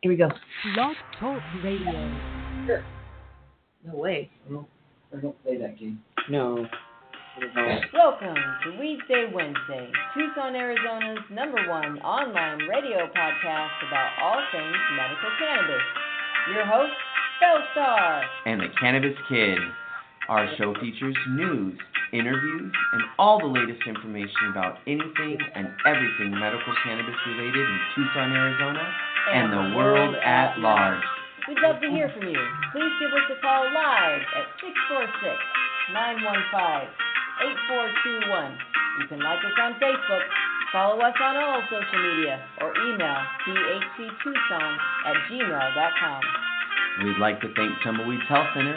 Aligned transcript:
Here 0.00 0.12
we 0.12 0.16
go. 0.16 0.28
Blog 0.74 0.94
Talk 1.18 1.42
Radio. 1.64 2.18
No 3.84 3.94
way. 3.94 4.30
I 4.48 5.20
don't 5.20 5.42
play 5.42 5.56
that 5.58 5.78
game. 5.78 6.00
No. 6.30 6.66
Welcome 7.94 8.34
to 8.64 8.78
Weed 8.80 8.98
Day 9.08 9.26
Wednesday, 9.32 9.90
Tucson, 10.14 10.56
Arizona's 10.56 11.18
number 11.30 11.68
one 11.68 11.98
online 12.00 12.58
radio 12.68 13.06
podcast 13.16 13.70
about 13.86 14.10
all 14.20 14.42
things 14.52 14.76
medical 14.96 15.30
cannabis. 15.38 15.82
Your 16.52 16.66
host, 16.66 16.92
Bellstar. 17.42 18.22
and 18.46 18.60
the 18.60 18.66
Cannabis 18.80 19.16
Kid. 19.28 19.58
Our 20.28 20.48
show 20.58 20.74
features 20.80 21.16
news, 21.30 21.78
interviews, 22.12 22.72
and 22.92 23.02
all 23.18 23.38
the 23.38 23.46
latest 23.46 23.80
information 23.86 24.50
about 24.50 24.78
anything 24.86 25.38
and 25.54 25.68
everything 25.84 26.32
medical 26.32 26.72
cannabis 26.84 27.14
related 27.26 27.64
in 27.64 27.78
Tucson, 27.94 28.32
Arizona, 28.32 28.84
and 29.32 29.52
the 29.52 29.76
world 29.76 30.14
at 30.24 30.58
large. 30.58 31.02
We'd 31.48 31.60
love 31.60 31.80
to 31.80 31.88
hear 31.88 32.12
from 32.12 32.28
you. 32.28 32.40
Please 32.72 32.92
give 33.00 33.12
us 33.12 33.24
a 33.32 33.38
call 33.40 33.64
live 33.72 34.20
at 34.36 34.46
646 34.60 35.16
915 35.92 37.08
8421. 38.28 38.58
You 39.00 39.06
can 39.08 39.20
like 39.22 39.40
us 39.40 39.56
on 39.62 39.78
Facebook, 39.80 40.24
follow 40.72 41.00
us 41.00 41.14
on 41.22 41.36
all 41.36 41.62
social 41.70 42.00
media, 42.02 42.42
or 42.60 42.74
email 42.84 43.20
thctucson 43.46 44.70
at 45.06 45.16
gmail.com. 45.30 46.22
We'd 47.04 47.18
like 47.18 47.40
to 47.40 47.48
thank 47.54 47.72
Tumbleweeds 47.80 48.26
Health 48.28 48.48
Center 48.54 48.76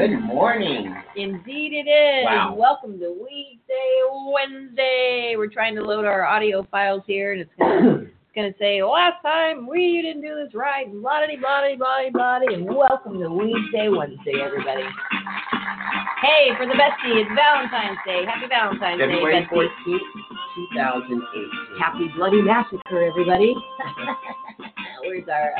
Good 0.00 0.24
morning. 0.24 0.96
Indeed 1.14 1.72
it 1.74 1.84
is. 1.84 2.24
Wow. 2.24 2.56
Welcome 2.56 2.98
to 3.00 3.14
Weedsday 3.20 4.32
Wednesday. 4.32 5.34
We're 5.36 5.52
trying 5.52 5.74
to 5.74 5.82
load 5.82 6.06
our 6.06 6.24
audio 6.24 6.66
files 6.70 7.02
here, 7.06 7.32
and 7.32 7.42
it's 7.42 7.50
gonna, 7.58 7.96
it's 8.04 8.10
gonna 8.34 8.54
say 8.58 8.82
last 8.82 9.20
time 9.20 9.66
we 9.66 10.00
didn't 10.00 10.22
do 10.22 10.34
this 10.42 10.54
right, 10.54 10.86
and 10.86 11.02
blah 11.02 11.26
blah 11.26 11.36
blah 11.36 11.76
blah 11.76 12.08
blah. 12.40 12.48
And 12.48 12.64
welcome 12.64 13.20
to 13.20 13.28
Weedsday 13.28 13.94
Wednesday, 13.94 14.40
everybody. 14.42 14.84
Hey, 16.24 16.48
for 16.56 16.64
the 16.64 16.72
bestie, 16.80 17.20
it's 17.20 17.28
Valentine's 17.36 17.98
Day. 18.06 18.24
Happy 18.24 18.46
Valentine's 18.48 19.02
February 19.02 19.42
Day, 19.42 19.48
bestie. 19.52 19.68
14th, 19.84 20.00
2018. 20.72 21.76
Happy 21.78 22.08
Bloody 22.16 22.40
Massacre, 22.40 23.04
everybody. 23.04 23.54
Where's 25.04 25.28
our, 25.28 25.52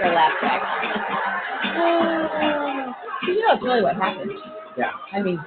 our 0.00 0.32
track? 0.40 0.64
You 3.28 3.44
know, 3.44 3.54
it's 3.54 3.62
really 3.62 3.82
what 3.82 3.96
happened. 3.96 4.32
Yeah. 4.76 4.92
I 5.12 5.20
mean, 5.20 5.38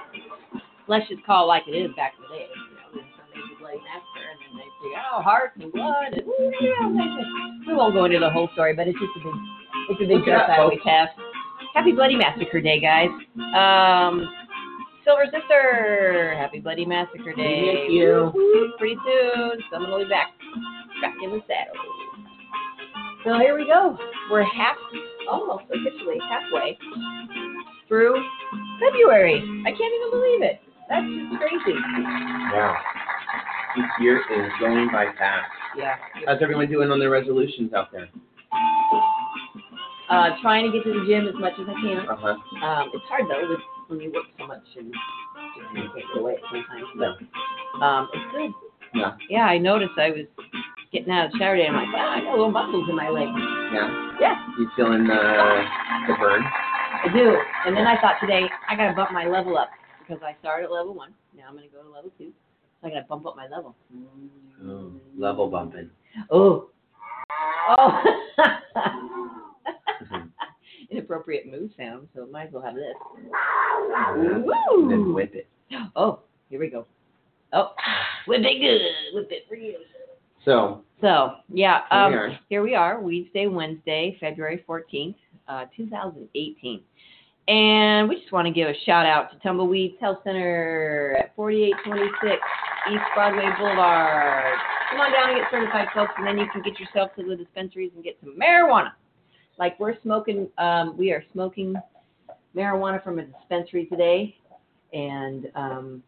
let's 0.88 1.08
just 1.10 1.26
call 1.26 1.46
it 1.46 1.48
like 1.48 1.64
it 1.68 1.72
is 1.72 1.90
back 1.96 2.14
in 2.14 2.22
the 2.24 2.30
day. 2.30 2.46
You 2.46 2.76
know, 2.78 2.88
when 2.94 3.06
somebody 3.18 3.42
did 3.42 3.58
Bloody 3.58 3.82
Massacre, 3.82 4.28
and 4.30 4.40
then 4.46 4.54
they 4.62 4.70
say, 4.70 4.90
oh, 5.02 5.22
hearts 5.22 5.58
and 5.58 5.72
blood, 5.74 6.14
and 6.14 6.28
yeah. 6.62 7.66
we 7.68 7.74
won't 7.74 7.94
go 7.94 8.06
into 8.06 8.20
the 8.20 8.30
whole 8.30 8.50
story, 8.54 8.76
but 8.76 8.88
it's 8.88 9.00
just 9.00 9.18
a 9.18 9.22
big, 9.26 9.38
it's 9.90 10.02
a 10.04 10.08
big 10.08 10.22
joke 10.26 10.46
I 10.46 10.62
always 10.62 10.84
have. 10.86 11.10
Happy 11.74 11.92
Bloody 11.92 12.16
Massacre 12.16 12.62
Day, 12.62 12.78
guys. 12.78 13.10
Um, 13.58 14.30
Silver 15.06 15.26
Sister, 15.32 16.36
Happy 16.38 16.60
Bloody 16.60 16.86
Massacre 16.86 17.34
Day. 17.34 17.88
Thank 17.88 17.92
you. 17.98 18.30
Pretty 18.78 18.98
soon, 19.02 19.58
someone 19.72 19.92
will 19.92 20.06
be 20.06 20.10
back, 20.10 20.30
back 21.02 21.16
in 21.24 21.32
the 21.32 21.42
saddle. 21.50 21.74
So 23.24 23.38
here 23.40 23.58
we 23.58 23.66
go. 23.66 23.98
We're 24.30 24.44
half, 24.44 24.76
almost 25.30 25.66
officially 25.66 26.18
halfway 26.30 26.78
through 27.92 28.16
February. 28.80 29.44
I 29.68 29.72
can't 29.76 29.94
even 30.00 30.10
believe 30.16 30.42
it. 30.48 30.62
That's 30.88 31.04
just 31.04 31.36
crazy. 31.44 31.76
Wow. 32.56 32.78
This 33.76 33.86
year 34.00 34.18
is 34.32 34.52
going 34.62 34.88
by 34.94 35.08
fast. 35.20 35.52
Yeah. 35.76 35.98
How's 36.26 36.40
everyone 36.42 36.70
doing 36.72 36.90
on 36.90 37.00
their 37.00 37.10
resolutions 37.10 37.74
out 37.74 37.92
there? 37.92 38.08
Uh, 40.10 40.30
trying 40.42 40.72
to 40.72 40.72
get 40.72 40.84
to 40.86 40.92
the 41.00 41.06
gym 41.06 41.28
as 41.28 41.36
much 41.36 41.54
as 41.60 41.68
I 41.68 41.76
can. 41.84 42.08
Uh 42.08 42.16
huh. 42.16 42.66
Um, 42.66 42.92
it's 42.94 43.04
hard 43.12 43.24
though 43.28 43.50
with, 43.50 43.60
when 43.88 44.00
you 44.00 44.12
work 44.12 44.26
so 44.40 44.48
much 44.48 44.64
and 44.78 44.88
just 44.88 45.76
you 45.76 45.82
can't 45.84 45.94
get 45.96 46.20
away 46.22 46.36
sometimes. 46.48 46.88
But 46.96 47.84
um, 47.84 48.08
it's 48.14 48.32
good. 48.32 48.52
Yeah. 48.94 49.16
Yeah, 49.30 49.44
I 49.46 49.58
noticed 49.58 49.92
I 49.98 50.12
was 50.12 50.26
getting 50.94 51.12
out 51.12 51.26
of 51.28 51.32
the 51.34 51.40
shower 51.40 51.56
today. 51.56 51.68
I'm 51.68 51.76
like, 51.76 51.92
wow, 51.94 52.08
I 52.16 52.20
got 52.24 52.32
little 52.32 52.52
muscles 52.52 52.88
in 52.90 52.96
my 52.96 53.08
legs. 53.10 53.32
Yeah. 53.74 54.12
Yeah, 54.20 54.36
You 54.60 54.70
feeling 54.76 55.08
the 55.08 55.64
the 56.08 56.16
burn? 56.20 56.44
I 57.04 57.12
do. 57.12 57.36
And 57.66 57.76
then 57.76 57.88
I 57.88 58.00
thought 58.00 58.16
today 58.22 58.44
I 58.70 58.76
gotta 58.76 58.94
bump 58.94 59.12
my 59.12 59.28
level 59.28 59.58
up 59.58 59.70
because 60.00 60.22
I 60.24 60.36
started 60.40 60.66
at 60.66 60.72
level 60.72 60.94
one. 60.94 61.14
Now 61.36 61.46
I'm 61.50 61.56
gonna 61.56 61.68
go 61.68 61.82
to 61.82 61.90
level 61.90 62.12
two. 62.18 62.32
So 62.82 62.88
I 62.88 62.92
gotta 62.92 63.06
bump 63.08 63.26
up 63.26 63.36
my 63.36 63.48
level. 63.48 63.76
Oh, 64.64 64.94
level 65.18 65.50
bumping. 65.50 65.90
Oh. 66.30 66.70
Oh. 67.70 68.04
Inappropriate 70.92 71.50
move 71.50 71.72
sound, 71.78 72.08
so 72.14 72.28
might 72.28 72.48
as 72.48 72.54
well 72.54 72.64
have 72.64 72.76
this. 72.76 72.94
And 74.16 74.92
then 74.92 75.14
whip 75.14 75.34
it. 75.34 75.48
Oh, 75.96 76.20
here 76.50 76.60
we 76.60 76.70
go. 76.70 76.86
Oh, 77.54 77.74
whip 78.28 78.42
it 78.42 78.60
good. 78.60 78.82
Whip 79.16 79.30
it 79.32 79.46
real. 79.50 79.80
So 80.44 80.84
So, 81.02 81.36
yeah, 81.50 81.82
Here 81.90 82.00
um, 82.00 82.30
we 82.30 82.40
here 82.50 82.64
we 82.64 82.76
are, 82.76 83.00
Wednesday, 83.00 83.48
Wednesday, 83.48 84.18
February 84.20 84.64
14th, 84.68 85.16
uh, 85.48 85.66
2018. 85.76 86.82
And 87.48 88.08
we 88.08 88.16
just 88.20 88.32
want 88.32 88.46
to 88.48 88.54
give 88.54 88.68
a 88.70 88.74
shout 88.86 89.06
out 89.06 89.32
to 89.32 89.38
Tumbleweeds 89.40 89.96
Health 90.00 90.20
Center 90.24 91.18
at 91.20 91.36
4826 91.36 92.42
East 92.92 93.02
Broadway 93.16 93.50
Boulevard. 93.58 94.54
Come 94.92 95.00
on 95.02 95.12
down 95.12 95.30
and 95.32 95.40
get 95.40 95.48
certified, 95.52 95.88
folks, 95.94 96.12
and 96.18 96.28
then 96.28 96.38
you 96.38 96.46
can 96.52 96.62
get 96.62 96.80
yourself 96.80 97.12
to 97.18 97.24
the 97.24 97.36
dispensaries 97.36 97.92
and 97.96 98.04
get 98.04 98.18
some 98.24 98.38
marijuana. 98.40 98.92
Like 99.58 99.80
we're 99.80 100.00
smoking, 100.02 100.48
um, 100.58 100.96
we 100.98 101.12
are 101.12 101.24
smoking 101.34 101.76
marijuana 102.56 103.04
from 103.04 103.20
a 103.20 103.24
dispensary 103.26 103.86
today, 103.86 104.36
and 104.94 105.48
um, 105.56 106.04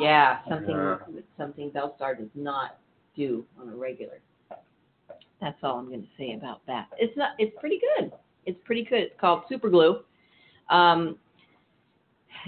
yeah, 0.00 0.38
something 0.48 0.76
Yeah. 0.76 0.96
something 1.36 1.70
Bellstar 1.70 2.16
does 2.18 2.28
not 2.34 2.78
do 3.16 3.44
on 3.60 3.68
a 3.68 3.76
regular. 3.76 4.20
That's 5.40 5.56
all 5.62 5.78
I'm 5.78 5.88
going 5.88 6.02
to 6.02 6.08
say 6.18 6.34
about 6.34 6.60
that. 6.66 6.88
It's 6.98 7.16
not. 7.16 7.30
It's 7.38 7.56
pretty 7.58 7.80
good. 7.96 8.12
It's 8.46 8.58
pretty 8.64 8.84
good. 8.84 9.02
It's 9.02 9.20
called 9.20 9.42
Super 9.48 9.70
Glue. 9.70 10.00
Um, 10.68 11.16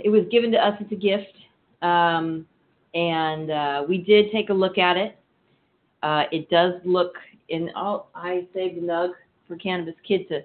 it 0.05 0.09
was 0.09 0.25
given 0.31 0.51
to 0.53 0.59
us 0.59 0.75
as 0.81 0.87
a 0.91 0.97
gift, 0.97 1.37
um, 1.83 2.47
and 2.95 3.51
uh, 3.51 3.85
we 3.89 3.99
did 3.99 4.31
take 4.31 4.51
a 4.51 4.55
look 4.55 4.79
at 4.79 4.97
it. 4.97 5.19
Uh, 6.03 6.25
it 6.33 6.51
does 6.51 6.75
look, 6.85 7.15
in 7.49 7.71
all, 7.77 8.11
I 8.15 8.47
saved 8.55 8.79
a 8.79 8.81
nug 8.81 9.11
for 9.47 9.57
Cannabis 9.57 9.95
Kid 10.07 10.29
to 10.29 10.43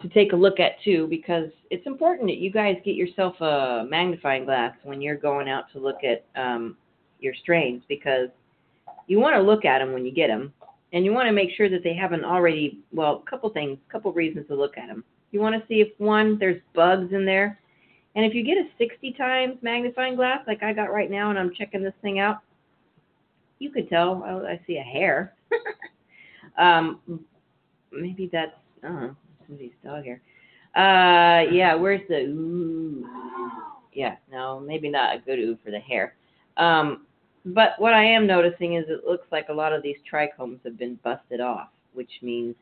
to 0.00 0.08
take 0.08 0.32
a 0.32 0.36
look 0.36 0.58
at 0.58 0.72
too, 0.82 1.06
because 1.08 1.48
it's 1.70 1.86
important 1.86 2.26
that 2.26 2.38
you 2.38 2.50
guys 2.50 2.76
get 2.84 2.96
yourself 2.96 3.40
a 3.40 3.86
magnifying 3.88 4.44
glass 4.44 4.74
when 4.82 5.00
you're 5.00 5.16
going 5.16 5.48
out 5.48 5.70
to 5.72 5.78
look 5.78 5.98
at 6.02 6.24
um, 6.34 6.76
your 7.20 7.34
strains, 7.34 7.82
because 7.88 8.28
you 9.06 9.20
want 9.20 9.36
to 9.36 9.40
look 9.40 9.64
at 9.64 9.78
them 9.78 9.92
when 9.92 10.04
you 10.04 10.12
get 10.12 10.26
them, 10.26 10.52
and 10.92 11.04
you 11.04 11.12
want 11.12 11.26
to 11.26 11.32
make 11.32 11.50
sure 11.56 11.68
that 11.68 11.82
they 11.82 11.94
haven't 11.94 12.24
already. 12.24 12.80
Well, 12.92 13.22
a 13.26 13.30
couple 13.30 13.50
things, 13.50 13.78
a 13.88 13.92
couple 13.92 14.12
reasons 14.12 14.46
to 14.48 14.54
look 14.54 14.76
at 14.76 14.88
them. 14.88 15.04
You 15.30 15.40
want 15.40 15.60
to 15.60 15.66
see 15.66 15.80
if 15.80 15.88
one, 15.98 16.38
there's 16.38 16.60
bugs 16.74 17.12
in 17.12 17.24
there, 17.24 17.58
and 18.14 18.24
if 18.24 18.34
you 18.34 18.44
get 18.44 18.58
a 18.58 18.68
60 18.78 19.12
times 19.14 19.56
magnifying 19.62 20.16
glass 20.16 20.40
like 20.46 20.62
I 20.62 20.72
got 20.72 20.92
right 20.92 21.10
now, 21.10 21.30
and 21.30 21.38
I'm 21.38 21.54
checking 21.54 21.82
this 21.82 21.94
thing 22.02 22.18
out, 22.18 22.40
you 23.58 23.70
could 23.70 23.88
tell. 23.88 24.22
I, 24.24 24.52
I 24.52 24.60
see 24.66 24.76
a 24.76 24.82
hair. 24.82 25.34
um, 26.58 27.00
maybe 27.90 28.28
that's 28.30 28.52
don't 28.82 29.16
somebody's 29.46 29.72
dog 29.84 30.04
hair. 30.04 30.20
Uh, 30.74 31.50
yeah. 31.52 31.74
Where's 31.74 32.06
the 32.08 32.20
ooh? 32.24 33.06
Yeah, 33.92 34.16
no, 34.30 34.58
maybe 34.58 34.88
not 34.88 35.16
a 35.16 35.18
good 35.20 35.38
ooh 35.38 35.58
for 35.64 35.70
the 35.70 35.78
hair. 35.78 36.14
Um, 36.56 37.06
but 37.44 37.70
what 37.78 37.92
I 37.94 38.04
am 38.04 38.26
noticing 38.26 38.74
is 38.74 38.84
it 38.88 39.04
looks 39.06 39.26
like 39.32 39.48
a 39.48 39.52
lot 39.52 39.72
of 39.72 39.82
these 39.82 39.96
trichomes 40.10 40.60
have 40.64 40.78
been 40.78 40.98
busted 41.02 41.40
off, 41.40 41.68
which 41.92 42.10
means 42.22 42.54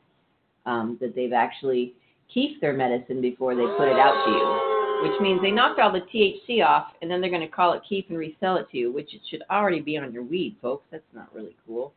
um, 0.66 0.96
that 1.00 1.14
they've 1.14 1.32
actually 1.32 1.94
keep 2.32 2.60
their 2.60 2.72
medicine 2.72 3.20
before 3.20 3.54
they 3.54 3.66
put 3.76 3.88
it 3.88 3.98
out 3.98 4.24
to 4.24 4.30
you, 4.30 5.10
which 5.10 5.20
means 5.20 5.40
they 5.42 5.50
knocked 5.50 5.80
all 5.80 5.92
the 5.92 6.00
THC 6.00 6.64
off 6.64 6.92
and 7.02 7.10
then 7.10 7.20
they're 7.20 7.30
going 7.30 7.42
to 7.42 7.48
call 7.48 7.72
it 7.74 7.82
keep 7.88 8.08
and 8.08 8.18
resell 8.18 8.56
it 8.56 8.70
to 8.70 8.78
you, 8.78 8.92
which 8.92 9.14
it 9.14 9.20
should 9.30 9.42
already 9.50 9.80
be 9.80 9.96
on 9.96 10.12
your 10.12 10.22
weed, 10.22 10.56
folks. 10.62 10.84
That's 10.90 11.02
not 11.14 11.34
really 11.34 11.56
cool. 11.66 11.92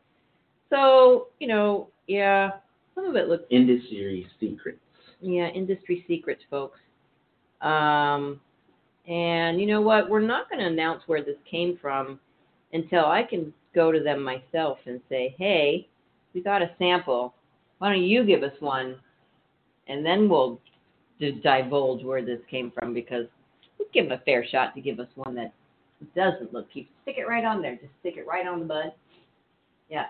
So, 0.69 1.27
you 1.39 1.47
know, 1.47 1.89
yeah, 2.07 2.51
some 2.95 3.05
of 3.05 3.15
it 3.15 3.27
looks 3.29 3.43
Industry 3.49 4.27
secrets. 4.39 4.79
yeah, 5.21 5.47
industry 5.49 6.03
secrets, 6.07 6.41
folks. 6.49 6.79
Um, 7.61 8.41
and 9.07 9.59
you 9.61 9.67
know 9.67 9.81
what? 9.81 10.09
We're 10.09 10.19
not 10.19 10.49
going 10.49 10.59
to 10.59 10.67
announce 10.67 11.03
where 11.05 11.23
this 11.23 11.37
came 11.49 11.77
from 11.81 12.19
until 12.73 13.05
I 13.05 13.23
can 13.23 13.53
go 13.73 13.91
to 13.91 13.99
them 13.99 14.23
myself 14.23 14.79
and 14.85 14.99
say, 15.09 15.35
"Hey, 15.37 15.87
we 16.33 16.41
got 16.41 16.61
a 16.61 16.75
sample. 16.77 17.33
Why 17.77 17.93
don't 17.93 18.03
you 18.03 18.23
give 18.25 18.43
us 18.43 18.59
one?" 18.59 18.99
And 19.87 20.05
then 20.05 20.29
we'll 20.29 20.59
divulge 21.19 22.03
where 22.03 22.23
this 22.23 22.41
came 22.49 22.71
from 22.71 22.93
because 22.93 23.27
we'll 23.77 23.87
give 23.93 24.09
them 24.09 24.19
a 24.19 24.23
fair 24.23 24.45
shot 24.45 24.75
to 24.75 24.81
give 24.81 24.99
us 24.99 25.09
one 25.15 25.35
that 25.35 25.53
doesn't 26.15 26.53
look 26.53 26.71
cute. 26.71 26.87
Stick 27.03 27.17
it 27.17 27.27
right 27.27 27.45
on 27.45 27.61
there. 27.61 27.75
Just 27.75 27.93
stick 27.99 28.17
it 28.17 28.27
right 28.27 28.47
on 28.47 28.59
the 28.59 28.65
bud. 28.65 28.93
Yeah. 29.89 30.07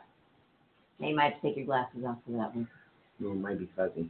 You 1.00 1.16
might 1.16 1.34
have 1.34 1.42
to 1.42 1.48
take 1.48 1.58
your 1.58 1.66
glasses 1.66 2.04
off 2.08 2.18
for 2.26 2.32
that 2.32 2.56
one. 2.56 2.68
Oh, 3.24 3.32
it 3.32 3.36
might 3.36 3.60
be 3.60 3.70
fuzzy. 3.76 4.10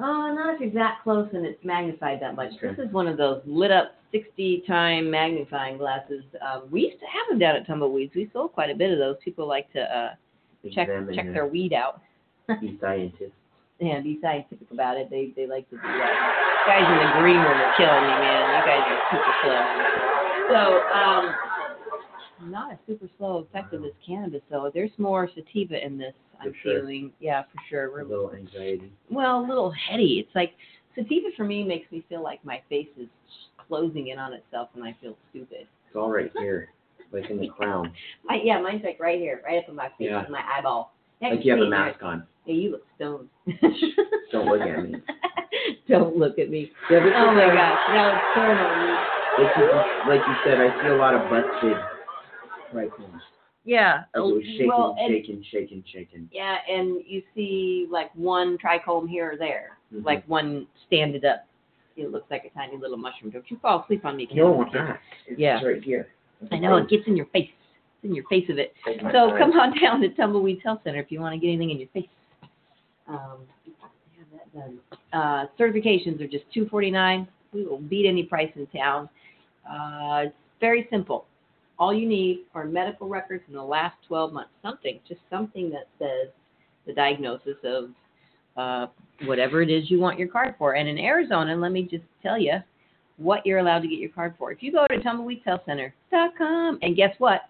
Oh, 0.00 0.34
not 0.34 0.54
if 0.54 0.60
you're 0.60 0.70
that 0.72 0.98
close 1.04 1.28
and 1.32 1.46
it's 1.46 1.62
magnified 1.64 2.20
that 2.20 2.34
much. 2.34 2.52
Okay. 2.56 2.74
This 2.74 2.86
is 2.86 2.92
one 2.92 3.06
of 3.06 3.16
those 3.16 3.42
lit 3.46 3.70
up 3.70 3.94
60 4.10 4.64
time 4.66 5.10
magnifying 5.10 5.78
glasses. 5.78 6.24
Um, 6.42 6.64
we 6.70 6.82
used 6.82 6.98
to 6.98 7.06
have 7.06 7.28
them 7.28 7.38
down 7.38 7.54
at 7.56 7.66
Tumbleweeds. 7.66 8.14
We 8.14 8.28
sold 8.32 8.52
quite 8.52 8.70
a 8.70 8.74
bit 8.74 8.90
of 8.90 8.98
those. 8.98 9.16
People 9.24 9.46
like 9.46 9.72
to 9.72 9.80
uh, 9.82 10.14
check 10.72 10.88
check 11.14 11.32
their 11.32 11.46
weed 11.46 11.72
out. 11.72 12.00
Be 12.60 12.76
scientists. 12.80 13.32
Yeah, 13.80 14.00
be 14.00 14.18
scientific 14.22 14.70
about 14.70 14.96
it. 14.96 15.10
They 15.10 15.32
they 15.34 15.50
like 15.50 15.68
to 15.70 15.76
do 15.76 15.82
that. 15.82 16.14
Guys 16.64 16.86
in 16.86 16.94
the 16.94 17.10
green 17.18 17.42
room 17.42 17.58
are 17.58 17.74
killing 17.74 18.06
me, 18.06 18.14
man. 18.22 18.54
You 18.54 18.62
guys 18.62 18.86
are 18.86 19.02
super 19.10 19.34
slow. 19.42 19.60
So, 20.54 20.60
um, 20.94 21.34
not 22.42 22.72
as 22.72 22.78
super 22.86 23.08
slow 23.18 23.46
effective 23.48 23.84
as 23.84 23.92
cannabis 24.06 24.42
though. 24.50 24.70
There's 24.72 24.90
more 24.98 25.28
sativa 25.34 25.84
in 25.84 25.98
this. 25.98 26.14
I'm 26.40 26.52
sure. 26.62 26.80
feeling. 26.80 27.12
Yeah, 27.20 27.42
for 27.42 27.58
sure. 27.70 27.86
A 27.86 27.90
We're 27.92 28.04
little 28.04 28.32
anxiety. 28.34 28.92
well, 29.10 29.40
a 29.40 29.46
little 29.46 29.70
heady. 29.72 30.18
It's 30.24 30.34
like 30.34 30.52
sativa 30.94 31.28
for 31.36 31.44
me 31.44 31.62
makes 31.62 31.90
me 31.92 32.04
feel 32.08 32.22
like 32.22 32.44
my 32.44 32.60
face 32.68 32.88
is 32.98 33.08
closing 33.68 34.08
in 34.08 34.18
on 34.18 34.32
itself 34.34 34.68
and 34.74 34.84
I 34.84 34.94
feel 35.00 35.16
stupid. 35.30 35.66
It's 35.86 35.96
all 35.96 36.10
right 36.10 36.30
here, 36.38 36.70
like 37.12 37.30
in 37.30 37.38
the 37.40 37.48
crown. 37.56 37.92
I, 38.28 38.40
yeah, 38.42 38.60
mine's 38.60 38.82
like 38.84 38.98
right 39.00 39.18
here, 39.18 39.40
right 39.44 39.58
up 39.62 39.68
in 39.68 39.74
my 39.76 39.88
face, 39.98 40.08
Yeah. 40.10 40.24
my 40.28 40.42
eyeball. 40.58 40.92
Like 41.22 41.44
you 41.44 41.52
have 41.52 41.60
a 41.60 41.68
mask 41.70 42.02
on. 42.02 42.26
Yeah, 42.44 42.54
you 42.54 42.70
look 42.72 42.84
stoned. 42.96 43.28
Don't 44.32 44.46
look 44.46 44.60
at 44.60 44.82
me. 44.82 44.96
Don't 45.88 46.16
look 46.16 46.38
at 46.38 46.50
me. 46.50 46.70
Yeah, 46.90 46.98
Oh 47.16 47.32
my 47.32 47.44
uh, 47.44 47.54
gosh, 47.54 47.78
now 47.88 48.08
it's 48.12 48.34
torn 48.34 48.58
on 48.58 48.86
me. 48.86 48.92
Like 49.44 49.56
you, 49.56 49.64
like 50.10 50.20
you 50.26 50.34
said, 50.44 50.60
I 50.60 50.82
see 50.82 50.88
a 50.88 50.96
lot 50.96 51.14
of 51.14 51.30
busted 51.30 51.76
right. 52.74 52.90
Yeah. 53.64 54.04
It 54.14 54.18
was 54.20 54.42
shaking, 54.44 54.68
well, 54.68 54.94
and, 54.98 55.10
shaking, 55.10 55.44
shaking, 55.50 55.84
shaking. 55.90 56.28
yeah, 56.32 56.56
and 56.68 57.00
you 57.06 57.22
see 57.34 57.86
like 57.90 58.14
one 58.14 58.58
trichome 58.58 59.08
here 59.08 59.32
or 59.32 59.36
there, 59.36 59.78
Mhm. 59.92 60.04
like 60.04 60.24
one 60.28 60.66
standed 60.86 61.24
up. 61.24 61.46
It 61.96 62.10
looks 62.10 62.30
like 62.30 62.44
a 62.44 62.50
tiny 62.50 62.76
little 62.76 62.96
mushroom. 62.96 63.30
Don't 63.30 63.48
you 63.50 63.56
fall 63.58 63.82
asleep 63.82 64.04
on 64.04 64.16
me? 64.16 64.26
Kim. 64.26 64.36
No, 64.38 64.62
it's 64.62 64.74
not. 64.74 64.98
It's 65.26 65.38
Yeah. 65.38 65.64
right 65.64 65.82
here. 65.82 66.08
I 66.50 66.58
know 66.58 66.76
it 66.76 66.88
gets 66.88 67.06
in 67.06 67.16
your 67.16 67.26
face. 67.26 67.48
It's 67.48 68.04
in 68.04 68.14
your 68.14 68.24
face 68.26 68.48
of 68.50 68.58
it. 68.58 68.74
Take 68.84 69.02
my 69.02 69.12
So 69.12 69.30
time. 69.30 69.38
come 69.38 69.60
on 69.60 69.78
down 69.78 70.00
to 70.02 70.08
Tumbleweeds 70.10 70.62
Health 70.62 70.80
Center 70.84 70.98
if 71.00 71.10
you 71.10 71.20
want 71.20 71.32
to 71.34 71.38
get 71.38 71.48
anything 71.48 71.70
in 71.70 71.78
your 71.78 71.88
face. 71.88 72.08
Um, 73.06 73.46
have 74.18 74.26
that 74.32 74.52
done. 74.54 74.78
Uh, 75.12 75.46
certifications 75.58 76.20
are 76.20 76.26
just 76.26 76.44
two 76.52 76.66
forty 76.68 76.90
nine. 76.90 77.26
We 77.52 77.64
will 77.64 77.78
beat 77.78 78.06
any 78.06 78.24
price 78.24 78.50
in 78.56 78.66
town. 78.66 79.08
Uh, 79.68 80.24
it's 80.26 80.34
very 80.60 80.86
simple. 80.90 81.26
All 81.78 81.92
you 81.92 82.08
need 82.08 82.44
are 82.54 82.64
medical 82.64 83.08
records 83.08 83.42
in 83.48 83.54
the 83.54 83.62
last 83.62 83.96
twelve 84.06 84.32
months. 84.32 84.50
Something, 84.62 85.00
just 85.08 85.20
something 85.30 85.70
that 85.70 85.88
says 85.98 86.30
the 86.86 86.92
diagnosis 86.92 87.56
of 87.64 87.90
uh, 88.56 88.86
whatever 89.24 89.62
it 89.62 89.70
is 89.70 89.90
you 89.90 89.98
want 89.98 90.18
your 90.18 90.28
card 90.28 90.54
for. 90.58 90.76
And 90.76 90.88
in 90.88 90.98
Arizona, 90.98 91.56
let 91.56 91.72
me 91.72 91.82
just 91.82 92.04
tell 92.22 92.38
you 92.38 92.54
what 93.16 93.44
you're 93.44 93.58
allowed 93.58 93.80
to 93.80 93.88
get 93.88 93.98
your 93.98 94.10
card 94.10 94.34
for. 94.38 94.52
If 94.52 94.62
you 94.62 94.72
go 94.72 94.86
to 94.86 94.98
tumbleweedshealthcenter.com, 94.98 96.78
and 96.82 96.96
guess 96.96 97.14
what? 97.18 97.42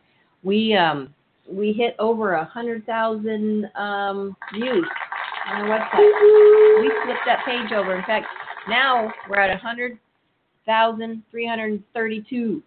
We 0.42 0.74
um, 0.74 1.14
we 1.50 1.72
hit 1.72 1.96
over 1.98 2.34
a 2.34 2.44
hundred 2.44 2.86
thousand 2.86 3.66
um, 3.74 4.36
views 4.54 4.86
on 5.48 5.62
our 5.62 5.78
website. 5.78 6.80
We 6.80 6.92
flipped 7.04 7.20
that 7.26 7.44
page 7.46 7.72
over. 7.72 7.96
In 7.96 8.04
fact, 8.04 8.26
now 8.68 9.12
we're 9.28 9.40
at 9.40 9.54
a 9.54 9.58
hundred 9.58 9.98
thousand 10.66 11.22
three 11.30 11.46
hundred 11.46 11.82
thirty-two. 11.94 12.62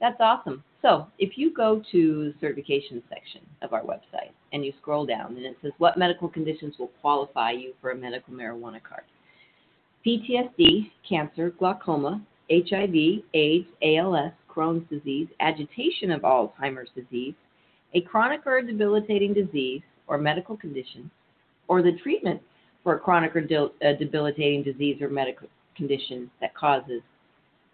That's 0.00 0.20
awesome. 0.20 0.64
So 0.82 1.06
if 1.18 1.36
you 1.36 1.52
go 1.52 1.82
to 1.92 2.24
the 2.24 2.34
certification 2.40 3.02
section 3.08 3.42
of 3.60 3.74
our 3.74 3.82
website 3.82 4.32
and 4.52 4.64
you 4.64 4.72
scroll 4.80 5.04
down 5.04 5.36
and 5.36 5.44
it 5.44 5.56
says 5.62 5.72
what 5.78 5.98
medical 5.98 6.28
conditions 6.28 6.76
will 6.78 6.90
qualify 7.00 7.50
you 7.50 7.74
for 7.80 7.90
a 7.90 7.96
medical 7.96 8.32
marijuana 8.32 8.82
card. 8.82 9.02
PTSD, 10.06 10.90
cancer, 11.06 11.50
glaucoma, 11.58 12.22
HIV, 12.50 13.22
AIDS, 13.34 13.66
ALS, 13.82 14.32
Crohn's 14.48 14.88
disease, 14.88 15.28
agitation 15.40 16.10
of 16.10 16.22
Alzheimer's 16.22 16.88
disease, 16.94 17.34
a 17.94 18.00
chronic 18.00 18.46
or 18.46 18.62
debilitating 18.62 19.34
disease 19.34 19.82
or 20.06 20.16
medical 20.16 20.56
condition, 20.56 21.10
or 21.68 21.82
the 21.82 21.92
treatment 22.02 22.40
for 22.82 22.94
a 22.94 22.98
chronic 22.98 23.36
or 23.36 23.42
uh, 23.84 23.92
debilitating 23.98 24.62
disease 24.62 25.00
or 25.02 25.08
medical 25.08 25.48
condition 25.76 26.30
that 26.40 26.54
causes 26.54 27.02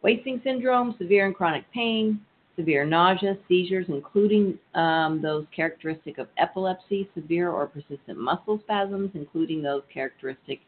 wasting 0.02 0.40
syndrome, 0.44 0.94
severe 0.98 1.26
and 1.26 1.34
chronic 1.34 1.64
pain, 1.72 2.20
severe 2.56 2.84
nausea, 2.84 3.36
seizures, 3.48 3.86
including 3.88 4.58
um, 4.74 5.20
those 5.22 5.44
characteristic 5.54 6.18
of 6.18 6.28
epilepsy, 6.38 7.08
severe 7.14 7.50
or 7.50 7.66
persistent 7.66 8.18
muscle 8.18 8.58
spasms, 8.62 9.10
including 9.14 9.62
those 9.62 9.82
characteristic 9.92 10.60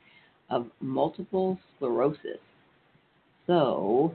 of 0.51 0.67
multiple 0.81 1.59
sclerosis. 1.77 2.39
So, 3.47 4.15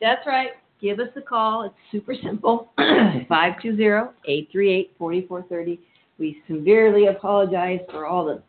That's 0.00 0.26
right. 0.26 0.50
Give 0.80 0.98
us 1.00 1.08
a 1.16 1.22
call. 1.22 1.64
It's 1.64 1.74
super 1.90 2.14
simple. 2.22 2.70
520-838-4430. 2.78 5.78
We 6.18 6.42
severely 6.48 7.06
apologize 7.06 7.80
for 7.90 8.06
all 8.06 8.24
the 8.26 8.42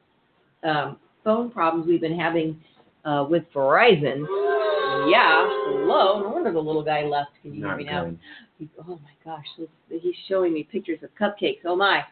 um, 0.69 0.97
phone 1.23 1.49
problems 1.51 1.87
we've 1.87 2.01
been 2.01 2.17
having 2.17 2.59
uh, 3.05 3.25
with 3.29 3.43
Verizon. 3.53 4.25
Yeah, 5.09 5.45
hello. 5.47 6.21
No 6.21 6.29
wonder 6.29 6.51
the 6.51 6.59
little 6.59 6.83
guy 6.83 7.03
left. 7.03 7.31
Can 7.41 7.53
you 7.53 7.59
hear 7.59 7.67
Not 7.67 7.77
me 7.77 7.83
now? 7.85 8.05
good. 8.05 8.19
He, 8.57 8.69
oh 8.79 8.99
my 9.03 9.11
gosh, 9.23 9.45
look, 9.57 9.69
he's 9.89 10.15
showing 10.27 10.53
me 10.53 10.63
pictures 10.69 10.99
of 11.03 11.09
cupcakes. 11.19 11.59
Oh 11.65 11.75
my. 11.75 12.03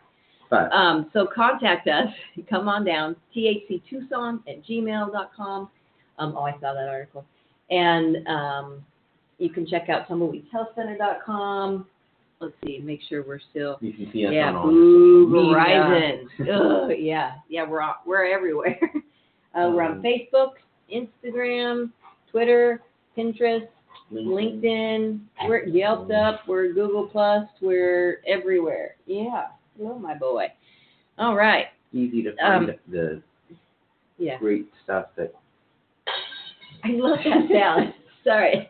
But 0.49 0.71
Um, 0.71 1.09
so 1.11 1.25
contact 1.33 1.87
us. 1.87 2.07
Come 2.49 2.67
on 2.69 2.85
down. 2.85 3.15
THCTucson 3.35 4.41
at 4.47 4.63
gmail.com. 4.65 5.69
Um, 6.19 6.35
oh, 6.37 6.43
I 6.43 6.51
saw 6.53 6.73
that 6.73 6.87
article. 6.89 7.25
And 7.71 8.25
um, 8.27 8.85
you 9.37 9.49
can 9.49 9.65
check 9.67 9.89
out 9.89 10.07
tumbleweedshealthcenter.com. 10.07 11.85
Let's 12.41 12.53
see, 12.61 12.79
make 12.79 12.99
sure 13.07 13.23
we're 13.25 13.39
still. 13.51 13.77
you 13.81 13.93
can 13.93 14.09
see 14.11 14.25
us 14.25 14.33
Yeah, 14.33 14.51
on 14.53 14.69
boo. 14.69 15.27
Verizon. 15.27 16.25
Ugh, 16.89 16.91
yeah, 16.97 17.35
yeah, 17.49 17.67
we're 17.67 17.81
all, 17.81 17.95
we're 18.05 18.25
everywhere. 18.25 18.77
uh, 19.55 19.71
we're 19.73 19.83
on 19.83 19.91
Um, 19.97 20.03
Facebook, 20.03 20.51
Instagram, 20.93 21.91
Twitter, 22.31 22.81
Pinterest, 23.17 23.67
LinkedIn. 24.11 24.61
LinkedIn. 24.61 25.19
We're 25.47 25.63
Yelped 25.65 26.11
up. 26.11 26.41
We're 26.47 26.73
Google 26.73 27.07
Plus. 27.07 27.47
We're 27.61 28.21
everywhere. 28.27 28.95
Yeah. 29.07 29.47
Hello, 29.77 29.97
my 29.97 30.13
boy. 30.15 30.47
All 31.17 31.35
right. 31.35 31.67
Easy 31.93 32.21
to 32.23 32.35
find 32.35 32.69
Um, 32.69 32.75
the 32.89 33.21
Yeah. 34.17 34.37
great 34.39 34.67
stuff 34.83 35.07
that 35.15 35.33
I 36.83 36.89
love 36.91 37.17
that 37.23 37.47
sound. 37.51 37.93
Sorry. 38.25 38.67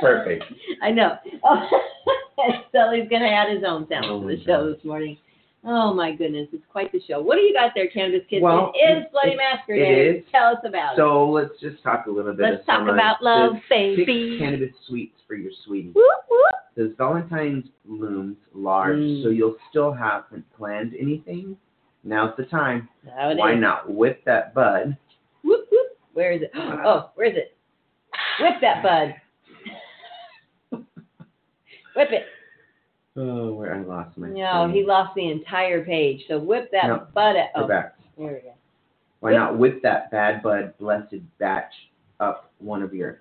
Perfect. 0.00 0.44
I 0.82 0.90
know. 0.90 1.16
Oh, 1.44 1.68
Sully's 2.72 3.08
gonna 3.08 3.26
add 3.28 3.54
his 3.54 3.62
own 3.66 3.86
sound 3.88 4.06
Oh 4.08 4.20
to 4.20 4.26
the 4.36 4.42
show 4.44 4.64
God. 4.66 4.76
this 4.76 4.84
morning. 4.84 5.16
Oh 5.66 5.94
my 5.94 6.12
goodness, 6.14 6.48
it's 6.52 6.64
quite 6.70 6.92
the 6.92 7.00
show. 7.08 7.22
What 7.22 7.36
do 7.36 7.40
you 7.40 7.54
got 7.54 7.72
there, 7.74 7.88
Cannabis 7.88 8.20
Kids? 8.28 8.42
Well, 8.42 8.72
it 8.74 8.98
is 8.98 9.04
Bloody 9.12 9.34
Massacre 9.36 9.74
it 9.74 10.12
Day. 10.22 10.24
Tell 10.30 10.48
us 10.48 10.58
about 10.66 10.92
it. 10.92 10.96
So 10.98 11.30
let's 11.30 11.58
just 11.60 11.82
talk 11.82 12.04
a 12.06 12.10
little 12.10 12.34
bit. 12.34 12.42
Let's 12.50 12.66
talk 12.66 12.82
about 12.88 13.22
love, 13.22 13.52
baby. 13.70 14.36
cannabis 14.38 14.74
sweets 14.86 15.16
for 15.26 15.36
your 15.36 15.52
sweetie. 15.64 15.92
Whoop, 15.94 16.04
whoop. 16.30 16.54
Does 16.76 16.90
Valentine's 16.98 17.64
looms 17.86 18.36
large, 18.52 18.98
Mm. 18.98 19.22
so 19.22 19.30
you'll 19.30 19.56
still 19.70 19.92
haven't 19.92 20.44
planned 20.54 20.92
anything? 21.00 21.56
Now's 22.02 22.36
the 22.36 22.44
time. 22.44 22.88
Why 23.04 23.54
is. 23.54 23.60
not 23.60 23.90
whip 23.90 24.22
that 24.26 24.52
bud? 24.52 24.96
Whoop, 25.44 25.66
whoop. 25.72 25.86
Where 26.12 26.32
is 26.32 26.42
it? 26.42 26.50
Oh, 26.54 27.10
where 27.14 27.28
is 27.28 27.36
it? 27.36 27.56
Whip 28.40 28.54
that 28.60 28.82
bud. 28.82 29.14
Whip 31.96 32.08
it. 32.10 32.24
Oh, 33.16 33.52
where 33.52 33.74
I 33.74 33.80
lost 33.82 34.18
my. 34.18 34.28
No, 34.28 34.64
screen. 34.68 34.74
he 34.82 34.84
lost 34.86 35.14
the 35.14 35.30
entire 35.30 35.84
page. 35.84 36.22
So 36.28 36.38
whip 36.38 36.70
that 36.72 36.88
No, 36.88 37.06
bud 37.14 37.36
at. 37.36 37.50
Oh, 37.54 37.68
back. 37.68 37.94
there 38.18 38.26
we 38.26 38.32
go. 38.40 38.54
Why 39.20 39.32
not 39.32 39.56
whip 39.58 39.80
that 39.82 40.10
bad 40.10 40.42
bud 40.42 40.74
blessed 40.78 41.14
batch 41.38 41.72
up 42.20 42.50
one 42.58 42.82
of 42.82 42.92
your 42.92 43.20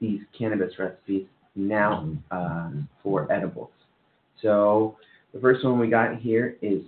these 0.00 0.20
cannabis 0.36 0.78
recipes 0.78 1.26
now 1.54 2.08
uh, 2.30 2.70
for 3.02 3.30
edibles. 3.32 3.70
So 4.42 4.96
the 5.32 5.40
first 5.40 5.64
one 5.64 5.78
we 5.78 5.88
got 5.88 6.16
here 6.16 6.56
is 6.60 6.82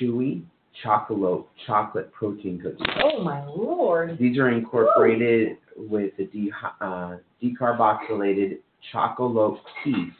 chewy 0.00 0.42
chocolate 0.82 1.44
chocolate 1.66 2.12
protein 2.12 2.60
cookies. 2.60 2.86
Oh 3.02 3.22
my 3.22 3.44
lord. 3.44 4.18
These 4.18 4.38
are 4.38 4.50
incorporated 4.50 5.58
with 5.76 6.16
the 6.16 6.26
de- 6.26 6.50
uh, 6.80 7.16
decarboxylated 7.42 8.58
chocolate 8.92 9.60
kief 9.82 10.12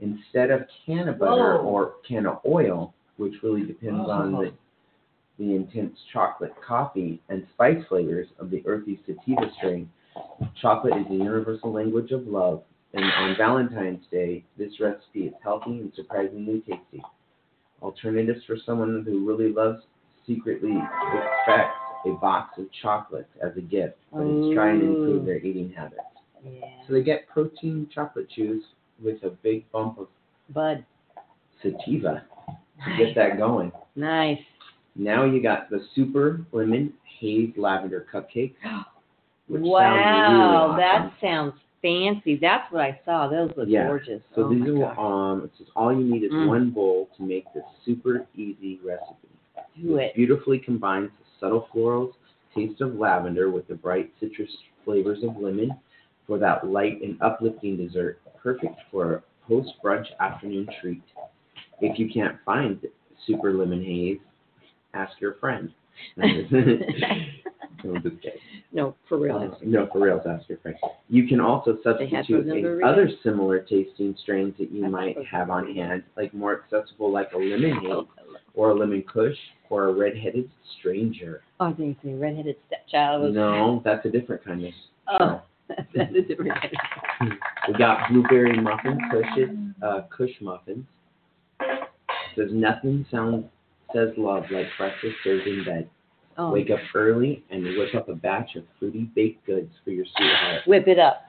instead 0.00 0.50
of 0.50 0.62
canna 0.86 1.12
butter 1.12 1.58
Whoa. 1.58 1.64
or 1.64 1.92
canna 2.06 2.38
oil, 2.46 2.94
which 3.16 3.34
really 3.42 3.62
depends 3.62 4.08
on 4.08 4.34
Oh. 4.34 4.42
the 4.44 4.52
the 5.38 5.54
intense 5.54 5.96
chocolate 6.12 6.52
coffee 6.66 7.22
and 7.28 7.46
spice 7.54 7.84
flavors 7.88 8.26
of 8.40 8.50
the 8.50 8.60
earthy 8.66 8.98
sativa 9.06 9.48
strain. 9.56 9.88
Chocolate 10.60 10.96
is 10.96 11.06
the 11.06 11.14
universal 11.14 11.72
language 11.72 12.10
of 12.10 12.26
love, 12.26 12.64
and 12.92 13.04
on 13.04 13.36
Valentine's 13.36 14.04
Day, 14.10 14.44
this 14.56 14.80
recipe 14.80 15.28
is 15.28 15.34
healthy 15.40 15.78
and 15.78 15.92
surprisingly 15.94 16.60
tasty. 16.62 17.00
Alternatives 17.82 18.40
for 18.46 18.56
someone 18.64 19.04
who 19.06 19.26
really 19.26 19.52
loves 19.52 19.82
secretly 20.26 20.76
expects 20.76 21.76
a 22.06 22.10
box 22.20 22.58
of 22.58 22.66
chocolates 22.82 23.30
as 23.42 23.56
a 23.56 23.60
gift, 23.60 23.96
but 24.12 24.22
is 24.22 24.54
trying 24.54 24.80
to 24.80 24.86
improve 24.86 25.24
their 25.24 25.38
eating 25.38 25.72
habits. 25.72 26.00
Yeah. 26.44 26.60
So 26.86 26.94
they 26.94 27.02
get 27.02 27.28
protein 27.28 27.88
chocolate 27.92 28.28
chews 28.30 28.62
with 29.02 29.22
a 29.22 29.30
big 29.30 29.70
bump 29.72 29.98
of 29.98 30.08
Bud. 30.52 30.84
sativa 31.62 32.24
to 32.84 32.96
get 32.96 33.14
that 33.14 33.38
going. 33.38 33.72
Nice. 33.96 34.40
Now 34.94 35.24
you 35.24 35.42
got 35.42 35.70
the 35.70 35.80
super 35.94 36.44
lemon 36.52 36.92
haze 37.20 37.52
lavender 37.56 38.06
cupcake. 38.12 38.54
sounds 38.62 38.86
wow, 39.48 40.68
really 40.68 40.80
that 40.80 41.12
sounds 41.20 41.54
fancy. 41.82 42.36
That's 42.40 42.70
what 42.72 42.82
I 42.82 43.00
saw. 43.04 43.28
Those 43.28 43.50
look 43.56 43.68
Yeah. 43.68 43.86
gorgeous. 43.86 44.22
So 44.34 44.44
oh 44.44 44.48
these 44.54 44.66
are 44.68 44.78
gosh. 44.78 44.98
um. 44.98 45.44
It 45.44 45.50
says 45.58 45.66
all 45.76 45.92
you 45.92 46.04
need 46.04 46.24
is 46.24 46.32
Mm. 46.32 46.46
one 46.48 46.70
bowl 46.70 47.08
to 47.16 47.22
make 47.22 47.44
this 47.54 47.64
super 47.84 48.26
easy 48.36 48.80
recipe. 48.84 49.28
Do 49.80 49.96
it. 49.96 50.14
Beautifully 50.14 50.58
combines 50.58 51.10
the 51.18 51.24
subtle 51.40 51.68
florals, 51.72 52.14
taste 52.54 52.80
of 52.80 52.96
lavender 52.96 53.50
with 53.50 53.66
the 53.68 53.74
bright 53.74 54.12
citrus 54.20 54.50
flavors 54.84 55.22
of 55.22 55.36
lemon 55.36 55.72
for 56.26 56.38
that 56.38 56.66
light 56.66 57.00
and 57.02 57.20
uplifting 57.22 57.76
dessert. 57.76 58.20
Perfect 58.42 58.80
for 58.90 59.14
a 59.14 59.22
post 59.46 59.72
brunch 59.82 60.06
afternoon 60.20 60.68
treat. 60.80 61.02
If 61.80 61.98
you 61.98 62.08
can't 62.10 62.36
find 62.44 62.84
super 63.26 63.52
lemon 63.52 63.82
haze, 63.84 64.18
ask 64.94 65.20
your 65.20 65.34
friend. 65.34 65.72
No, 67.84 67.94
I'm 67.94 68.02
just 68.02 68.20
kidding. 68.22 68.38
no, 68.72 68.94
for 69.08 69.18
real. 69.18 69.36
Uh, 69.36 69.56
no, 69.62 69.88
for 69.92 70.00
real, 70.00 70.20
ask 70.28 70.48
your 70.48 70.58
friend. 70.58 70.76
You 71.08 71.28
can 71.28 71.40
also 71.40 71.78
substitute 71.84 72.48
in 72.48 72.82
other 72.84 73.08
similar 73.22 73.60
tasting 73.60 74.16
strains 74.22 74.54
that 74.58 74.70
you 74.72 74.84
I 74.84 74.88
might 74.88 75.16
have 75.30 75.50
on 75.50 75.72
hand, 75.74 76.02
like 76.16 76.34
more 76.34 76.62
accessible, 76.62 77.12
like 77.12 77.30
a 77.34 77.38
lemon 77.38 77.74
haze 77.80 77.90
Oh, 77.90 78.08
or 78.54 78.70
a 78.70 78.74
lemon 78.74 79.02
kush 79.02 79.36
or 79.70 79.88
a 79.88 79.92
red-headed 79.92 80.50
stranger. 80.78 81.42
oh, 81.60 81.66
I 81.66 81.72
think 81.72 81.98
it's 82.02 82.12
a 82.12 82.16
redheaded 82.18 82.56
stepchild. 82.66 83.22
Was, 83.22 83.34
No, 83.34 83.80
that's 83.84 84.04
a 84.06 84.10
different 84.10 84.44
kind 84.44 84.64
of. 84.64 84.72
Oh, 85.20 85.42
that's 85.94 86.10
a 86.16 86.22
different 86.22 86.52
kind 86.54 86.72
of. 87.20 87.28
We 87.68 87.74
got 87.74 88.08
blueberry 88.10 88.58
muffin 88.58 88.98
kushes, 89.12 89.74
uh, 89.82 90.02
kush 90.16 90.30
muffins. 90.40 90.86
Says 92.34 92.48
nothing 92.52 93.04
sounds 93.10 93.44
says 93.94 94.08
love 94.16 94.44
like 94.50 94.66
breakfast 94.78 95.14
served 95.24 95.46
in 95.46 95.64
bed. 95.64 95.90
Oh, 96.40 96.52
Wake 96.52 96.70
up 96.70 96.78
early 96.94 97.42
and 97.50 97.64
whip 97.64 97.94
up 97.96 98.08
a 98.08 98.14
batch 98.14 98.54
of 98.56 98.62
fruity 98.78 99.10
baked 99.16 99.44
goods 99.44 99.72
for 99.84 99.90
your 99.90 100.04
sweetheart. 100.16 100.60
whip 100.66 100.86
it 100.86 100.98
up. 100.98 101.22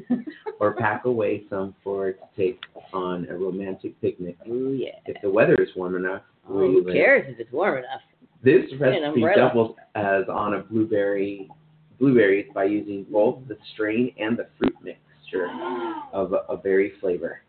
or 0.60 0.72
pack 0.74 1.04
away 1.04 1.42
some 1.50 1.74
for 1.84 2.12
to 2.12 2.18
take 2.36 2.60
on 2.94 3.26
a 3.28 3.36
romantic 3.36 4.00
picnic. 4.00 4.36
Oh 4.48 4.72
yeah. 4.72 4.92
If 5.04 5.20
the 5.20 5.30
weather 5.30 5.54
is 5.56 5.68
warm 5.76 5.96
enough, 5.96 6.22
Oh, 6.48 6.58
who 6.58 6.84
live. 6.84 6.94
cares 6.94 7.26
if 7.28 7.38
it's 7.40 7.52
warm 7.52 7.78
enough? 7.78 8.00
This 8.42 8.62
recipe 8.78 9.24
doubles 9.36 9.76
as 9.94 10.24
on 10.32 10.54
a 10.54 10.60
blueberry 10.60 11.48
blueberries 11.98 12.46
by 12.54 12.64
using 12.64 13.04
both 13.10 13.40
the 13.48 13.56
strain 13.74 14.14
and 14.18 14.38
the 14.38 14.46
fruit 14.58 14.74
mixture 14.82 15.48
of 16.12 16.32
a, 16.32 16.44
a 16.52 16.56
berry 16.56 16.92
flavor. 17.00 17.40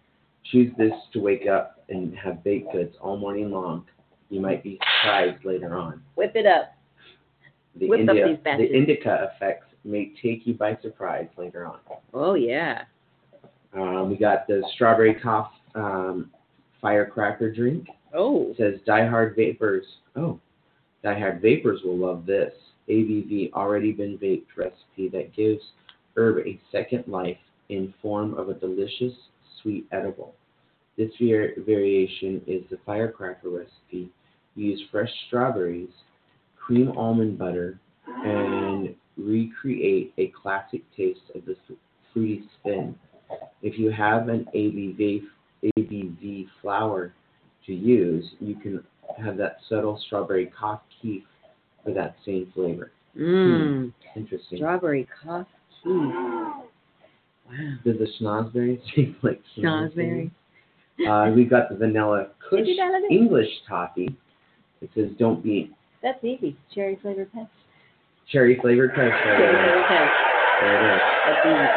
Choose 0.51 0.73
this 0.77 0.93
to 1.13 1.19
wake 1.19 1.47
up 1.47 1.83
and 1.89 2.17
have 2.17 2.43
baked 2.43 2.71
goods 2.73 2.95
all 2.99 3.17
morning 3.17 3.51
long. 3.51 3.85
You 4.29 4.41
might 4.41 4.63
be 4.63 4.79
surprised 5.03 5.45
later 5.45 5.75
on. 5.77 6.01
Whip 6.15 6.31
it 6.35 6.45
up. 6.45 6.73
The, 7.79 7.87
Whip 7.87 8.09
up 8.09 8.15
these 8.15 8.37
batches. 8.43 8.69
the 8.69 8.75
indica 8.75 9.31
effects 9.35 9.65
may 9.83 10.11
take 10.21 10.45
you 10.45 10.53
by 10.53 10.77
surprise 10.81 11.27
later 11.37 11.65
on. 11.65 11.79
Oh 12.13 12.33
yeah. 12.33 12.83
Um, 13.73 14.09
we 14.09 14.17
got 14.17 14.47
the 14.47 14.63
strawberry 14.73 15.15
cough 15.15 15.51
um, 15.75 16.31
firecracker 16.81 17.51
drink. 17.51 17.87
Oh. 18.13 18.51
It 18.51 18.57
says 18.57 18.79
diehard 18.87 19.35
vapors. 19.35 19.85
Oh, 20.15 20.39
diehard 21.03 21.41
vapors 21.41 21.81
will 21.83 21.97
love 21.97 22.25
this. 22.25 22.53
ABV 22.89 23.51
already 23.53 23.91
been 23.91 24.17
baked 24.17 24.55
recipe 24.57 25.09
that 25.09 25.35
gives 25.35 25.61
herb 26.15 26.39
a 26.45 26.59
second 26.71 27.03
life 27.07 27.37
in 27.69 27.93
form 28.01 28.33
of 28.35 28.49
a 28.49 28.53
delicious 28.53 29.13
sweet 29.61 29.85
edible. 29.91 30.33
This 30.97 31.11
variation 31.19 32.41
is 32.47 32.63
the 32.71 32.79
firecracker 32.85 33.49
recipe. 33.49 34.09
Use 34.55 34.81
fresh 34.89 35.11
strawberries, 35.27 35.89
cream 36.67 36.91
almond 36.97 37.37
butter, 37.37 37.79
and 38.05 38.93
recreate 39.15 40.13
a 40.17 40.27
classic 40.39 40.81
taste 40.95 41.21
of 41.33 41.45
the 41.45 41.55
fruity 42.13 42.43
spin. 42.59 42.93
If 43.61 43.79
you 43.79 43.89
have 43.89 44.27
an 44.27 44.45
ABV, 44.53 45.21
ABV 45.77 46.47
flower 46.61 47.13
to 47.65 47.73
use, 47.73 48.25
you 48.41 48.55
can 48.55 48.83
have 49.23 49.37
that 49.37 49.57
subtle 49.69 49.99
strawberry 50.05 50.51
cough 50.59 50.81
kief 51.01 51.23
for 51.85 51.93
that 51.93 52.17
same 52.25 52.51
flavor. 52.53 52.91
Mmm. 53.17 53.93
Interesting. 54.17 54.57
Strawberry 54.57 55.07
coffee. 55.23 55.47
Wow. 55.85 56.63
Does 57.85 57.95
the 57.97 58.07
schnozberry 58.19 58.81
taste 58.95 59.17
like 59.23 59.41
Schnozberry. 59.57 60.31
Uh, 61.07 61.31
we've 61.33 61.49
got 61.49 61.69
the 61.69 61.75
vanilla 61.75 62.27
kush 62.49 62.59
Did 62.59 62.67
you 62.67 62.81
download 62.81 63.09
it? 63.09 63.13
English 63.13 63.47
toffee. 63.67 64.15
It 64.81 64.89
says 64.93 65.09
don't 65.17 65.41
be 65.41 65.71
That's 66.01 66.23
easy. 66.23 66.55
Cherry 66.73 66.97
flavored 67.01 67.31
pets. 67.33 67.49
cherry 68.31 68.57
flavored 68.61 68.93
crunch. 68.93 69.15
Cherry 69.23 69.57
flavored 69.57 69.87
pets. 69.87 70.15
There 70.59 70.75
it 70.75 70.81
is. 70.83 71.01
That's 71.25 71.43
easy. 71.45 71.69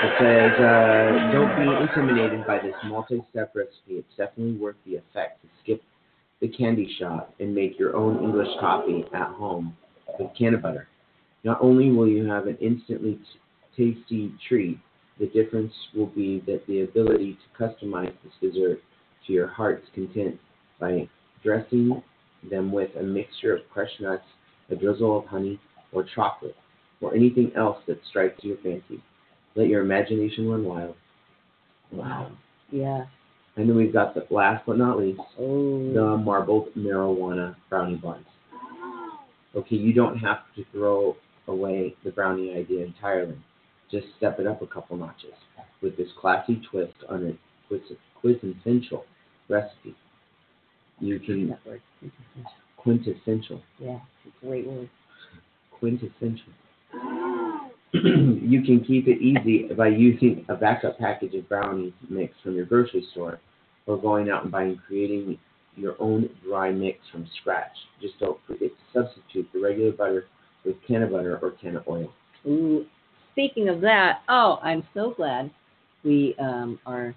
It 0.00 0.12
says, 0.18 0.60
uh, 0.60 1.12
don't 1.32 1.56
be 1.56 1.62
intimidated 1.80 2.46
by 2.46 2.58
this 2.58 2.74
multi-step 2.84 3.52
recipe. 3.54 3.94
It's 3.94 4.16
definitely 4.16 4.56
worth 4.56 4.76
the 4.84 4.96
effect 4.96 5.42
to 5.42 5.48
skip 5.62 5.82
the 6.40 6.48
candy 6.48 6.94
shop 6.98 7.34
and 7.40 7.54
make 7.54 7.78
your 7.78 7.96
own 7.96 8.22
English 8.22 8.48
coffee 8.60 9.04
at 9.14 9.28
home 9.28 9.74
with 10.18 10.28
canna 10.38 10.58
butter. 10.58 10.88
Not 11.44 11.58
only 11.62 11.90
will 11.90 12.08
you 12.08 12.26
have 12.26 12.46
an 12.46 12.58
instantly 12.60 13.18
t- 13.76 13.94
tasty 13.94 14.34
treat, 14.46 14.78
the 15.18 15.28
difference 15.28 15.72
will 15.94 16.06
be 16.08 16.42
that 16.46 16.66
the 16.66 16.82
ability 16.82 17.38
to 17.56 17.64
customize 17.64 18.12
this 18.22 18.32
dessert 18.52 18.82
to 19.26 19.32
your 19.32 19.46
heart's 19.46 19.86
content 19.94 20.38
by 20.78 21.08
dressing 21.42 22.02
them 22.50 22.72
with 22.72 22.90
a 22.98 23.02
mixture 23.02 23.54
of 23.54 23.60
crushed 23.72 24.00
nuts, 24.00 24.24
a 24.70 24.76
drizzle 24.76 25.18
of 25.18 25.26
honey, 25.26 25.58
or 25.92 26.04
chocolate, 26.14 26.56
or 27.00 27.14
anything 27.14 27.52
else 27.56 27.78
that 27.86 28.00
strikes 28.08 28.42
your 28.44 28.56
fancy. 28.58 29.02
Let 29.54 29.68
your 29.68 29.82
imagination 29.82 30.48
run 30.48 30.64
wild. 30.64 30.94
Wow. 31.92 32.26
Um, 32.26 32.38
yeah. 32.70 33.04
And 33.56 33.68
then 33.68 33.76
we've 33.76 33.92
got 33.92 34.14
the 34.14 34.26
last 34.30 34.64
but 34.66 34.76
not 34.76 34.98
least, 34.98 35.20
Oh. 35.38 35.92
the 35.94 36.16
marbled 36.18 36.68
marijuana 36.76 37.54
brownie 37.70 37.96
buns. 37.96 38.26
Okay, 39.54 39.76
you 39.76 39.92
don't 39.94 40.18
have 40.18 40.40
to 40.56 40.64
throw 40.72 41.16
away 41.48 41.94
the 42.04 42.10
brownie 42.10 42.54
idea 42.54 42.84
entirely. 42.84 43.36
Just 43.90 44.06
step 44.18 44.38
it 44.40 44.46
up 44.46 44.60
a 44.60 44.66
couple 44.66 44.96
notches 44.96 45.32
with 45.80 45.96
this 45.96 46.08
classy 46.20 46.60
twist 46.70 46.92
on 47.08 47.24
a 47.26 47.68
quiz- 47.68 47.96
quintessential 48.20 49.04
recipe. 49.48 49.94
You 51.00 51.20
can 51.20 51.48
That 51.50 51.66
word. 51.66 51.82
quintessential. 52.76 53.62
Yeah, 53.78 53.98
it's 54.24 54.34
a 54.42 54.46
great 54.46 54.66
word. 54.66 54.88
Quintessential. 55.78 56.52
you 57.92 58.62
can 58.62 58.84
keep 58.86 59.06
it 59.06 59.20
easy 59.20 59.72
by 59.74 59.88
using 59.88 60.44
a 60.48 60.54
backup 60.54 60.98
package 60.98 61.34
of 61.34 61.48
brownie 61.48 61.94
mix 62.08 62.34
from 62.42 62.54
your 62.54 62.64
grocery 62.64 63.06
store 63.12 63.40
or 63.86 63.96
going 63.96 64.30
out 64.30 64.42
and 64.42 64.52
buying 64.52 64.78
creating 64.86 65.38
your 65.76 65.94
own 66.00 66.28
dry 66.44 66.70
mix 66.70 66.98
from 67.12 67.28
scratch. 67.40 67.72
Just 68.00 68.18
don't 68.18 68.38
forget 68.46 68.70
to 68.70 69.00
substitute 69.00 69.48
the 69.52 69.60
regular 69.60 69.92
butter 69.92 70.26
with 70.64 70.76
can 70.86 71.02
of 71.02 71.10
butter 71.10 71.38
or 71.42 71.50
can 71.52 71.76
of 71.76 71.86
oil. 71.86 72.10
Ooh, 72.46 72.86
speaking 73.32 73.68
of 73.68 73.80
that, 73.82 74.22
oh, 74.28 74.58
I'm 74.62 74.82
so 74.94 75.12
glad 75.16 75.50
we 76.04 76.34
um, 76.38 76.78
are 76.86 77.14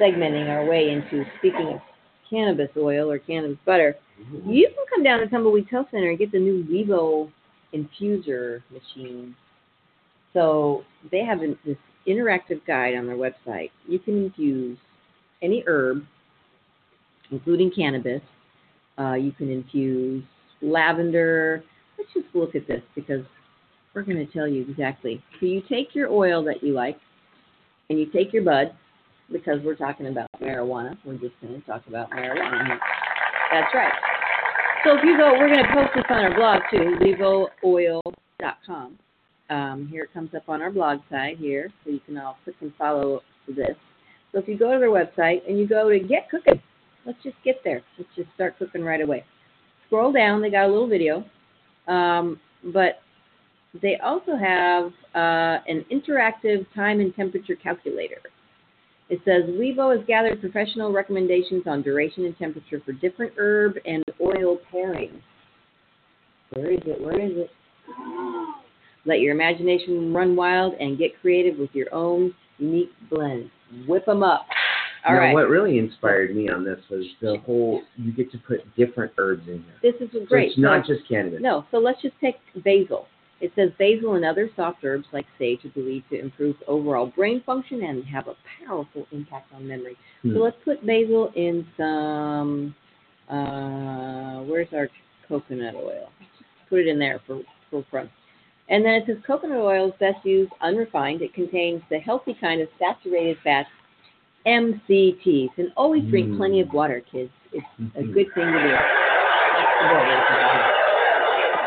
segmenting 0.00 0.48
our 0.48 0.64
way 0.64 0.90
into 0.90 1.24
speaking 1.38 1.74
of 1.74 1.80
cannabis 2.28 2.70
oil 2.76 3.10
or 3.10 3.18
cannabis 3.18 3.58
butter. 3.64 3.96
You 4.46 4.68
can 4.68 4.84
come 4.88 5.02
down 5.02 5.20
to 5.20 5.28
Tumbleweed 5.28 5.66
Health 5.70 5.88
Center 5.90 6.10
and 6.10 6.18
get 6.18 6.32
the 6.32 6.38
new 6.38 6.64
Levo 6.64 7.30
infuser 7.74 8.62
machine. 8.70 9.34
So 10.32 10.84
they 11.10 11.24
have 11.24 11.40
an, 11.40 11.58
this 11.64 11.76
interactive 12.06 12.64
guide 12.66 12.94
on 12.96 13.06
their 13.06 13.16
website. 13.16 13.70
You 13.86 13.98
can 13.98 14.24
infuse 14.24 14.78
any 15.42 15.64
herb, 15.66 16.04
including 17.30 17.70
cannabis. 17.70 18.22
Uh, 18.98 19.14
you 19.14 19.32
can 19.32 19.50
infuse 19.50 20.24
lavender. 20.62 21.62
Let's 21.98 22.10
just 22.14 22.34
look 22.34 22.54
at 22.54 22.66
this 22.66 22.82
because 22.94 23.24
we're 23.94 24.02
going 24.02 24.24
to 24.24 24.32
tell 24.32 24.46
you 24.48 24.64
exactly. 24.68 25.22
So 25.40 25.46
you 25.46 25.62
take 25.68 25.94
your 25.94 26.10
oil 26.10 26.44
that 26.44 26.62
you 26.62 26.72
like, 26.72 26.98
and 27.88 27.98
you 27.98 28.06
take 28.06 28.32
your 28.32 28.42
bud, 28.42 28.72
because 29.30 29.58
we're 29.64 29.76
talking 29.76 30.06
about 30.06 30.28
marijuana. 30.40 30.96
We're 31.04 31.18
just 31.18 31.34
going 31.40 31.60
to 31.60 31.66
talk 31.66 31.82
about 31.88 32.10
marijuana. 32.10 32.78
That's 33.52 33.74
right. 33.74 33.92
So 34.84 34.96
if 34.96 35.04
you 35.04 35.16
go, 35.16 35.32
we're 35.32 35.48
going 35.52 35.64
to 35.64 35.72
post 35.72 35.90
this 35.94 36.04
on 36.10 36.24
our 36.24 36.34
blog 36.34 36.62
too, 36.70 36.96
levooil.com. 37.64 38.98
Um, 39.48 39.88
here 39.90 40.04
it 40.04 40.12
comes 40.12 40.30
up 40.34 40.48
on 40.48 40.60
our 40.60 40.70
blog 40.70 40.98
site 41.10 41.38
here, 41.38 41.72
so 41.84 41.90
you 41.90 42.00
can 42.04 42.16
all 42.18 42.36
click 42.44 42.56
and 42.60 42.72
follow 42.76 43.20
this. 43.48 43.76
So 44.32 44.38
if 44.38 44.48
you 44.48 44.58
go 44.58 44.72
to 44.72 44.78
their 44.78 44.90
website 44.90 45.48
and 45.48 45.58
you 45.58 45.68
go 45.68 45.88
to 45.88 45.98
get 45.98 46.28
cooking, 46.30 46.60
let's 47.04 47.18
just 47.22 47.36
get 47.44 47.56
there. 47.64 47.82
Let's 47.98 48.10
just 48.16 48.28
start 48.34 48.58
cooking 48.58 48.82
right 48.82 49.00
away. 49.00 49.24
Scroll 49.86 50.12
down, 50.12 50.42
they 50.42 50.50
got 50.50 50.66
a 50.66 50.72
little 50.72 50.88
video, 50.88 51.24
um, 51.86 52.40
but 52.72 53.00
they 53.82 53.96
also 54.02 54.36
have 54.36 54.86
uh, 55.14 55.62
an 55.68 55.84
interactive 55.92 56.66
time 56.74 57.00
and 57.00 57.14
temperature 57.14 57.54
calculator. 57.56 58.18
It 59.08 59.20
says 59.24 59.44
Levo 59.44 59.96
has 59.96 60.04
gathered 60.06 60.40
professional 60.40 60.92
recommendations 60.92 61.62
on 61.66 61.82
duration 61.82 62.24
and 62.24 62.36
temperature 62.38 62.82
for 62.84 62.92
different 62.92 63.32
herb 63.38 63.76
and 63.86 64.02
oil 64.20 64.58
pairings. 64.72 65.20
Where 66.54 66.72
is 66.72 66.80
it? 66.86 67.00
Where 67.00 67.20
is 67.20 67.32
it? 67.36 67.50
Let 69.04 69.20
your 69.20 69.32
imagination 69.32 70.12
run 70.12 70.34
wild 70.34 70.74
and 70.80 70.98
get 70.98 71.20
creative 71.20 71.58
with 71.58 71.70
your 71.72 71.92
own 71.94 72.34
unique 72.58 72.90
blends. 73.08 73.50
Whip 73.86 74.04
them 74.06 74.24
up. 74.24 74.46
All 75.06 75.14
now, 75.14 75.20
right. 75.20 75.34
what 75.34 75.48
really 75.48 75.78
inspired 75.78 76.34
me 76.34 76.48
on 76.48 76.64
this 76.64 76.80
was 76.90 77.04
the 77.20 77.36
whole 77.46 77.82
you 77.96 78.12
get 78.12 78.32
to 78.32 78.38
put 78.38 78.58
different 78.74 79.12
herbs 79.18 79.46
in 79.46 79.62
here. 79.62 79.92
This 79.92 80.00
is 80.00 80.10
great. 80.28 80.48
So 80.48 80.52
it's 80.52 80.58
not 80.58 80.86
So- 80.86 80.94
just 80.94 81.08
cannabis. 81.08 81.40
No, 81.40 81.64
so 81.70 81.78
let's 81.78 82.02
just 82.02 82.14
take 82.20 82.36
basil. 82.64 83.06
It 83.40 83.52
says 83.54 83.70
basil 83.78 84.14
and 84.14 84.24
other 84.24 84.50
soft 84.56 84.82
herbs 84.82 85.06
like 85.12 85.26
sage 85.38 85.64
are 85.64 85.70
believed 85.70 86.08
to 86.10 86.18
improve 86.18 86.56
overall 86.66 87.06
brain 87.06 87.42
function 87.44 87.82
and 87.84 88.04
have 88.04 88.28
a 88.28 88.36
powerful 88.66 89.06
impact 89.12 89.52
on 89.54 89.68
memory. 89.68 89.96
Hmm. 90.22 90.34
So 90.34 90.38
let's 90.40 90.56
put 90.64 90.84
basil 90.86 91.32
in 91.36 91.66
some. 91.76 92.74
Uh, 93.28 94.42
where's 94.44 94.68
our 94.72 94.88
coconut 95.28 95.74
oil? 95.74 96.10
Put 96.70 96.80
it 96.80 96.86
in 96.88 96.98
there 96.98 97.20
for 97.26 97.40
for 97.70 97.84
fun. 97.90 98.10
And 98.68 98.84
then 98.84 98.94
it 98.94 99.04
says 99.06 99.16
coconut 99.26 99.58
oil 99.58 99.88
is 99.88 99.94
best 100.00 100.24
used 100.24 100.52
unrefined. 100.60 101.22
It 101.22 101.34
contains 101.34 101.82
the 101.90 101.98
healthy 101.98 102.34
kind 102.40 102.60
of 102.60 102.68
saturated 102.78 103.36
fats, 103.44 103.68
MCTs. 104.46 105.50
And 105.58 105.72
always 105.76 106.04
drink 106.04 106.30
Mm. 106.30 106.36
plenty 106.36 106.60
of 106.60 106.72
water, 106.72 107.00
kids. 107.00 107.30
It's 107.52 107.66
a 107.94 108.02
Mhm. 108.02 108.14
good 108.14 108.32
thing 108.34 108.52
to 108.52 108.60
do. 108.60 108.76
That's 109.52 109.68
the 109.78 109.86
way 109.86 110.00
it 110.02 110.08
is. 110.08 110.24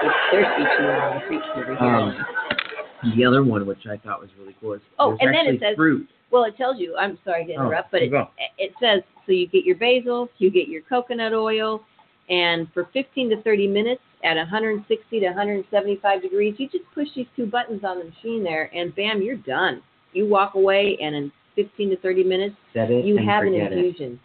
It's 0.01 0.15
thirsty 0.31 0.63
chewing 0.77 0.95
on 0.95 1.21
the 1.29 1.62
over 1.62 1.75
here. 1.75 1.85
Um, 1.85 3.15
the 3.17 3.25
other 3.25 3.43
one, 3.43 3.65
which 3.65 3.85
I 3.89 3.97
thought 3.97 4.19
was 4.19 4.29
really 4.39 4.55
cool, 4.62 4.73
is 4.73 4.81
Oh, 4.99 5.09
there's 5.12 5.19
and 5.21 5.29
then 5.35 5.45
it 5.45 5.49
actually 5.55 5.59
says- 5.59 5.75
fruit. 5.75 6.09
Well, 6.31 6.43
it 6.43 6.55
tells 6.57 6.79
you. 6.79 6.95
I'm 6.95 7.17
sorry 7.25 7.45
to 7.45 7.53
Oh, 7.55 7.65
interrupt, 7.65 7.91
but 7.91 8.01
you 8.01 8.07
it, 8.07 8.12
go. 8.12 8.27
it 8.59 8.73
says 8.79 9.01
so 9.25 9.31
you 9.31 9.47
get 9.47 9.63
your 9.65 9.75
basil, 9.77 10.29
you 10.38 10.51
get 10.51 10.67
your 10.67 10.81
coconut 10.83 11.33
oil, 11.33 11.81
and 12.29 12.71
for 12.73 12.85
15 12.93 13.29
to 13.31 13.41
30 13.41 13.67
minutes 13.67 14.01
at 14.23 14.35
160 14.38 15.19
to 15.21 15.25
175 15.27 16.21
degrees, 16.21 16.53
you 16.59 16.67
just 16.69 16.83
push 16.93 17.07
these 17.15 17.25
two 17.35 17.45
buttons 17.47 17.83
on 17.83 17.97
the 17.99 18.05
machine 18.05 18.43
there, 18.43 18.69
and 18.75 18.93
bam, 18.95 19.21
you're 19.23 19.38
done. 19.38 19.81
You 20.13 20.27
walk 20.27 20.53
away, 20.55 20.97
and 21.01 21.15
in 21.15 21.31
15 21.55 21.89
to 21.91 21.97
30 21.97 22.23
minutes, 22.23 22.55
Set 22.73 22.91
it 22.91 23.05
you 23.05 23.17
have 23.17 23.43
an 23.43 23.53
forget 23.53 23.71
it. 23.71 23.77
infusion. 23.77 24.19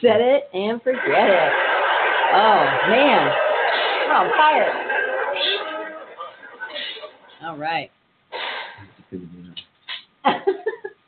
Set 0.00 0.20
it 0.22 0.48
and 0.54 0.80
forget 0.82 1.28
it. 1.28 1.52
Oh 2.32 2.64
man, 2.88 3.32
we're 4.06 4.14
on 4.14 4.30
fire. 4.38 4.83
All 7.44 7.58
right. 7.58 7.90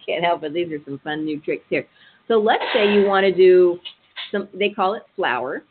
Can't 0.06 0.24
help 0.24 0.42
it. 0.42 0.52
These 0.52 0.72
are 0.72 0.84
some 0.84 1.00
fun 1.02 1.24
new 1.24 1.40
tricks 1.40 1.64
here. 1.70 1.86
So 2.28 2.34
let's 2.34 2.62
say 2.74 2.92
you 2.92 3.06
want 3.06 3.24
to 3.24 3.32
do 3.32 3.78
some. 4.30 4.48
They 4.54 4.70
call 4.70 4.94
it 4.94 5.02
flower. 5.14 5.62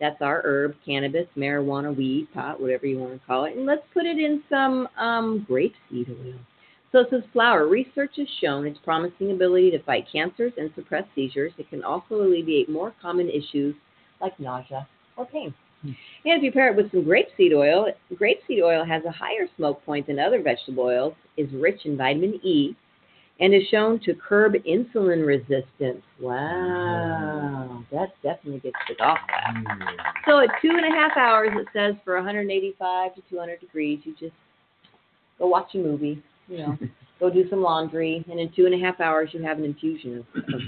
That's 0.00 0.20
our 0.20 0.42
herb, 0.44 0.74
cannabis, 0.84 1.26
marijuana, 1.36 1.96
weed, 1.96 2.28
pot, 2.34 2.60
whatever 2.60 2.86
you 2.86 2.98
want 2.98 3.20
to 3.20 3.26
call 3.26 3.44
it. 3.44 3.56
And 3.56 3.64
let's 3.64 3.82
put 3.94 4.04
it 4.04 4.18
in 4.18 4.42
some 4.50 4.88
um, 4.98 5.46
grapeseed 5.48 6.10
oil. 6.10 6.34
So 6.90 6.98
it 6.98 7.06
says 7.10 7.22
flower. 7.32 7.68
Research 7.68 8.10
has 8.16 8.26
shown 8.40 8.66
its 8.66 8.78
promising 8.84 9.30
ability 9.30 9.70
to 9.70 9.82
fight 9.84 10.06
cancers 10.12 10.52
and 10.58 10.70
suppress 10.74 11.04
seizures. 11.14 11.52
It 11.56 11.70
can 11.70 11.84
also 11.84 12.16
alleviate 12.16 12.68
more 12.68 12.92
common 13.00 13.30
issues 13.30 13.74
like 14.20 14.38
nausea 14.38 14.86
or 15.16 15.24
pain. 15.24 15.54
And 15.82 15.96
if 16.24 16.42
you 16.42 16.52
pair 16.52 16.70
it 16.70 16.76
with 16.76 16.90
some 16.90 17.04
grapeseed 17.04 17.52
oil, 17.54 17.86
grapeseed 18.14 18.62
oil 18.62 18.84
has 18.84 19.02
a 19.04 19.10
higher 19.10 19.46
smoke 19.56 19.84
point 19.84 20.06
than 20.06 20.18
other 20.18 20.42
vegetable 20.42 20.84
oils, 20.84 21.14
is 21.36 21.48
rich 21.52 21.80
in 21.84 21.96
vitamin 21.96 22.34
E, 22.44 22.76
and 23.40 23.52
is 23.54 23.62
shown 23.70 23.98
to 24.00 24.14
curb 24.14 24.52
insulin 24.68 25.26
resistance. 25.26 26.02
Wow, 26.20 27.82
mm-hmm. 27.82 27.96
that 27.96 28.10
definitely 28.22 28.60
gets 28.60 28.76
it 28.88 29.00
off 29.00 29.18
fast. 29.26 29.66
So 30.26 30.38
at 30.38 30.48
two 30.60 30.70
and 30.70 30.86
a 30.86 30.96
half 30.96 31.16
hours, 31.16 31.50
it 31.54 31.66
says 31.72 31.94
for 32.04 32.14
185 32.14 33.14
to 33.16 33.22
200 33.28 33.60
degrees, 33.60 34.00
you 34.04 34.14
just 34.20 34.34
go 35.38 35.48
watch 35.48 35.74
a 35.74 35.78
movie, 35.78 36.22
you 36.46 36.58
know, 36.58 36.78
go 37.20 37.30
do 37.30 37.48
some 37.50 37.62
laundry, 37.62 38.24
and 38.30 38.38
in 38.38 38.52
two 38.54 38.66
and 38.66 38.74
a 38.74 38.78
half 38.78 39.00
hours, 39.00 39.30
you 39.32 39.42
have 39.42 39.58
an 39.58 39.64
infusion 39.64 40.18
of, 40.18 40.42
of 40.54 40.60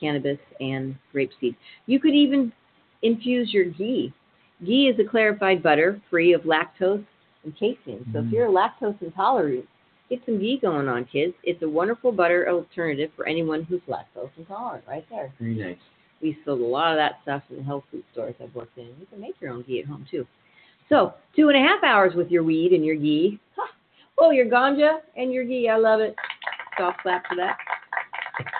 cannabis 0.00 0.38
and 0.58 0.96
grapeseed. 1.14 1.54
You 1.86 2.00
could 2.00 2.14
even 2.14 2.52
infuse 3.02 3.52
your 3.52 3.66
ghee. 3.66 4.12
Ghee 4.64 4.88
is 4.88 4.98
a 4.98 5.08
clarified 5.08 5.62
butter 5.62 6.00
free 6.10 6.32
of 6.32 6.42
lactose 6.42 7.04
and 7.44 7.56
casein. 7.56 8.04
So 8.12 8.20
if 8.20 8.26
Mm. 8.26 8.32
you're 8.32 8.46
a 8.46 8.52
lactose 8.52 9.00
intolerant, 9.00 9.66
get 10.08 10.24
some 10.26 10.38
ghee 10.38 10.58
going 10.58 10.88
on, 10.88 11.04
kids. 11.06 11.34
It's 11.42 11.62
a 11.62 11.68
wonderful 11.68 12.12
butter 12.12 12.48
alternative 12.48 13.10
for 13.14 13.26
anyone 13.26 13.62
who's 13.62 13.80
lactose 13.82 14.30
intolerant. 14.36 14.84
Right 14.86 15.08
there. 15.08 15.32
Very 15.38 15.54
nice. 15.54 15.78
We 16.20 16.36
sold 16.44 16.60
a 16.60 16.64
lot 16.64 16.92
of 16.92 16.98
that 16.98 17.22
stuff 17.22 17.42
in 17.50 17.56
the 17.56 17.62
health 17.62 17.84
food 17.90 18.04
stores 18.12 18.34
I've 18.42 18.54
worked 18.54 18.76
in. 18.76 18.88
You 19.00 19.06
can 19.06 19.20
make 19.20 19.40
your 19.40 19.52
own 19.52 19.62
ghee 19.62 19.80
at 19.80 19.86
home 19.86 20.04
too. 20.10 20.26
So 20.90 21.14
two 21.34 21.48
and 21.48 21.56
a 21.56 21.66
half 21.66 21.82
hours 21.82 22.14
with 22.14 22.30
your 22.30 22.42
weed 22.42 22.72
and 22.72 22.84
your 22.84 22.96
ghee. 22.96 23.38
Huh. 23.56 23.68
Oh, 24.18 24.30
your 24.30 24.46
ganja 24.46 25.00
and 25.16 25.32
your 25.32 25.44
ghee. 25.44 25.68
I 25.70 25.76
love 25.76 26.00
it. 26.00 26.14
Soft 26.76 26.98
clap 27.00 27.26
for 27.26 27.36
that. 27.36 27.56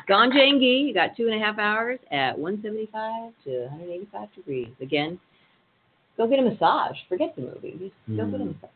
Ganja 0.09 0.41
and 0.41 0.59
ghee. 0.61 0.85
You 0.89 0.95
got 0.95 1.17
two 1.17 1.27
and 1.29 1.35
a 1.35 1.45
half 1.45 1.59
hours 1.59 1.99
at 2.11 2.39
175 2.39 3.33
to 3.45 3.51
185 3.67 4.35
degrees. 4.35 4.69
Again, 4.81 5.21
go 6.16 6.27
get 6.27 6.38
a 6.38 6.42
massage. 6.42 6.96
Forget 7.09 7.35
the 7.37 7.42
movie. 7.42 7.77
Just 7.79 8.16
go 8.16 8.27
get 8.27 8.40
a 8.40 8.44
Mm. 8.44 8.55
massage. 8.55 8.70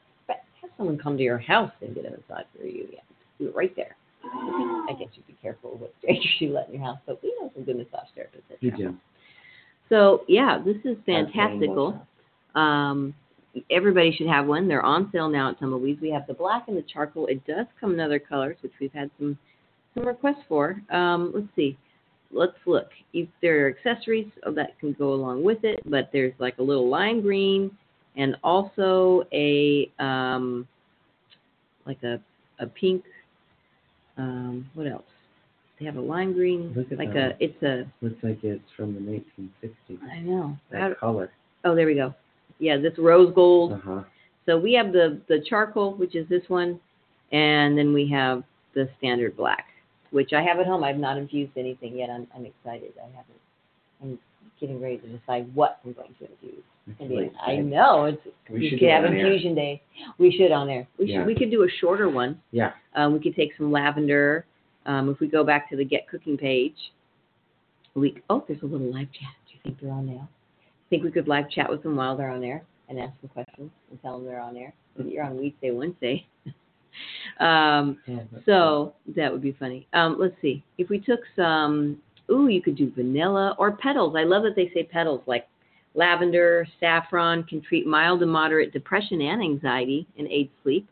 Have 0.62 0.70
someone 0.78 0.96
come 0.98 1.16
to 1.18 1.22
your 1.22 1.36
house 1.38 1.70
and 1.82 1.94
get 1.94 2.06
a 2.06 2.10
massage 2.10 2.46
for 2.58 2.64
you. 2.66 2.88
Yeah, 2.90 3.00
do 3.38 3.48
it 3.48 3.54
right 3.54 3.74
there. 3.76 3.96
I 4.24 4.94
guess 4.98 5.08
you'd 5.14 5.26
be 5.26 5.34
careful 5.42 5.76
what 5.76 5.92
strangers 5.98 6.26
you 6.40 6.50
let 6.52 6.68
in 6.68 6.74
your 6.76 6.82
house, 6.84 6.98
but 7.06 7.22
we 7.22 7.34
know 7.38 7.50
some 7.54 7.64
good 7.64 7.76
massage 7.76 8.08
therapists. 8.16 8.56
You 8.60 8.70
do. 8.70 8.84
house. 8.86 8.94
So 9.90 10.24
yeah, 10.26 10.58
this 10.64 10.76
is 10.84 10.96
fantastical. 11.04 12.00
Um, 12.54 13.14
everybody 13.70 14.10
should 14.16 14.26
have 14.26 14.46
one. 14.46 14.66
They're 14.66 14.82
on 14.84 15.10
sale 15.12 15.28
now 15.28 15.50
at 15.50 15.60
Tumbleweeds. 15.60 16.00
We 16.00 16.10
have 16.10 16.26
the 16.26 16.34
black 16.34 16.68
and 16.68 16.76
the 16.78 16.82
charcoal. 16.82 17.26
It 17.26 17.44
does 17.46 17.66
come 17.78 17.92
in 17.92 18.00
other 18.00 18.18
colors, 18.18 18.56
which 18.62 18.72
we've 18.80 18.92
had 18.92 19.10
some 19.18 19.36
some 19.92 20.06
requests 20.06 20.42
for. 20.48 20.80
Um, 20.90 21.30
let's 21.34 21.46
see. 21.54 21.76
Let's 22.32 22.56
look. 22.66 22.88
If 23.12 23.28
there 23.42 23.66
are 23.66 23.68
accessories 23.70 24.26
that 24.54 24.78
can 24.80 24.92
go 24.94 25.12
along 25.12 25.42
with 25.44 25.62
it, 25.64 25.80
but 25.86 26.10
there's 26.12 26.32
like 26.38 26.58
a 26.58 26.62
little 26.62 26.88
lime 26.88 27.20
green 27.22 27.70
and 28.16 28.36
also 28.42 29.24
a 29.32 29.90
um, 29.98 30.66
like 31.86 32.02
a 32.02 32.20
a 32.58 32.66
pink. 32.66 33.04
Um, 34.16 34.68
what 34.74 34.86
else? 34.86 35.02
They 35.78 35.86
have 35.86 35.96
a 35.96 36.00
lime 36.00 36.32
green, 36.34 36.72
Look 36.76 36.92
at 36.92 36.98
like 36.98 37.12
that. 37.14 37.32
a. 37.40 37.44
It's 37.44 37.62
a. 37.62 37.84
Looks 38.00 38.22
like 38.22 38.38
it's 38.44 38.62
from 38.76 38.94
the 38.94 39.00
1960s. 39.00 39.98
I 40.10 40.20
know. 40.20 40.56
That 40.70 40.80
How- 40.80 40.94
color. 40.94 41.30
oh, 41.64 41.74
there 41.74 41.86
we 41.86 41.94
go. 41.94 42.14
Yeah, 42.60 42.76
this 42.78 42.92
rose 42.98 43.32
gold. 43.34 43.72
Uh 43.72 43.78
huh. 43.84 44.02
So 44.46 44.58
we 44.58 44.72
have 44.74 44.92
the 44.92 45.20
the 45.28 45.40
charcoal, 45.48 45.94
which 45.94 46.14
is 46.14 46.28
this 46.28 46.42
one, 46.48 46.78
and 47.32 47.76
then 47.76 47.92
we 47.92 48.08
have 48.10 48.44
the 48.74 48.88
standard 48.98 49.36
black, 49.36 49.66
which 50.14 50.32
I 50.32 50.42
have 50.42 50.60
at 50.60 50.66
home. 50.66 50.84
I've 50.84 50.96
not 50.96 51.18
infused 51.18 51.52
anything 51.58 51.98
yet. 51.98 52.08
I'm 52.08 52.26
I'm 52.34 52.46
excited. 52.46 52.92
I 52.98 53.06
haven't. 53.08 53.40
I'm 54.00 54.18
getting 54.60 54.80
ready 54.80 54.98
to 54.98 55.08
decide 55.08 55.52
what 55.54 55.80
I'm 55.84 55.92
going 55.92 56.14
to 56.20 56.30
infuse. 56.30 56.62
I 57.44 57.56
know 57.56 58.04
it's 58.04 58.20
We 58.48 58.60
we 58.60 58.70
should 58.70 58.78
could 58.78 58.88
have 58.90 59.04
it 59.04 59.08
on 59.08 59.14
air. 59.16 59.26
infusion 59.26 59.54
day. 59.56 59.82
We 60.18 60.30
should 60.30 60.52
on 60.52 60.66
there. 60.68 60.86
We 60.98 61.06
Yeah. 61.06 61.18
should. 61.20 61.26
We 61.26 61.34
could 61.34 61.50
do 61.50 61.64
a 61.64 61.68
shorter 61.80 62.08
one. 62.08 62.40
Yeah. 62.52 62.72
Um, 62.94 63.12
we 63.12 63.20
could 63.20 63.34
take 63.34 63.50
some 63.56 63.72
lavender. 63.72 64.46
Um, 64.86 65.08
if 65.10 65.18
we 65.18 65.26
go 65.26 65.42
back 65.44 65.68
to 65.70 65.76
the 65.76 65.84
Get 65.84 66.06
Cooking 66.08 66.36
page, 66.36 66.76
we 67.94 68.16
oh, 68.30 68.44
there's 68.46 68.62
a 68.62 68.66
little 68.66 68.92
live 68.92 69.10
chat. 69.12 69.34
Do 69.48 69.54
you 69.54 69.60
think 69.64 69.80
they're 69.80 69.90
on 69.90 70.06
now? 70.06 70.28
Think 70.90 71.02
we 71.02 71.10
could 71.10 71.26
live 71.26 71.50
chat 71.50 71.68
with 71.70 71.82
them 71.82 71.96
while 71.96 72.16
they're 72.16 72.30
on 72.30 72.40
there 72.40 72.62
and 72.88 73.00
ask 73.00 73.18
them 73.20 73.30
questions 73.30 73.70
and 73.90 74.00
tell 74.02 74.18
them 74.18 74.26
they're 74.28 74.40
on 74.40 74.54
there. 74.54 74.72
You're 75.04 75.24
on 75.24 75.36
Weedsday 75.38 75.74
Wednesday. 75.74 76.26
um, 77.40 77.98
so 78.46 78.94
that 79.16 79.30
would 79.30 79.42
be 79.42 79.56
funny. 79.58 79.86
Um, 79.92 80.16
let's 80.18 80.34
see. 80.40 80.62
If 80.78 80.88
we 80.88 80.98
took 80.98 81.20
some, 81.36 81.98
ooh, 82.30 82.48
you 82.48 82.62
could 82.62 82.76
do 82.76 82.92
vanilla 82.94 83.54
or 83.58 83.72
petals. 83.72 84.14
I 84.16 84.24
love 84.24 84.42
that 84.44 84.56
they 84.56 84.70
say 84.74 84.84
petals, 84.84 85.22
like 85.26 85.46
lavender, 85.94 86.66
saffron 86.80 87.44
can 87.44 87.60
treat 87.60 87.86
mild 87.86 88.20
to 88.20 88.26
moderate 88.26 88.72
depression 88.72 89.20
and 89.20 89.42
anxiety 89.42 90.06
and 90.18 90.28
aid 90.28 90.50
sleep. 90.62 90.88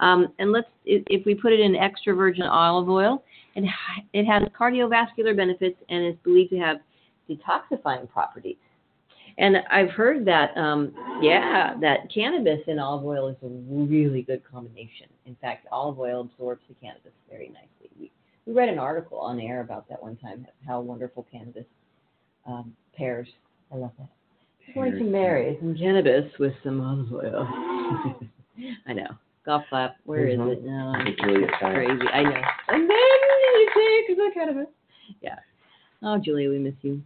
Um, 0.00 0.32
and 0.38 0.52
let's, 0.52 0.68
if, 0.84 1.02
if 1.06 1.24
we 1.24 1.34
put 1.34 1.52
it 1.52 1.60
in 1.60 1.76
extra 1.76 2.14
virgin 2.14 2.42
olive 2.42 2.88
oil, 2.88 3.22
it, 3.54 3.64
it 4.12 4.24
has 4.24 4.42
cardiovascular 4.58 5.36
benefits 5.36 5.76
and 5.88 6.04
is 6.04 6.14
believed 6.24 6.50
to 6.50 6.58
have 6.58 6.78
detoxifying 7.28 8.10
properties. 8.10 8.56
And 9.38 9.56
I've 9.70 9.90
heard 9.90 10.24
that, 10.26 10.56
um, 10.56 10.92
yeah, 11.20 11.74
that 11.80 12.12
cannabis 12.12 12.60
and 12.68 12.78
olive 12.78 13.04
oil 13.04 13.28
is 13.28 13.36
a 13.42 13.48
really 13.48 14.22
good 14.22 14.42
combination. 14.48 15.08
In 15.26 15.34
fact, 15.40 15.66
olive 15.72 15.98
oil 15.98 16.20
absorbs 16.20 16.62
the 16.68 16.74
cannabis 16.74 17.12
very 17.28 17.48
nicely. 17.48 17.90
We, 17.98 18.12
we 18.46 18.52
read 18.52 18.68
an 18.68 18.78
article 18.78 19.18
on 19.18 19.40
air 19.40 19.60
about 19.60 19.88
that 19.88 20.00
one 20.02 20.16
time, 20.16 20.46
how 20.66 20.80
wonderful 20.80 21.26
cannabis 21.32 21.64
um, 22.46 22.74
pairs. 22.96 23.26
I 23.72 23.76
love 23.76 23.90
that. 23.98 24.08
I'm 24.68 24.74
going 24.74 24.92
to 24.98 25.04
marry 25.04 25.56
some 25.60 25.76
cannabis 25.76 26.30
with 26.38 26.52
some 26.62 26.80
olive 26.80 27.12
oil. 27.12 27.46
I 28.86 28.92
know. 28.92 29.08
Golf 29.44 29.64
clap. 29.68 29.96
Where 30.04 30.26
is 30.28 30.38
Mhm. 30.38 30.52
it? 30.52 30.64
No, 30.64 30.94
It's 31.00 31.22
really 31.22 31.46
crazy. 31.58 32.08
I 32.12 32.22
know. 32.22 32.42
And 32.68 32.88
then 32.88 32.96
you 33.58 33.68
take 34.06 34.16
the 34.16 34.30
cannabis. 34.32 34.66
Yeah. 35.20 35.38
Oh, 36.02 36.18
Julia, 36.18 36.48
we 36.50 36.58
miss 36.58 36.74
you. 36.82 37.02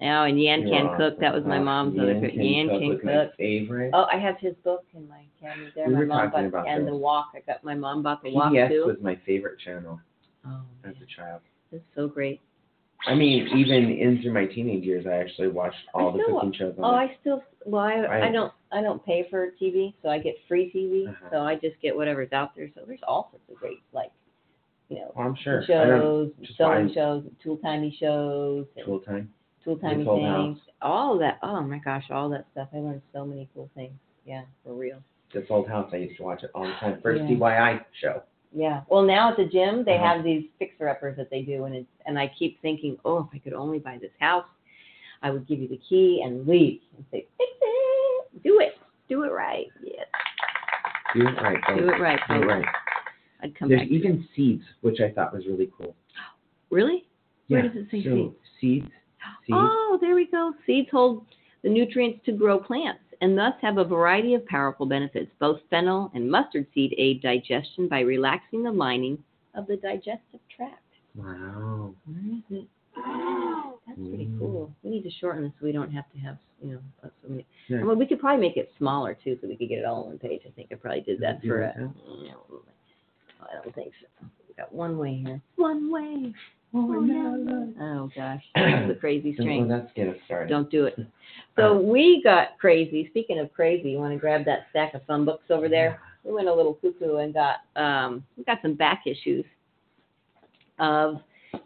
Oh, 0.00 0.24
and 0.24 0.40
Yan 0.40 0.62
You're 0.66 0.70
Can 0.70 0.86
awesome. 0.86 1.10
Cook. 1.10 1.20
That 1.20 1.32
was 1.34 1.44
my 1.44 1.58
mom's 1.58 1.98
other 1.98 2.12
Yan 2.12 2.20
cook. 2.22 2.30
Can 2.32 2.42
Yan 2.42 2.68
Cook 2.68 2.80
Can 2.80 2.88
was 2.88 2.98
my 3.04 3.12
Cook. 3.12 3.36
favorite. 3.38 3.90
Oh, 3.94 4.06
I 4.12 4.18
have 4.18 4.36
his 4.38 4.54
book 4.64 4.84
in 4.94 5.08
my 5.08 5.22
cabinet 5.40 5.72
there. 5.74 5.86
We 5.86 5.94
my 5.94 5.98
were 6.00 6.06
mom 6.06 6.30
talking 6.30 6.50
bought 6.50 6.60
about 6.60 6.68
and 6.68 6.84
this. 6.86 6.90
the 6.92 6.96
walk. 6.96 7.28
I 7.34 7.40
got 7.40 7.62
my 7.64 7.74
mom 7.74 8.02
bought 8.02 8.22
the 8.22 8.32
walk 8.32 8.52
PBS 8.52 8.68
too. 8.68 8.84
was 8.86 8.96
my 9.00 9.18
favorite 9.24 9.58
channel 9.64 10.00
oh, 10.46 10.60
as 10.84 10.94
man, 10.94 11.02
a 11.02 11.06
child. 11.20 11.40
it's 11.72 11.84
so 11.94 12.08
great. 12.08 12.40
I 13.06 13.14
mean, 13.14 13.46
even 13.56 13.90
into 13.90 14.30
my 14.32 14.46
teenage 14.46 14.82
years, 14.82 15.04
I 15.06 15.12
actually 15.16 15.48
watched 15.48 15.76
all 15.92 16.08
I 16.08 16.16
the 16.16 16.22
still- 16.24 16.34
cooking 16.40 16.52
shows 16.54 16.74
on 16.78 16.84
Oh, 16.84 16.90
there. 16.92 17.00
I 17.00 17.16
still 17.20 17.42
well, 17.66 17.82
I 17.82 17.92
I- 17.94 18.28
I 18.28 18.32
don't 18.32 18.52
I 18.72 18.82
don't 18.82 19.04
pay 19.04 19.26
for 19.30 19.50
TV, 19.62 19.94
so 20.02 20.08
I 20.08 20.18
get 20.18 20.34
free 20.48 20.72
TV. 20.74 21.08
Uh-huh. 21.08 21.28
So 21.30 21.38
I 21.42 21.54
just 21.54 21.80
get 21.80 21.94
whatever's 21.94 22.32
out 22.32 22.54
there. 22.56 22.68
So 22.74 22.80
there's 22.86 23.00
all 23.06 23.28
sorts 23.30 23.44
of 23.48 23.56
great 23.56 23.80
like, 23.92 24.10
you 24.88 24.96
know, 24.96 25.12
Oh, 25.16 25.20
I'm 25.22 25.36
sure. 25.36 25.62
Shows, 25.66 26.30
sewing 26.56 26.92
shows, 26.94 27.24
tool 27.42 27.58
timey 27.58 27.96
shows, 28.00 28.66
tool 28.84 28.98
time. 29.00 29.32
Tool 29.64 29.76
timey 29.78 30.02
It's 30.02 30.08
Old 30.08 30.20
things. 30.20 30.58
House. 30.58 30.68
All 30.82 31.18
that. 31.18 31.38
Oh 31.42 31.60
my 31.62 31.78
gosh, 31.78 32.04
all 32.10 32.28
that 32.30 32.46
stuff. 32.52 32.68
I 32.74 32.78
learned 32.78 33.02
so 33.12 33.24
many 33.24 33.48
cool 33.54 33.70
things. 33.74 33.92
Yeah, 34.26 34.42
for 34.64 34.74
real. 34.74 34.98
This 35.32 35.44
old 35.50 35.68
house, 35.68 35.90
I 35.92 35.96
used 35.96 36.16
to 36.18 36.22
watch 36.22 36.42
it 36.42 36.50
all 36.54 36.64
the 36.64 36.72
time. 36.80 37.00
First 37.02 37.22
Yeah. 37.22 37.36
DIY 37.36 37.84
show. 38.00 38.22
Yeah. 38.52 38.82
Well, 38.88 39.02
now 39.02 39.30
at 39.30 39.36
the 39.36 39.44
gym 39.46 39.84
they 39.84 39.96
Uh-huh. 39.96 40.14
have 40.16 40.24
these 40.24 40.48
fixer 40.58 40.88
uppers 40.88 41.16
that 41.16 41.28
they 41.30 41.42
do, 41.42 41.64
and 41.64 41.74
it's 41.74 41.88
and 42.06 42.18
I 42.18 42.28
keep 42.38 42.60
thinking, 42.62 42.96
oh, 43.04 43.20
if 43.20 43.26
I 43.34 43.38
could 43.38 43.52
only 43.54 43.78
buy 43.78 43.98
this 43.98 44.12
house, 44.20 44.46
I 45.22 45.30
would 45.30 45.46
give 45.48 45.58
you 45.58 45.68
the 45.68 45.78
key 45.88 46.22
and 46.24 46.46
leave 46.46 46.80
and 46.96 47.04
say, 47.10 47.26
fix 47.38 47.50
it, 47.60 48.42
do 48.42 48.60
it, 48.60 48.76
do 49.08 49.24
it 49.24 49.32
right. 49.32 49.66
Yes, 49.82 50.06
Do 51.14 51.26
it 51.26 51.42
right. 51.42 51.58
do 51.76 51.88
it 51.88 52.00
right. 52.00 52.20
Do 52.28 52.34
it 52.42 52.46
right. 52.46 52.64
I'd 53.42 53.54
come 53.58 53.68
There's 53.68 53.80
back. 53.82 53.90
even 53.90 54.26
seeds, 54.36 54.62
which 54.82 55.00
I 55.00 55.10
thought 55.10 55.32
was 55.34 55.46
really 55.46 55.70
cool. 55.76 55.94
really. 56.70 57.04
Where 57.48 57.62
does 57.62 57.72
it 57.74 57.88
say 57.90 58.02
so, 58.04 58.34
seeds? 58.60 58.88
Seeds. 59.40 59.46
Seeds. 59.46 59.56
Oh, 59.58 59.98
there 60.00 60.14
we 60.14 60.26
go. 60.26 60.52
Seeds 60.66 60.88
hold 60.90 61.24
the 61.62 61.68
nutrients 61.70 62.20
to 62.26 62.32
grow 62.32 62.58
plants 62.58 63.00
and 63.20 63.36
thus 63.38 63.54
have 63.62 63.78
a 63.78 63.84
variety 63.84 64.34
of 64.34 64.44
powerful 64.46 64.86
benefits. 64.86 65.30
Both 65.38 65.60
fennel 65.70 66.10
and 66.14 66.30
mustard 66.30 66.66
seed 66.74 66.94
aid 66.98 67.22
digestion 67.22 67.88
by 67.88 68.00
relaxing 68.00 68.62
the 68.62 68.72
lining 68.72 69.22
of 69.54 69.66
the 69.66 69.76
digestive 69.76 70.40
tract. 70.54 70.80
Wow. 71.14 71.94
Where 72.06 72.36
is 72.36 72.42
it? 72.62 72.68
That's 73.86 73.98
pretty 74.08 74.26
Mm. 74.26 74.38
cool. 74.38 74.72
We 74.82 74.90
need 74.90 75.02
to 75.04 75.10
shorten 75.10 75.42
this 75.44 75.52
so 75.58 75.64
we 75.66 75.72
don't 75.72 75.90
have 75.92 76.10
to 76.12 76.18
have, 76.18 76.38
you 76.62 76.72
know, 76.74 76.80
uh, 77.02 77.08
so 77.22 77.28
many. 77.28 77.46
Yeah. 77.68 77.82
Well, 77.84 77.96
we 77.96 78.06
could 78.06 78.18
probably 78.20 78.40
make 78.46 78.56
it 78.56 78.72
smaller 78.78 79.14
too, 79.14 79.38
so 79.40 79.48
we 79.48 79.56
could 79.56 79.68
get 79.68 79.78
it 79.78 79.84
all 79.84 80.02
on 80.04 80.06
one 80.08 80.18
page. 80.18 80.42
I 80.46 80.50
think 80.50 80.68
I 80.72 80.76
probably 80.76 81.02
did 81.02 81.20
that 81.20 81.40
for 81.42 81.66
like 81.66 81.76
a. 81.76 81.78
that? 81.80 81.90
No, 82.06 82.62
I 83.40 83.54
don't 83.62 83.74
think 83.74 83.92
so. 84.00 84.26
We 84.48 84.54
got 84.54 84.72
one 84.72 84.96
way 84.98 85.14
here. 85.24 85.40
One 85.56 85.90
way. 85.92 86.32
Oh 86.76 88.10
gosh, 88.16 88.42
that's 88.54 88.88
the 88.88 88.96
crazy 88.98 89.34
Well, 89.38 89.44
string. 89.46 89.68
let's 89.68 89.90
get 89.94 90.08
us 90.08 90.16
started. 90.26 90.48
Don't 90.50 90.70
do 90.70 90.86
it. 90.86 90.98
So 91.56 91.80
we 91.80 92.20
got 92.24 92.58
crazy. 92.60 93.06
Speaking 93.10 93.38
of 93.38 93.52
crazy, 93.52 93.90
you 93.90 93.98
want 93.98 94.12
to 94.12 94.18
grab 94.18 94.44
that 94.46 94.66
stack 94.70 94.92
of 94.94 95.04
fun 95.04 95.24
books 95.24 95.44
over 95.50 95.68
there? 95.68 96.00
We 96.24 96.32
went 96.32 96.48
a 96.48 96.54
little 96.54 96.74
cuckoo 96.74 97.16
and 97.18 97.32
got 97.32 97.56
um 97.76 98.24
we 98.36 98.42
got 98.44 98.58
some 98.62 98.74
back 98.74 99.02
issues 99.06 99.44
of 100.80 101.20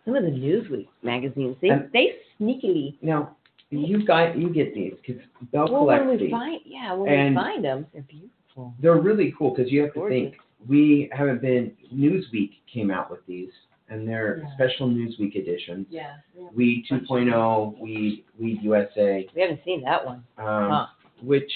some 0.05 0.15
of 0.15 0.25
the 0.25 0.31
Newsweek 0.31 0.89
magazines. 1.03 1.57
They 1.63 1.71
they 1.95 2.13
sneakily 2.41 2.97
Now, 3.03 3.37
you 3.71 4.07
got 4.07 4.37
you 4.39 4.51
get 4.53 4.75
these 4.75 4.93
because 5.07 5.23
Belle 5.53 5.71
well 5.73 5.87
when 5.87 6.09
we 6.09 6.17
these. 6.19 6.31
find 6.31 6.61
yeah 6.67 6.93
when 6.93 7.11
And- 7.13 7.35
we 7.35 7.41
find 7.43 7.65
them 7.65 7.87
they're 7.93 8.03
beautiful. 8.03 8.75
They're 8.81 9.01
really 9.01 9.35
cool 9.39 9.55
because 9.55 9.71
you 9.73 9.83
have 9.83 9.93
to 9.95 10.01
Gorgeous. 10.01 10.17
think 10.31 10.35
we 10.69 11.09
haven't 11.13 11.41
been. 11.41 11.73
Newsweek 11.95 12.51
came 12.73 12.91
out 12.91 13.11
with 13.11 13.25
these, 13.27 13.51
and 13.91 14.07
they're 14.09 14.39
Yeah. 14.39 14.55
special 14.55 14.89
Newsweek 14.89 15.35
editions. 15.37 15.87
Yeah. 15.91 16.17
Weed 16.55 16.85
2.0, 16.89 17.77
Weed 17.79 18.25
Weed 18.39 18.63
USA, 18.63 19.29
We 19.35 19.41
haven't 19.43 19.63
seen 19.65 19.83
that 19.83 20.05
one. 20.05 20.25
um, 20.39 20.71
Huh. 20.71 20.87
which, 21.23 21.51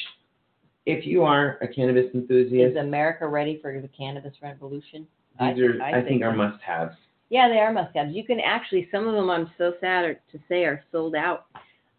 if 0.86 1.06
you 1.06 1.22
are 1.24 1.58
a 1.60 1.68
cannabis 1.68 2.12
enthusiast. 2.14 2.52
Is 2.52 2.60
enthusiast, 2.60 2.86
America 2.86 3.26
ready 3.28 3.58
for 3.58 3.80
the 3.80 3.88
cannabis 3.88 4.34
revolution? 4.42 5.06
these 5.40 5.58
are 5.60 5.80
I, 5.82 6.02
think, 6.02 6.22
are 6.22 6.32
must-haves. 6.34 6.96
Yeah, 7.30 7.48
they 7.48 7.58
are 7.58 7.72
must-haves. 7.72 8.14
You 8.14 8.24
can 8.24 8.38
actually, 8.40 8.88
some 8.90 9.06
of 9.08 9.14
them 9.14 9.30
I'm 9.30 9.50
so 9.56 9.74
sad 9.80 10.18
to 10.30 10.38
say 10.48 10.64
are 10.64 10.82
sold 10.92 11.14
out 11.14 11.46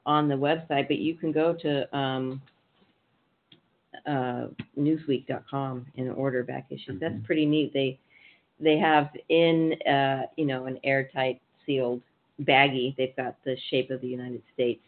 on 0.06 0.28
the 0.28 0.36
website, 0.36 0.88
but 0.88 0.98
you 1.00 1.16
can 1.16 1.32
go 1.32 1.54
to 1.54 1.98
um, 1.98 2.42
uh, 4.06 4.48
Newsweek.com 4.78 5.86
and 5.98 6.12
order 6.12 6.44
back 6.44 6.66
issues. 6.70 7.00
That's 7.00 7.16
Mhm. 7.16 7.24
pretty 7.24 7.46
neat. 7.46 7.74
They 7.74 7.98
they 8.60 8.78
have 8.78 9.10
in 9.30 9.74
uh, 9.88 10.24
you 10.38 10.46
know 10.46 10.66
an 10.66 10.80
airtight 10.84 11.42
sealed 11.66 12.02
baggie. 12.44 12.96
They've 12.98 13.16
got 13.16 13.36
the 13.46 13.56
shape 13.70 13.90
of 13.92 14.02
the 14.02 14.08
United 14.08 14.42
States 14.54 14.82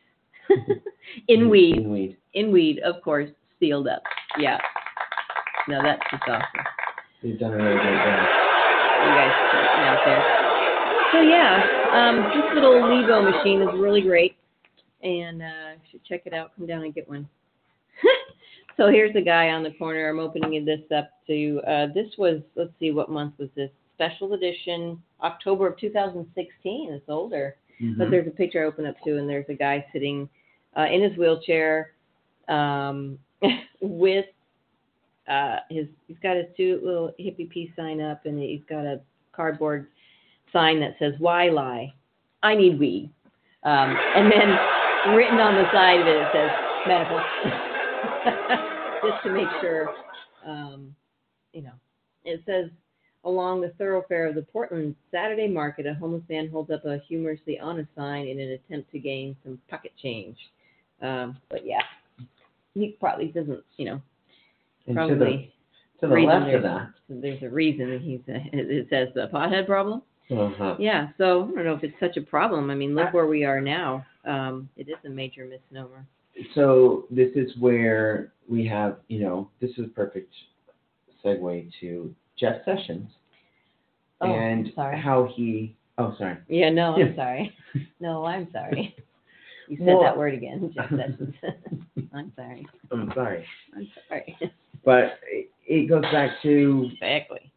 in 1.28 1.49
weed, 1.49 1.78
In 1.78 1.91
weed. 1.91 2.17
in 2.34 2.51
weed, 2.51 2.80
of 2.80 3.01
course, 3.04 3.30
sealed 3.60 3.88
up. 3.88 4.04
Yeah. 4.39 4.58
No, 5.67 5.82
that's 5.82 6.01
just 6.12 6.21
awesome 6.28 6.65
They've 7.23 7.39
done 7.39 7.54
a 7.54 7.58
really 7.58 7.73
great 7.75 7.97
job. 7.97 8.28
you 9.01 9.12
guys 9.17 9.34
out 9.82 9.99
there. 10.06 10.23
So 11.12 11.21
yeah, 11.21 11.63
um, 11.93 12.17
this 12.36 12.54
little 12.56 12.73
Levo 12.84 13.23
machine 13.32 13.62
is 13.62 13.69
really 13.80 14.01
great, 14.01 14.36
and 15.01 15.41
uh, 15.41 15.71
you 15.73 15.80
should 15.91 16.04
check 16.04 16.21
it 16.25 16.34
out. 16.34 16.51
Come 16.56 16.67
down 16.67 16.84
and 16.84 16.93
get 16.93 17.08
one. 17.10 17.28
So 18.78 18.90
here's 18.90 19.14
the 19.14 19.22
guy 19.22 19.50
on 19.50 19.64
the 19.64 19.72
corner. 19.72 20.10
I'm 20.10 20.20
opening 20.20 20.64
this 20.66 20.82
up 20.96 21.12
to. 21.28 21.62
Uh, 21.68 21.88
this 21.94 22.08
was 22.18 22.42
let's 22.56 22.72
see, 22.80 22.92
what 22.92 23.10
month 23.10 23.34
was 23.38 23.50
this? 23.56 23.70
Special 23.96 24.34
edition, 24.34 25.02
October 25.22 25.68
of 25.68 25.78
2016. 25.80 26.92
It's 26.94 27.10
older, 27.10 27.56
but 27.80 28.08
Mhm. 28.08 28.12
there's 28.12 28.28
a 28.28 28.32
picture 28.32 28.64
I 28.64 28.68
open 28.68 28.86
up 28.86 28.96
to, 29.06 29.18
and 29.18 29.30
there's 29.30 29.48
a 29.50 29.54
guy 29.54 29.86
sitting 29.94 30.30
uh, 30.78 30.88
in 30.92 31.02
his 31.02 31.18
wheelchair 31.18 31.92
um, 32.50 33.18
with 33.82 34.26
uh, 35.28 35.58
his 35.70 35.88
he's 36.08 36.18
got 36.20 36.36
his 36.36 36.46
two 36.56 36.80
little 36.84 37.12
hippie 37.20 37.50
peace 37.50 37.72
sign 37.76 38.02
up, 38.02 38.26
and 38.26 38.38
he's 38.40 38.64
got 38.70 38.86
a 38.86 39.02
cardboard 39.32 39.88
sign 40.52 40.80
that 40.82 40.96
says 41.00 41.14
"Why 41.20 41.50
lie? 41.50 41.94
I 42.44 42.56
need 42.56 42.78
weed," 42.80 43.10
um, 43.64 44.04
and 44.14 44.32
then 44.32 44.68
written 45.04 45.40
on 45.40 45.56
the 45.56 45.70
side 45.72 46.02
of 46.02 46.08
it 46.08 46.18
it 46.18 46.32
says 46.32 46.52
medical, 46.86 47.32
just 49.04 49.24
to 49.24 49.32
make 49.32 49.48
sure, 49.62 49.94
um, 50.46 50.96
you 51.54 51.62
know. 51.62 51.74
It 52.24 52.41
says 52.46 52.70
along 53.24 53.62
the 53.62 53.70
thoroughfare 53.78 54.28
of 54.28 54.36
the 54.36 54.41
Portland 54.41 54.96
Saturday 55.12 55.48
market, 55.48 55.86
a 55.86 55.94
homeless 55.94 56.24
man 56.30 56.50
holds 56.50 56.72
up 56.72 56.86
a 56.86 57.00
humorously 57.08 57.60
honest 57.60 57.89
sign 57.96 58.28
in 58.28 58.39
an 58.39 58.52
attempt 58.52 58.91
to 58.91 59.00
gain 59.00 59.36
some 59.44 59.60
pocket 59.70 59.91
change. 60.02 60.38
Um, 61.02 61.38
but 61.50 61.65
yeah, 61.65 61.82
he 62.74 62.96
probably 63.00 63.28
doesn't, 63.28 63.63
you 63.78 63.86
know, 63.86 64.02
And 64.88 64.96
to 64.96 65.02
the, 65.02 65.15
probably 65.15 65.54
to 66.00 66.08
the 66.08 66.15
left 66.15 66.46
there's, 66.46 66.56
of 66.56 66.63
that. 66.63 66.89
there's 67.10 67.44
a 67.44 67.50
reason 67.50 67.89
that 67.89 68.02
he's 68.02 68.22
a, 68.28 68.41
it 68.54 68.88
says 68.89 69.10
the 69.15 69.28
pothead 69.34 69.65
problem. 69.65 70.02
Uh-huh. 70.32 70.76
Yeah, 70.80 71.10
so 71.20 71.44
I 71.52 71.56
don't 71.58 71.65
know 71.65 71.74
if 71.76 71.84
it's 71.84 72.00
such 72.00 72.18
a 72.18 72.22
problem. 72.22 72.72
I 72.72 72.76
mean, 72.76 72.96
look 72.96 73.13
where 73.13 73.28
we 73.28 73.44
are 73.44 73.62
now. 73.62 74.04
Um, 74.26 74.70
it 74.76 74.89
is 74.89 74.96
a 75.06 75.10
major 75.10 75.46
misnomer. 75.46 76.08
So 76.54 77.06
this 77.10 77.30
is 77.36 77.52
where 77.60 78.34
we 78.50 78.65
have, 78.67 78.98
you 79.08 79.19
know, 79.21 79.50
this 79.62 79.71
is 79.78 79.86
a 79.86 79.89
perfect 79.89 80.34
segue 81.24 81.71
to 81.82 82.13
Jeff 82.39 82.58
Sessions 82.65 83.10
Oh, 84.21 84.32
and 84.34 84.71
sorry. 84.76 85.00
how 85.00 85.30
he. 85.36 85.76
Oh, 85.98 86.15
sorry. 86.17 86.38
Yeah, 86.48 86.69
no, 86.69 86.95
I'm 86.95 87.15
sorry. 87.17 87.54
No, 88.00 88.26
I'm 88.26 88.48
sorry. 88.52 88.95
You 89.67 89.78
said 89.78 89.88
Well- 89.88 90.04
that 90.04 90.15
word 90.15 90.36
again, 90.36 90.71
Jeff 90.76 90.91
Sessions. 90.91 91.34
I'm 92.13 92.32
sorry. 92.36 92.67
I'm 92.91 93.12
sorry. 93.15 93.43
I'm 93.76 93.88
sorry. 94.08 94.38
But 94.86 95.17
it, 95.28 95.50
it 95.65 95.89
goes 95.89 96.04
back 96.12 96.30
to 96.43 96.91
Exactly. 96.93 97.52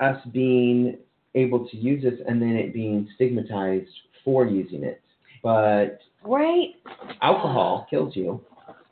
us 0.00 0.20
being 0.32 0.98
able 1.36 1.68
to 1.68 1.76
use 1.76 2.02
this 2.02 2.18
and 2.26 2.42
then 2.42 2.56
it 2.56 2.74
being 2.74 3.08
stigmatized 3.14 3.86
for 4.24 4.44
using 4.44 4.82
it. 4.82 5.00
But 5.40 6.00
Right. 6.24 6.74
alcohol 7.20 7.86
kills 7.90 8.14
you. 8.16 8.40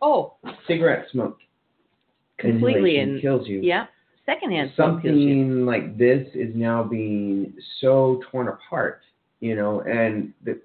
Oh, 0.02 0.34
Cigarette 0.66 1.06
smoke 1.12 1.38
completely. 2.38 2.96
inhalation 2.96 3.10
And 3.14 3.20
kills 3.22 3.46
you. 3.46 3.60
yeah, 3.62 3.86
secondhand 4.26 4.72
smoke 4.74 5.02
kills 5.02 5.16
you. 5.16 5.28
Something 5.28 5.66
like 5.66 5.96
this 5.98 6.26
is 6.34 6.54
now 6.54 6.82
being 6.82 7.52
so 7.80 8.20
torn 8.30 8.48
apart, 8.48 9.02
you 9.40 9.54
know, 9.56 9.80
and 9.82 10.32
that 10.44 10.60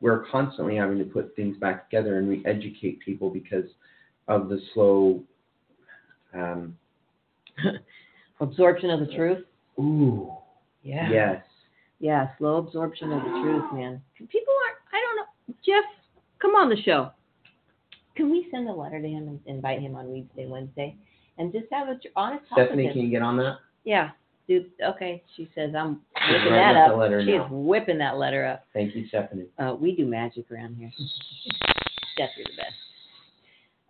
we're 0.00 0.24
constantly 0.26 0.76
having 0.76 0.98
to 0.98 1.04
put 1.04 1.34
things 1.36 1.56
back 1.56 1.88
together 1.88 2.18
and 2.18 2.28
re-educate 2.28 3.00
people 3.00 3.30
because 3.30 3.64
of 4.28 4.48
the 4.48 4.60
slow. 4.74 5.22
Um, 6.34 6.76
Absorption 8.40 8.90
of 8.90 9.00
the 9.00 9.06
truth. 9.14 9.44
ooh, 9.78 10.32
Yeah. 10.82 11.10
yes. 11.10 11.44
Yeah, 12.00 12.28
slow 12.38 12.56
absorption 12.56 13.12
of 13.12 13.22
the 13.22 13.30
truth, 13.40 13.64
man. 13.72 14.02
People 14.18 14.52
aren't. 14.66 14.78
I 14.92 15.00
don't 15.00 15.16
know. 15.16 15.54
Jeff, 15.64 15.84
come 16.44 16.54
on 16.54 16.68
the 16.68 16.80
show. 16.82 17.10
Can 18.16 18.30
we 18.30 18.46
send 18.50 18.68
a 18.68 18.72
letter 18.72 19.00
to 19.00 19.08
him 19.08 19.28
and 19.28 19.40
invite 19.46 19.80
him 19.80 19.96
on 19.96 20.08
Wednesday, 20.08 20.46
Wednesday, 20.46 20.96
and 21.38 21.52
just 21.52 21.66
have 21.72 21.88
a 21.88 21.94
tr- 21.94 22.08
honest 22.14 22.48
talk 22.48 22.58
Stephanie, 22.58 22.84
with 22.84 22.92
can 22.92 23.02
you 23.02 23.10
get 23.10 23.22
on 23.22 23.36
that? 23.38 23.56
Yeah, 23.84 24.10
dude. 24.46 24.70
Okay, 24.86 25.22
she 25.36 25.50
says 25.54 25.74
I'm 25.76 26.00
whipping 26.30 26.52
that 26.52 26.76
up 26.76 26.88
the 26.88 26.94
up. 26.94 27.00
letter 27.00 27.22
She's 27.24 27.40
whipping 27.50 27.98
that 27.98 28.16
letter 28.18 28.46
up. 28.46 28.66
Thank 28.72 28.94
you, 28.94 29.08
Stephanie. 29.08 29.46
Uh, 29.58 29.74
we 29.74 29.96
do 29.96 30.06
magic 30.06 30.50
around 30.50 30.76
here. 30.76 30.92
Jeff, 32.18 32.30
you're 32.36 32.46
the 32.46 32.56
best. 32.56 32.74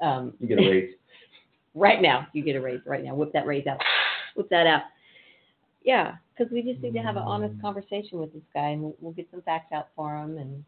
Um, 0.00 0.32
You 0.38 0.48
get 0.48 0.58
a 0.58 0.70
raise. 0.70 0.94
right 1.74 2.00
now. 2.00 2.26
You 2.32 2.42
get 2.42 2.56
a 2.56 2.60
raise 2.60 2.80
right 2.86 3.04
now. 3.04 3.14
Whip 3.14 3.32
that 3.34 3.46
raise 3.46 3.66
out. 3.66 3.78
Whip 4.36 4.48
that 4.48 4.66
out. 4.66 4.82
Yeah, 5.84 6.14
because 6.36 6.50
we 6.50 6.62
just 6.62 6.80
need 6.82 6.94
to 6.94 7.00
have 7.00 7.16
an 7.16 7.22
honest 7.22 7.60
conversation 7.60 8.18
with 8.18 8.32
this 8.32 8.42
guy, 8.54 8.68
and 8.70 8.80
we'll, 8.80 8.96
we'll 9.00 9.12
get 9.12 9.28
some 9.30 9.42
facts 9.42 9.70
out 9.70 9.88
for 9.94 10.16
him. 10.16 10.38
And 10.38 10.64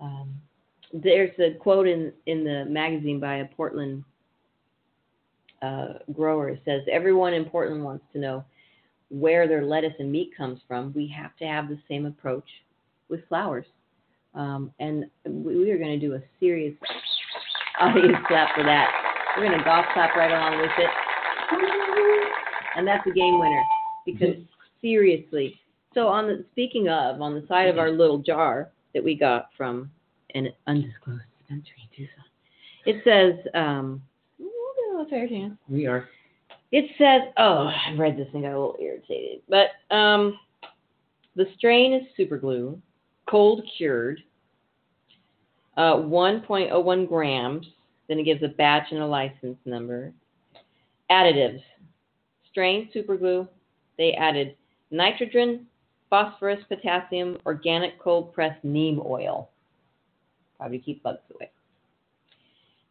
um, 0.00 0.34
there's 0.92 1.30
a 1.38 1.54
quote 1.58 1.86
in 1.86 2.12
in 2.26 2.44
the 2.44 2.64
magazine 2.66 3.20
by 3.20 3.36
a 3.36 3.46
Portland 3.46 4.04
uh, 5.62 5.94
grower. 6.12 6.50
It 6.50 6.62
says, 6.64 6.82
"Everyone 6.90 7.34
in 7.34 7.44
Portland 7.44 7.84
wants 7.84 8.04
to 8.12 8.18
know 8.18 8.44
where 9.08 9.48
their 9.48 9.64
lettuce 9.64 9.94
and 9.98 10.10
meat 10.10 10.30
comes 10.36 10.60
from. 10.66 10.92
We 10.94 11.06
have 11.08 11.36
to 11.36 11.44
have 11.44 11.68
the 11.68 11.78
same 11.88 12.06
approach 12.06 12.48
with 13.08 13.26
flowers." 13.28 13.66
Um, 14.34 14.72
and 14.78 15.06
we, 15.24 15.56
we 15.56 15.70
are 15.70 15.78
going 15.78 15.98
to 15.98 16.06
do 16.06 16.14
a 16.14 16.22
serious 16.38 16.74
audience 17.80 18.16
clap 18.28 18.54
for 18.54 18.62
that. 18.62 18.90
We're 19.36 19.46
going 19.46 19.58
to 19.58 19.64
golf 19.64 19.86
clap 19.92 20.14
right 20.16 20.30
along 20.30 20.60
with 20.60 20.70
it. 20.78 20.90
And 22.76 22.86
that's 22.86 23.06
a 23.06 23.12
game 23.12 23.38
winner 23.38 23.62
because 24.06 24.36
seriously. 24.80 25.58
So 25.94 26.06
on 26.06 26.26
the 26.28 26.44
speaking 26.52 26.88
of 26.88 27.20
on 27.20 27.34
the 27.34 27.44
side 27.48 27.68
of 27.68 27.78
our 27.78 27.90
little 27.90 28.18
jar 28.18 28.70
that 28.94 29.02
we 29.02 29.16
got 29.16 29.48
from 29.56 29.90
an 30.34 30.48
undisclosed 30.66 31.22
dispensary 31.38 31.88
in 31.90 31.96
Tucson, 31.96 32.24
it 32.86 33.02
says 33.04 33.46
um, 33.54 34.02
we'll 34.38 34.50
give 34.98 35.06
a 35.06 35.10
fair 35.10 35.28
chance. 35.28 35.54
We 35.68 35.86
are. 35.86 36.08
It 36.72 36.84
says, 36.98 37.32
oh, 37.36 37.68
I 37.68 37.96
read 37.96 38.16
this 38.16 38.28
and 38.32 38.42
got 38.42 38.52
a 38.52 38.60
little 38.60 38.76
irritated, 38.80 39.42
but 39.48 39.70
um, 39.94 40.38
the 41.34 41.46
strain 41.56 41.92
is 41.94 42.02
super 42.16 42.38
glue, 42.38 42.80
cold 43.28 43.62
cured, 43.76 44.22
uh, 45.76 45.96
1.01 45.96 47.08
grams. 47.08 47.66
Then 48.08 48.18
it 48.18 48.24
gives 48.24 48.42
a 48.42 48.48
batch 48.48 48.88
and 48.90 49.00
a 49.00 49.06
license 49.06 49.58
number. 49.64 50.12
Additives, 51.10 51.62
strain 52.50 52.88
super 52.92 53.16
glue. 53.16 53.48
They 53.98 54.12
added 54.12 54.56
nitrogen, 54.90 55.66
phosphorus, 56.08 56.60
potassium, 56.68 57.38
organic 57.46 57.98
cold 58.00 58.32
pressed 58.32 58.62
neem 58.64 59.00
oil. 59.04 59.49
Probably 60.60 60.78
keep 60.78 61.02
bugs 61.02 61.20
away. 61.34 61.50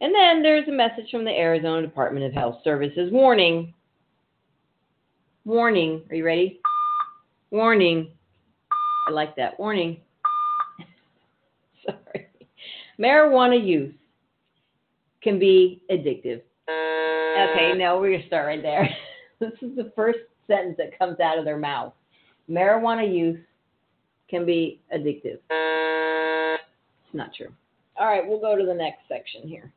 And 0.01 0.11
then 0.15 0.41
there's 0.41 0.67
a 0.67 0.71
message 0.71 1.11
from 1.11 1.23
the 1.23 1.29
Arizona 1.29 1.83
Department 1.83 2.25
of 2.25 2.33
Health 2.33 2.61
Services 2.63 3.11
warning. 3.11 3.75
Warning. 5.45 6.01
Are 6.09 6.15
you 6.15 6.25
ready? 6.25 6.61
Warning. 7.51 8.09
I 9.07 9.11
like 9.11 9.35
that. 9.35 9.59
Warning. 9.59 9.97
Sorry. 11.85 12.27
Marijuana 12.99 13.63
use 13.63 13.93
can 15.21 15.37
be 15.37 15.83
addictive. 15.91 16.41
Okay, 16.67 17.73
no, 17.77 17.99
we're 17.99 18.09
going 18.09 18.21
to 18.21 18.27
start 18.27 18.47
right 18.47 18.63
there. 18.63 18.89
this 19.39 19.51
is 19.61 19.75
the 19.75 19.91
first 19.95 20.17
sentence 20.47 20.75
that 20.79 20.97
comes 20.97 21.19
out 21.19 21.37
of 21.37 21.45
their 21.45 21.59
mouth. 21.59 21.93
Marijuana 22.49 23.13
use 23.13 23.39
can 24.27 24.43
be 24.43 24.81
addictive. 24.91 25.37
It's 27.09 27.17
not 27.17 27.33
true. 27.33 27.51
All 27.99 28.05
right, 28.05 28.25
we'll 28.25 28.39
go 28.39 28.55
to 28.55 28.65
the 28.65 28.73
next 28.73 28.99
section 29.07 29.47
here. 29.47 29.73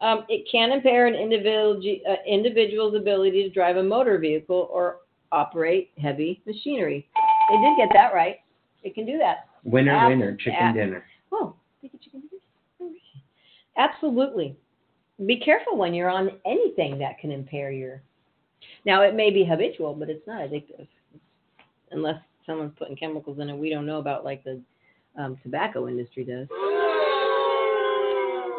Um, 0.00 0.24
it 0.28 0.48
can 0.50 0.72
impair 0.72 1.06
an 1.06 1.14
individual, 1.14 2.00
uh, 2.08 2.16
individual's 2.26 2.94
ability 2.96 3.42
to 3.42 3.50
drive 3.50 3.76
a 3.76 3.82
motor 3.82 4.18
vehicle 4.18 4.68
or 4.72 5.00
operate 5.30 5.90
heavy 6.00 6.40
machinery. 6.46 7.06
They 7.50 7.56
did 7.56 7.76
get 7.76 7.90
that 7.92 8.14
right. 8.14 8.36
It 8.82 8.94
can 8.94 9.04
do 9.04 9.18
that. 9.18 9.48
Winner, 9.62 9.92
Ab- 9.92 10.08
winner, 10.08 10.36
chicken 10.36 10.54
ab- 10.54 10.74
dinner. 10.74 11.04
Oh, 11.32 11.54
chicken 11.82 12.00
fingers? 12.10 12.98
Absolutely. 13.76 14.56
Be 15.26 15.38
careful 15.38 15.76
when 15.76 15.92
you're 15.92 16.10
on 16.10 16.30
anything 16.46 16.98
that 16.98 17.18
can 17.18 17.30
impair 17.30 17.70
your. 17.70 18.02
Now, 18.86 19.02
it 19.02 19.14
may 19.14 19.30
be 19.30 19.44
habitual, 19.44 19.94
but 19.94 20.08
it's 20.08 20.26
not 20.26 20.40
addictive. 20.40 20.88
Unless 21.90 22.20
someone's 22.46 22.72
putting 22.78 22.96
chemicals 22.96 23.38
in 23.38 23.50
it 23.50 23.56
we 23.56 23.70
don't 23.70 23.86
know 23.86 23.98
about, 23.98 24.24
like 24.24 24.42
the 24.44 24.60
um, 25.16 25.38
tobacco 25.42 25.88
industry 25.88 26.24
does. 26.24 26.48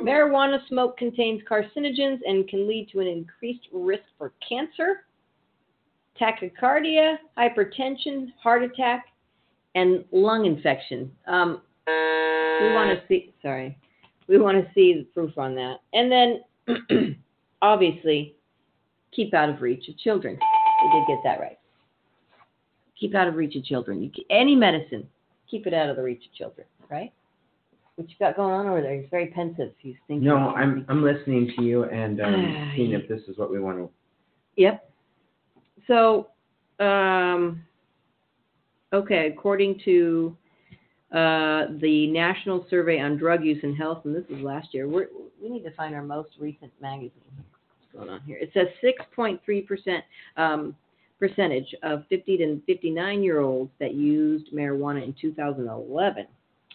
Marijuana 0.04 0.60
smoke 0.68 0.98
contains 0.98 1.42
carcinogens 1.50 2.20
and 2.26 2.48
can 2.48 2.68
lead 2.68 2.90
to 2.92 3.00
an 3.00 3.08
increased 3.08 3.68
risk 3.74 4.04
for 4.18 4.34
cancer, 4.48 5.06
tachycardia, 6.20 7.18
hypertension, 7.38 8.32
heart 8.42 8.64
attack, 8.64 9.06
and 9.74 10.06
lung 10.12 10.46
infection. 10.46 11.12
Um, 11.28 11.62
we 11.88 12.74
want 12.74 12.98
to 12.98 13.02
see, 13.08 13.34
sorry, 13.42 13.78
we 14.28 14.38
want 14.38 14.58
to 14.58 14.74
see 14.74 14.94
the 14.94 15.04
proof 15.14 15.38
on 15.38 15.56
that. 15.56 15.78
And 15.94 16.12
then, 16.12 17.18
obviously, 17.62 18.36
keep 19.12 19.34
out 19.34 19.50
of 19.50 19.62
reach 19.62 19.88
of 19.90 19.98
children. 19.98 20.38
We 20.84 21.00
did 21.00 21.08
get 21.08 21.20
that 21.24 21.40
right. 21.40 21.58
Keep 23.00 23.16
out 23.16 23.28
of 23.28 23.36
reach 23.36 23.56
of 23.56 23.64
children. 23.64 24.12
Any 24.30 24.56
medicine, 24.56 25.08
keep 25.56 25.68
it 25.68 25.74
out 25.74 25.90
of 25.90 25.96
the 25.96 26.04
reach 26.04 26.26
of 26.26 26.34
children, 26.34 26.68
right? 26.90 27.14
What 27.96 28.10
you 28.10 28.16
got 28.20 28.36
going 28.36 28.54
on 28.54 28.68
over 28.68 28.82
there? 28.82 29.00
He's 29.00 29.10
very 29.10 29.28
pensive. 29.28 29.72
He's 29.80 29.96
thinking. 30.08 30.28
No, 30.28 30.50
I'm 30.50 30.86
I'm 30.90 31.02
listening 31.02 31.52
to 31.56 31.64
you 31.64 31.86
and 31.86 32.20
um, 32.20 32.34
Ah, 32.36 32.72
seeing 32.76 32.92
if 32.92 33.08
this 33.08 33.22
is 33.30 33.38
what 33.38 33.50
we 33.52 33.60
want 33.60 33.78
to. 33.78 33.90
Yep. 34.58 34.92
So, 35.88 36.28
um, 36.80 37.62
okay, 38.92 39.32
according 39.34 39.80
to 39.86 40.36
uh, 41.14 41.68
the 41.82 42.08
National 42.12 42.66
Survey 42.70 43.00
on 43.00 43.18
Drug 43.18 43.46
Use 43.46 43.60
and 43.64 43.78
Health, 43.78 44.02
and 44.04 44.14
this 44.14 44.26
is 44.30 44.44
last 44.44 44.74
year, 44.74 44.90
we're, 44.90 45.08
we 45.42 45.50
need 45.50 45.64
to 45.64 45.72
find 45.72 45.96
our 45.96 46.04
most 46.04 46.32
recent 46.38 46.72
magazine. 46.82 47.12
What's 47.38 47.94
going 47.94 48.10
on 48.10 48.22
here? 48.26 48.38
It 48.42 48.52
says 48.54 48.68
6.3 48.84 49.66
percent 49.66 50.04
um, 50.36 50.76
percentage 51.20 51.74
of 51.84 52.04
50 52.10 52.38
to 52.38 52.62
59 52.66 53.24
year 53.24 53.42
olds 53.42 53.72
that 53.80 53.94
used 53.94 54.52
marijuana 54.54 55.04
in 55.04 55.16
2011. 55.20 56.28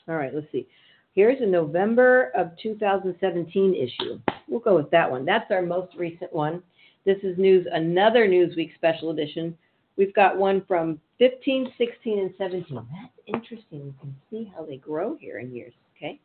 All 0.08 0.14
right, 0.14 0.34
let's 0.34 0.50
see. 0.50 0.66
Here's 1.14 1.40
a 1.40 1.46
November 1.46 2.30
of 2.36 2.52
2017 2.62 3.74
issue. 3.74 4.20
We'll 4.48 4.60
go 4.60 4.76
with 4.76 4.90
that 4.90 5.10
one. 5.10 5.24
That's 5.24 5.50
our 5.50 5.62
most 5.62 5.94
recent 5.96 6.32
one. 6.32 6.62
This 7.04 7.18
is 7.22 7.36
news, 7.38 7.66
another 7.72 8.28
Newsweek 8.28 8.74
special 8.74 9.10
edition 9.10 9.56
We've 10.00 10.14
got 10.14 10.38
one 10.38 10.64
from 10.66 10.98
15, 11.18 11.74
16, 11.76 12.18
and 12.18 12.30
17. 12.38 12.74
That's 12.74 13.12
interesting. 13.26 13.84
We 13.84 13.94
can 14.00 14.16
see 14.30 14.50
how 14.56 14.64
they 14.64 14.78
grow 14.78 15.14
here 15.20 15.40
in 15.40 15.54
years. 15.54 15.74
Okay. 15.94 16.18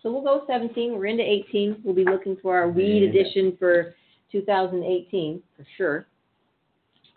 So 0.00 0.12
we'll 0.12 0.22
go 0.22 0.44
17. 0.46 0.92
We're 0.92 1.06
into 1.06 1.24
18. 1.24 1.80
We'll 1.82 1.96
be 1.96 2.04
looking 2.04 2.36
for 2.40 2.56
our 2.56 2.68
weed 2.68 3.02
edition 3.02 3.56
for 3.58 3.96
2018 4.30 5.42
for 5.56 5.66
sure. 5.76 6.06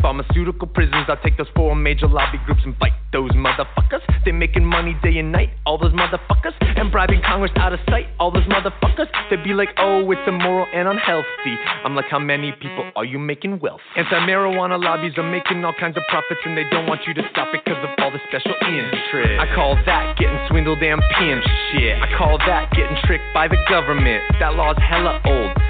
pharmaceutical 0.00 0.68
prisons. 0.68 1.06
I'll 1.08 1.20
take 1.22 1.36
those 1.36 1.48
four 1.54 1.74
major 1.74 2.08
lobby 2.08 2.38
groups 2.44 2.60
and 2.64 2.76
fight 2.78 2.92
those 3.12 3.30
motherfuckers. 3.32 4.00
They're 4.24 4.34
making 4.34 4.64
money 4.64 4.96
day 5.02 5.18
and 5.18 5.32
night, 5.32 5.50
all 5.66 5.78
those 5.78 5.92
motherfuckers. 5.92 6.54
And 6.60 6.90
bribing 6.90 7.22
Congress 7.26 7.52
out 7.56 7.72
of 7.72 7.80
sight, 7.88 8.06
all 8.18 8.30
those 8.30 8.44
motherfuckers. 8.44 9.06
They'd 9.28 9.44
be 9.44 9.54
like, 9.54 9.70
oh, 9.78 10.10
it's 10.10 10.20
immoral 10.26 10.66
and 10.72 10.88
unhealthy. 10.88 11.56
I'm 11.84 11.94
like, 11.94 12.06
how 12.10 12.18
many 12.18 12.52
people 12.52 12.90
are 12.96 13.04
you 13.04 13.18
making 13.18 13.60
wealth? 13.60 13.80
Anti 13.96 14.18
marijuana 14.26 14.82
lobbies 14.82 15.12
are 15.16 15.28
making 15.28 15.64
all 15.64 15.74
kinds 15.78 15.96
of 15.96 16.02
profits, 16.08 16.40
and 16.44 16.56
they 16.56 16.64
don't 16.70 16.86
want 16.86 17.02
you 17.06 17.14
to 17.14 17.22
stop 17.30 17.54
it 17.54 17.62
because 17.64 17.82
of 17.82 17.90
all 17.98 18.10
the 18.10 18.20
special 18.28 18.54
interest. 18.62 19.40
I 19.40 19.54
call 19.54 19.76
that 19.86 20.16
getting 20.18 20.38
swindled 20.48 20.82
and 20.82 21.02
pimped 21.18 21.46
shit. 21.72 21.96
I 22.00 22.16
call 22.16 22.38
that 22.38 22.70
getting 22.72 22.96
tricked 23.04 23.24
by 23.34 23.48
the 23.48 23.58
government. 23.68 24.22
That 24.38 24.54
law's 24.54 24.78
hella 24.78 25.20
old. 25.24 25.69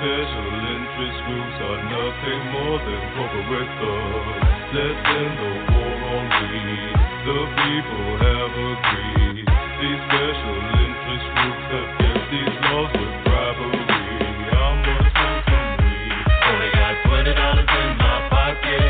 special 0.00 0.48
interest 0.64 1.18
groups 1.28 1.56
are 1.60 1.80
nothing 1.92 2.40
more 2.56 2.80
than 2.80 3.02
corporate 3.20 3.68
thugs. 3.76 4.48
Let's 4.72 4.96
end 4.96 5.34
the 5.36 5.52
war 5.76 5.92
on 6.08 6.24
weed. 6.40 6.96
The 7.28 7.40
people 7.52 8.08
have 8.16 8.48
agreed. 8.48 9.44
These 9.44 10.00
special 10.08 10.56
interest 10.56 11.26
groups 11.36 11.64
have 11.68 11.90
kept 12.00 12.24
these 12.32 12.56
laws 12.64 12.90
with 12.96 13.12
bribery. 13.28 13.84
I'm 14.56 14.80
gonna 14.88 15.04
smoke 15.04 15.44
some 15.52 15.68
weed. 15.84 16.16
Only 16.48 16.70
got 16.80 16.96
twenty 17.04 17.34
dollars 17.36 17.68
in 17.68 17.92
my 18.00 18.16
pocket. 18.32 18.80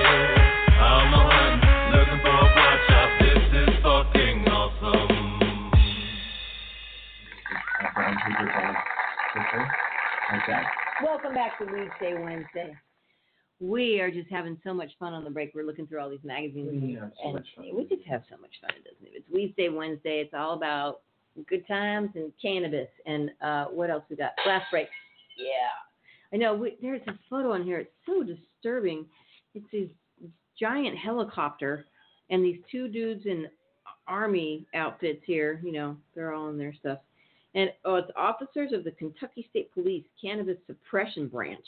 I'm 0.78 1.10
a 1.10 1.22
hunting, 1.26 1.90
looking 1.90 2.20
for 2.22 2.38
a 2.38 2.46
pot 2.54 2.78
shop. 2.86 3.10
This 3.18 3.50
is 3.66 3.72
fucking 3.82 4.46
awesome. 4.46 5.10
Paper. 9.34 9.66
Like. 10.46 10.89
Welcome 11.02 11.32
back 11.32 11.58
to 11.58 11.64
Weedsday 11.64 12.22
Wednesday. 12.22 12.76
We 13.58 14.00
are 14.00 14.10
just 14.10 14.28
having 14.30 14.58
so 14.62 14.74
much 14.74 14.90
fun 14.98 15.14
on 15.14 15.24
the 15.24 15.30
break. 15.30 15.52
We're 15.54 15.64
looking 15.64 15.86
through 15.86 16.00
all 16.00 16.10
these 16.10 16.18
magazines. 16.24 16.68
We 16.82 16.94
have 16.94 17.12
so 17.16 17.24
and 17.24 17.32
much 17.34 17.46
fun. 17.56 17.66
We 17.74 17.84
just 17.84 18.06
have 18.06 18.22
so 18.28 18.36
much 18.36 18.50
fun, 18.60 18.70
It 18.76 18.84
doesn't 18.84 19.06
it? 19.06 19.24
It's 19.26 19.28
Weedsday 19.34 19.74
Wednesday. 19.74 20.20
It's 20.20 20.34
all 20.34 20.54
about 20.54 21.00
good 21.48 21.66
times 21.66 22.10
and 22.16 22.32
cannabis. 22.40 22.88
And 23.06 23.30
uh, 23.42 23.66
what 23.66 23.88
else 23.88 24.02
we 24.10 24.16
got? 24.16 24.32
Last 24.46 24.66
break. 24.70 24.88
Yeah. 25.38 26.34
I 26.34 26.36
know. 26.36 26.54
We, 26.54 26.76
there's 26.82 27.02
a 27.06 27.18
photo 27.30 27.52
on 27.52 27.64
here. 27.64 27.78
It's 27.78 27.90
so 28.04 28.22
disturbing. 28.22 29.06
It's 29.54 29.66
this 29.72 29.88
giant 30.58 30.98
helicopter 30.98 31.86
and 32.28 32.44
these 32.44 32.58
two 32.70 32.88
dudes 32.88 33.24
in 33.24 33.46
army 34.06 34.66
outfits 34.74 35.22
here. 35.24 35.60
You 35.64 35.72
know, 35.72 35.96
they're 36.14 36.34
all 36.34 36.50
in 36.50 36.58
their 36.58 36.74
stuff. 36.74 36.98
And 37.54 37.70
it's 37.84 38.10
officers 38.16 38.72
of 38.72 38.84
the 38.84 38.92
Kentucky 38.92 39.46
State 39.50 39.72
Police 39.74 40.04
Cannabis 40.20 40.56
Suppression 40.66 41.26
Branch. 41.28 41.66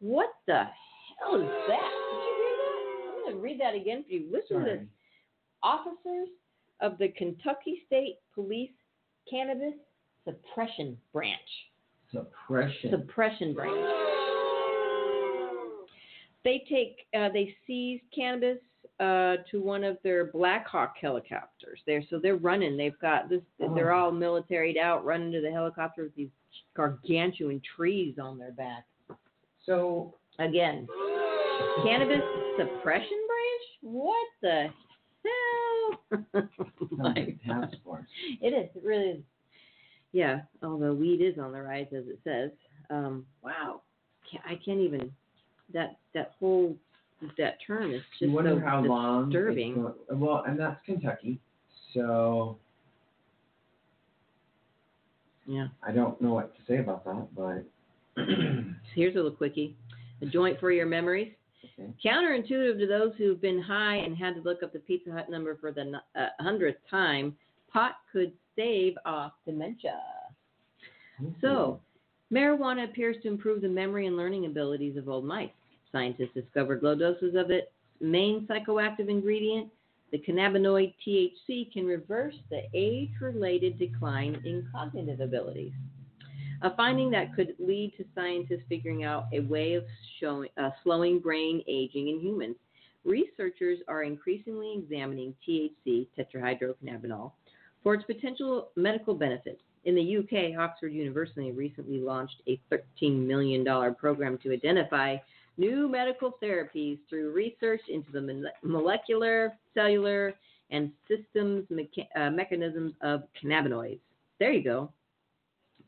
What 0.00 0.30
the 0.46 0.64
hell 1.20 1.40
is 1.40 1.48
that? 1.68 1.90
Did 2.10 2.20
you 2.20 2.34
hear 2.38 2.56
that? 2.56 3.08
I'm 3.08 3.22
going 3.22 3.34
to 3.34 3.40
read 3.40 3.60
that 3.60 3.74
again 3.74 4.04
for 4.06 4.12
you. 4.14 4.28
Listen 4.32 4.60
to 4.60 4.64
this. 4.64 4.86
Officers 5.62 6.28
of 6.80 6.98
the 6.98 7.08
Kentucky 7.08 7.82
State 7.86 8.16
Police 8.34 8.70
Cannabis 9.30 9.74
Suppression 10.24 10.96
Branch. 11.12 11.38
Suppression. 12.10 12.90
Suppression 12.90 13.54
Branch. 13.54 13.90
they 16.44 16.64
take 16.68 17.06
uh, 17.18 17.28
they 17.32 17.54
seize 17.66 18.00
cannabis 18.14 18.58
uh, 19.00 19.36
to 19.50 19.60
one 19.60 19.84
of 19.84 19.98
their 20.02 20.26
Black 20.26 20.66
Hawk 20.66 20.94
helicopters. 21.00 21.80
There, 21.86 22.02
so 22.08 22.18
they're 22.22 22.36
running. 22.36 22.76
They've 22.76 22.98
got 23.00 23.28
this. 23.28 23.42
They're 23.58 23.92
all 23.92 24.12
militaried 24.12 24.78
out, 24.78 25.04
running 25.04 25.32
to 25.32 25.40
the 25.40 25.50
helicopter 25.50 26.04
with 26.04 26.14
these 26.14 26.30
gargantuan 26.76 27.60
trees 27.76 28.16
on 28.18 28.38
their 28.38 28.52
back. 28.52 28.84
So 29.66 30.14
Again, 30.38 30.86
cannabis 31.84 32.22
suppression 32.58 33.18
branch? 33.28 33.62
What 33.82 34.26
the 34.42 34.66
hell? 35.24 36.20
like 36.34 36.48
Like, 37.16 37.38
a 37.44 37.46
task 37.46 37.76
force. 37.84 38.06
it 38.40 38.48
is. 38.48 38.70
It 38.74 38.82
really 38.84 39.10
is. 39.10 39.22
Yeah, 40.12 40.40
although 40.62 40.92
weed 40.92 41.20
is 41.20 41.38
on 41.38 41.52
the 41.52 41.62
rise, 41.62 41.86
as 41.96 42.04
it 42.06 42.18
says. 42.24 42.50
Um, 42.90 43.26
wow, 43.42 43.82
I 44.44 44.58
can't 44.64 44.80
even. 44.80 45.12
That 45.72 45.96
that 46.14 46.32
whole 46.38 46.76
that 47.38 47.58
term 47.66 47.92
is 47.92 48.02
You 48.20 48.26
just 48.28 48.34
wonder 48.34 48.60
so 48.60 48.66
how 48.66 48.82
long. 48.82 49.30
disturbing. 49.30 49.92
well, 50.10 50.44
and 50.46 50.58
that's 50.58 50.78
Kentucky, 50.84 51.38
so 51.94 52.58
Yeah. 55.46 55.68
I 55.82 55.92
don't 55.92 56.20
know 56.20 56.34
what 56.34 56.54
to 56.56 56.60
say 56.66 56.78
about 56.78 57.04
that, 57.04 57.28
but 57.34 57.64
Here's 58.94 59.14
a 59.14 59.16
little 59.16 59.30
quickie. 59.32 59.76
A 60.22 60.26
joint 60.26 60.58
for 60.60 60.70
your 60.70 60.86
memories. 60.86 61.32
Okay. 61.78 61.90
Counterintuitive 62.04 62.78
to 62.78 62.86
those 62.86 63.12
who've 63.18 63.40
been 63.40 63.60
high 63.60 63.96
and 63.96 64.16
had 64.16 64.34
to 64.36 64.40
look 64.42 64.62
up 64.62 64.72
the 64.72 64.78
Pizza 64.80 65.10
Hut 65.10 65.28
number 65.30 65.56
for 65.56 65.72
the 65.72 66.00
uh, 66.14 66.26
hundredth 66.40 66.78
time, 66.90 67.34
pot 67.72 67.92
could 68.12 68.32
stave 68.52 68.94
off 69.04 69.32
dementia. 69.46 69.98
So, 71.40 71.80
marijuana 72.32 72.84
appears 72.84 73.16
to 73.22 73.28
improve 73.28 73.62
the 73.62 73.68
memory 73.68 74.06
and 74.06 74.16
learning 74.16 74.46
abilities 74.46 74.96
of 74.96 75.08
old 75.08 75.24
mice. 75.24 75.50
Scientists 75.94 76.34
discovered 76.34 76.82
low 76.82 76.96
doses 76.96 77.36
of 77.36 77.52
its 77.52 77.68
main 78.00 78.48
psychoactive 78.48 79.08
ingredient, 79.08 79.70
the 80.10 80.18
cannabinoid 80.18 80.92
THC, 81.06 81.72
can 81.72 81.86
reverse 81.86 82.34
the 82.50 82.62
age 82.74 83.10
related 83.20 83.78
decline 83.78 84.34
in 84.44 84.68
cognitive 84.72 85.20
abilities. 85.20 85.72
A 86.62 86.74
finding 86.74 87.10
that 87.12 87.32
could 87.36 87.54
lead 87.60 87.92
to 87.96 88.04
scientists 88.12 88.64
figuring 88.68 89.04
out 89.04 89.26
a 89.32 89.40
way 89.40 89.74
of 89.74 89.84
showing, 90.18 90.48
uh, 90.56 90.70
slowing 90.82 91.20
brain 91.20 91.62
aging 91.68 92.08
in 92.08 92.20
humans. 92.20 92.56
Researchers 93.04 93.78
are 93.86 94.02
increasingly 94.02 94.74
examining 94.76 95.32
THC, 95.46 96.08
tetrahydrocannabinol, 96.18 97.30
for 97.84 97.94
its 97.94 98.04
potential 98.04 98.70
medical 98.74 99.14
benefits. 99.14 99.60
In 99.84 99.94
the 99.94 100.16
UK, 100.16 100.58
Oxford 100.58 100.92
University 100.92 101.52
recently 101.52 102.00
launched 102.00 102.42
a 102.48 102.58
$13 102.72 103.26
million 103.26 103.64
program 103.94 104.38
to 104.38 104.52
identify 104.52 105.18
new 105.56 105.88
medical 105.88 106.36
therapies 106.42 106.98
through 107.08 107.32
research 107.32 107.82
into 107.88 108.10
the 108.12 108.50
molecular, 108.62 109.54
cellular, 109.72 110.34
and 110.70 110.90
systems 111.08 111.64
mecha- 111.70 112.08
uh, 112.16 112.30
mechanisms 112.30 112.92
of 113.02 113.22
cannabinoids. 113.42 114.00
There 114.40 114.52
you 114.52 114.64
go. 114.64 114.90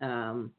Um, 0.01 0.53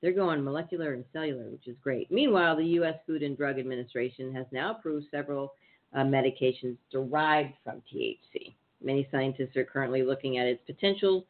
they're 0.00 0.12
going 0.12 0.42
molecular 0.42 0.94
and 0.94 1.04
cellular, 1.12 1.44
which 1.44 1.68
is 1.68 1.76
great. 1.82 2.10
Meanwhile, 2.10 2.56
the 2.56 2.64
U.S. 2.64 2.96
Food 3.06 3.22
and 3.22 3.36
Drug 3.36 3.58
Administration 3.58 4.34
has 4.34 4.46
now 4.50 4.72
approved 4.72 5.06
several 5.10 5.54
uh, 5.94 6.00
medications 6.00 6.76
derived 6.90 7.54
from 7.62 7.82
THC. 7.92 8.54
Many 8.82 9.06
scientists 9.12 9.56
are 9.56 9.64
currently 9.64 10.02
looking 10.02 10.38
at 10.38 10.46
its 10.46 10.60
potential 10.66 11.24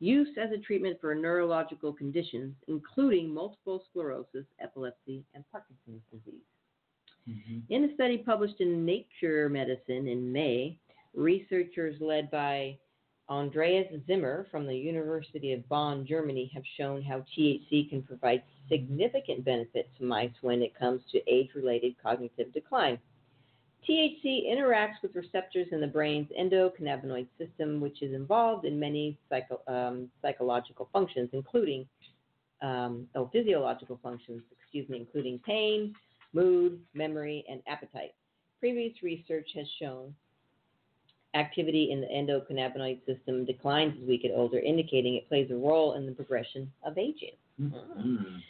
use 0.00 0.28
as 0.40 0.50
a 0.52 0.58
treatment 0.58 0.98
for 1.00 1.14
neurological 1.14 1.92
conditions, 1.92 2.54
including 2.68 3.32
multiple 3.32 3.82
sclerosis, 3.90 4.44
epilepsy, 4.60 5.24
and 5.34 5.42
Parkinson's 5.50 6.02
disease. 6.12 6.42
Mhm. 7.28 7.62
In 7.68 7.84
a 7.84 7.94
study 7.94 8.18
published 8.18 8.60
in 8.60 8.84
Nature 8.84 9.48
Medicine 9.48 10.08
in 10.08 10.32
May, 10.32 10.78
researchers 11.14 12.00
led 12.00 12.30
by 12.30 12.78
Andreas 13.28 13.92
Zimmer 14.06 14.46
from 14.50 14.66
the 14.66 14.74
University 14.74 15.52
of 15.52 15.68
Bonn, 15.68 16.06
Germany, 16.06 16.50
have 16.54 16.64
shown 16.76 17.02
how 17.02 17.20
THC 17.36 17.84
can 17.88 18.02
provide 18.02 18.42
significant 18.68 19.44
benefit 19.44 19.90
to 19.98 20.04
mice 20.04 20.32
when 20.40 20.62
it 20.62 20.74
comes 20.74 21.02
to 21.12 21.20
age 21.30 21.50
related 21.54 21.94
cognitive 22.02 22.52
decline. 22.52 22.98
THC 23.86 24.46
interacts 24.46 25.00
with 25.02 25.14
receptors 25.14 25.68
in 25.72 25.80
the 25.80 25.86
brain's 25.86 26.28
endocannabinoid 26.38 27.26
system, 27.38 27.80
which 27.80 28.02
is 28.02 28.14
involved 28.14 28.64
in 28.64 28.78
many 28.78 29.18
psycho, 29.28 29.60
um, 29.66 30.10
psychological 30.22 30.88
functions, 30.92 31.30
including 31.32 31.86
um, 32.60 33.06
oh, 33.14 33.28
physiological 33.32 33.98
functions, 34.02 34.42
excuse 34.50 34.88
me, 34.88 34.98
including 34.98 35.38
pain, 35.40 35.94
mood, 36.32 36.80
memory, 36.94 37.44
and 37.48 37.62
appetite. 37.66 38.14
Previous 38.60 39.02
research 39.02 39.48
has 39.54 39.66
shown 39.80 40.14
activity 41.34 41.90
in 41.92 42.00
the 42.00 42.06
endocannabinoid 42.06 43.04
system 43.06 43.44
declines 43.44 43.94
as 44.00 44.08
we 44.08 44.18
get 44.18 44.32
older, 44.34 44.58
indicating 44.58 45.14
it 45.14 45.28
plays 45.28 45.50
a 45.50 45.56
role 45.56 45.94
in 45.94 46.06
the 46.06 46.12
progression 46.12 46.72
of 46.84 46.96
aging. 46.98 47.36
Mhm. 47.60 48.42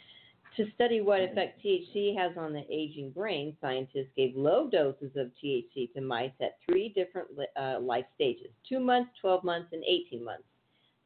To 0.55 0.71
study 0.71 1.01
what 1.01 1.21
effect 1.21 1.61
THC 1.61 2.13
has 2.15 2.35
on 2.35 2.53
the 2.53 2.65
aging 2.69 3.11
brain, 3.11 3.55
scientists 3.61 4.11
gave 4.15 4.35
low 4.35 4.67
doses 4.67 5.15
of 5.15 5.31
THC 5.35 5.87
to 5.93 6.01
mice 6.01 6.33
at 6.41 6.59
three 6.65 6.89
different 6.89 7.29
uh, 7.55 7.79
life 7.79 8.05
stages 8.15 8.51
2 8.67 8.79
months, 8.79 9.11
12 9.19 9.43
months, 9.43 9.71
and 9.73 9.83
18 9.85 10.23
months. 10.23 10.43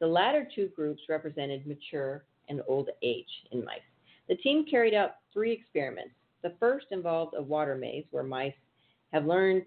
The 0.00 0.06
latter 0.06 0.44
two 0.54 0.68
groups 0.68 1.08
represented 1.08 1.66
mature 1.66 2.24
and 2.48 2.62
old 2.66 2.90
age 3.02 3.46
in 3.52 3.64
mice. 3.64 3.80
The 4.28 4.36
team 4.36 4.64
carried 4.64 4.94
out 4.94 5.16
three 5.32 5.52
experiments. 5.52 6.14
The 6.44 6.54
first 6.60 6.86
involved 6.90 7.34
a 7.36 7.42
water 7.42 7.74
maze 7.74 8.04
where 8.10 8.22
mice 8.22 8.52
have 9.12 9.24
learned 9.24 9.62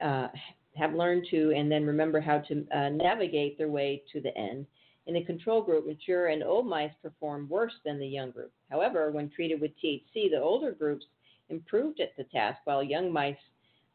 uh, 0.00 0.28
have 0.74 0.94
learned 0.94 1.26
to 1.30 1.52
and 1.54 1.70
then 1.70 1.86
remember 1.86 2.20
how 2.20 2.38
to 2.40 2.66
uh, 2.74 2.88
navigate 2.88 3.56
their 3.56 3.68
way 3.68 4.02
to 4.12 4.20
the 4.20 4.36
end. 4.36 4.66
In 5.06 5.14
the 5.14 5.22
control 5.22 5.62
group, 5.62 5.86
mature 5.86 6.26
and 6.28 6.42
old 6.42 6.66
mice 6.66 6.90
performed 7.02 7.48
worse 7.48 7.74
than 7.84 8.00
the 8.00 8.06
young 8.06 8.32
group. 8.32 8.52
However, 8.68 9.12
when 9.12 9.30
treated 9.30 9.60
with 9.60 9.70
THC, 9.82 10.28
the 10.28 10.40
older 10.42 10.72
groups 10.72 11.06
improved 11.50 12.00
at 12.00 12.16
the 12.16 12.24
task 12.24 12.58
while 12.64 12.82
young 12.82 13.12
mice 13.12 13.36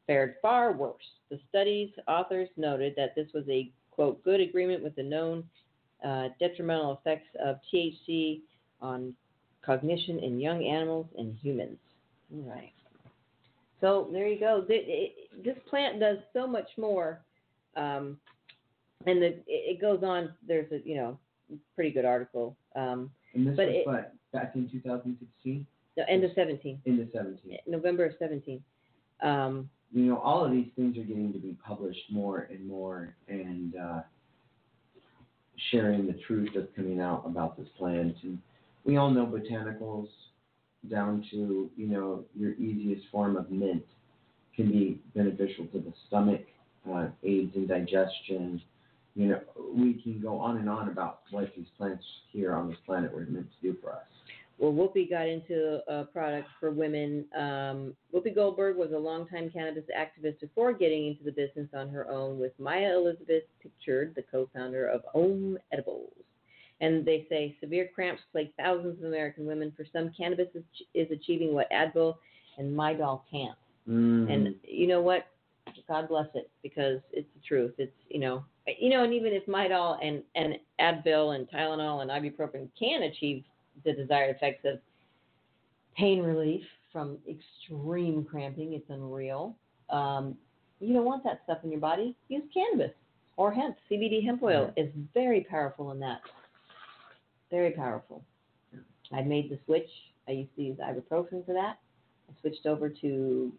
fared 0.05 0.35
far 0.41 0.71
worse. 0.71 1.03
The 1.29 1.41
study's 1.49 1.91
authors 2.07 2.47
noted 2.55 2.93
that 2.95 3.15
this 3.15 3.27
was 3.33 3.43
a, 3.49 3.69
quote, 3.91 4.23
good 4.23 4.39
agreement 4.39 4.81
with 4.81 4.95
the 4.95 5.03
known 5.03 5.43
uh, 6.05 6.29
detrimental 6.39 6.93
effects 7.01 7.27
of 7.43 7.57
THC 7.73 8.41
on 8.81 9.13
cognition 9.61 10.19
in 10.19 10.39
young 10.39 10.63
animals 10.63 11.07
and 11.17 11.35
humans. 11.41 11.77
Right. 12.31 12.73
So 13.81 14.09
there 14.11 14.27
you 14.27 14.39
go. 14.39 14.65
This 14.67 15.57
plant 15.69 15.99
does 15.99 16.17
so 16.33 16.47
much 16.47 16.67
more, 16.77 17.21
um, 17.75 18.17
and 19.05 19.21
the, 19.21 19.37
it 19.47 19.79
goes 19.79 20.01
on. 20.03 20.33
There's 20.47 20.71
a 20.71 20.79
you 20.83 20.95
know 20.95 21.17
pretty 21.75 21.91
good 21.91 22.05
article. 22.05 22.55
Um, 22.75 23.11
And 23.33 23.45
this 23.47 23.55
But 23.55 23.67
was 23.67 23.75
it- 23.75 23.87
what 23.87 24.13
back 24.33 24.55
in 24.55 24.69
2016, 24.69 25.65
the 25.95 26.09
end 26.09 26.23
of 26.23 26.31
17, 26.33 26.81
in 26.85 26.97
the 26.97 27.09
17. 27.13 27.57
November 27.67 28.05
of 28.05 28.13
17. 28.19 28.63
Um, 29.21 29.69
You 29.93 30.05
know, 30.05 30.17
all 30.19 30.43
of 30.43 30.51
these 30.51 30.67
things 30.75 30.97
are 30.97 31.03
getting 31.03 31.31
to 31.33 31.39
be 31.39 31.53
published 31.65 32.11
more 32.11 32.47
and 32.51 32.67
more, 32.67 33.15
and 33.29 33.75
uh, 33.75 34.01
sharing 35.71 36.05
the 36.07 36.13
truth 36.27 36.49
that's 36.53 36.67
coming 36.75 36.99
out 36.99 37.23
about 37.25 37.57
this 37.57 37.67
plant. 37.77 38.15
And 38.23 38.39
we 38.85 38.97
all 38.97 39.09
know 39.09 39.25
botanicals, 39.25 40.09
down 40.89 41.25
to 41.31 41.69
you 41.75 41.87
know 41.87 42.23
your 42.35 42.53
easiest 42.53 43.07
form 43.11 43.35
of 43.35 43.51
mint, 43.51 43.83
can 44.55 44.71
be 44.71 45.01
beneficial 45.15 45.65
to 45.67 45.79
the 45.79 45.93
stomach, 46.07 46.41
uh, 46.91 47.07
aids 47.23 47.55
in 47.55 47.67
digestion. 47.67 48.61
You 49.15 49.29
know, 49.29 49.41
we 49.73 49.95
can 50.01 50.21
go 50.21 50.37
on 50.37 50.57
and 50.57 50.69
on 50.69 50.89
about 50.89 51.21
what 51.31 51.51
these 51.55 51.65
plants 51.77 52.03
here 52.31 52.53
on 52.53 52.69
this 52.69 52.77
planet 52.85 53.11
were 53.11 53.21
meant 53.21 53.47
to 53.61 53.71
do 53.71 53.77
for 53.81 53.91
us. 53.91 54.03
well, 54.59 54.71
Whoopi 54.71 55.09
got 55.09 55.27
into 55.27 55.79
a 55.87 56.05
product 56.05 56.47
for 56.59 56.71
women. 56.71 57.25
Um, 57.35 57.95
Whoopi 58.13 58.33
Goldberg 58.33 58.77
was 58.77 58.91
a 58.91 58.97
longtime 58.97 59.49
cannabis 59.49 59.85
activist 59.97 60.39
before 60.39 60.73
getting 60.73 61.07
into 61.07 61.23
the 61.23 61.31
business 61.31 61.67
on 61.73 61.89
her 61.89 62.07
own 62.09 62.39
with 62.39 62.51
Maya 62.59 62.95
Elizabeth 62.95 63.43
Pictured, 63.61 64.13
the 64.15 64.23
co-founder 64.23 64.87
of 64.87 65.01
Om 65.15 65.57
Edibles. 65.71 66.11
And 66.79 67.03
they 67.05 67.25
say 67.29 67.55
severe 67.59 67.89
cramps 67.93 68.21
plague 68.31 68.51
thousands 68.57 68.99
of 68.99 69.05
American 69.05 69.45
women. 69.45 69.73
For 69.75 69.85
some, 69.91 70.11
cannabis 70.15 70.47
is, 70.53 70.63
is 70.93 71.09
achieving 71.11 71.53
what 71.53 71.69
Advil 71.71 72.15
and 72.57 72.77
Midol 72.77 73.21
can't. 73.31 73.57
Mm. 73.89 74.31
And 74.31 74.55
you 74.63 74.87
know 74.87 75.01
what? 75.01 75.27
God 75.87 76.07
bless 76.07 76.27
it 76.33 76.49
because 76.63 76.99
it's 77.11 77.27
the 77.35 77.41
truth. 77.47 77.73
It's 77.77 77.91
you 78.09 78.19
know, 78.19 78.43
you 78.79 78.89
know, 78.89 79.03
and 79.03 79.13
even 79.13 79.33
if 79.33 79.45
Midol 79.47 79.97
and 80.03 80.23
and 80.35 80.55
Advil 80.79 81.35
and 81.35 81.49
Tylenol 81.49 82.01
and 82.01 82.11
ibuprofen 82.11 82.69
can 82.77 83.03
achieve 83.03 83.43
the 83.83 83.93
desired 83.93 84.35
effects 84.35 84.65
of 84.65 84.79
pain 85.95 86.21
relief 86.21 86.63
from 86.91 87.17
extreme 87.29 88.23
cramping, 88.23 88.73
it's 88.73 88.89
unreal. 88.89 89.55
Um, 89.89 90.35
you 90.79 90.93
don't 90.93 91.05
want 91.05 91.23
that 91.23 91.41
stuff 91.43 91.59
in 91.63 91.71
your 91.71 91.79
body. 91.79 92.15
Use 92.27 92.43
cannabis 92.53 92.93
or 93.35 93.51
hemp. 93.51 93.77
CBD 93.89 94.23
hemp 94.23 94.43
oil 94.43 94.71
is 94.77 94.89
very 95.13 95.45
powerful 95.49 95.91
in 95.91 95.99
that. 95.99 96.21
Very 97.49 97.71
powerful. 97.71 98.23
I 99.13 99.21
made 99.21 99.49
the 99.49 99.59
switch. 99.65 99.89
I 100.27 100.31
used 100.31 100.55
to 100.55 100.61
use 100.61 100.77
ibuprofen 100.77 101.45
for 101.45 101.53
that. 101.53 101.79
I 102.29 102.41
switched 102.41 102.65
over 102.65 102.89
to 102.89 103.51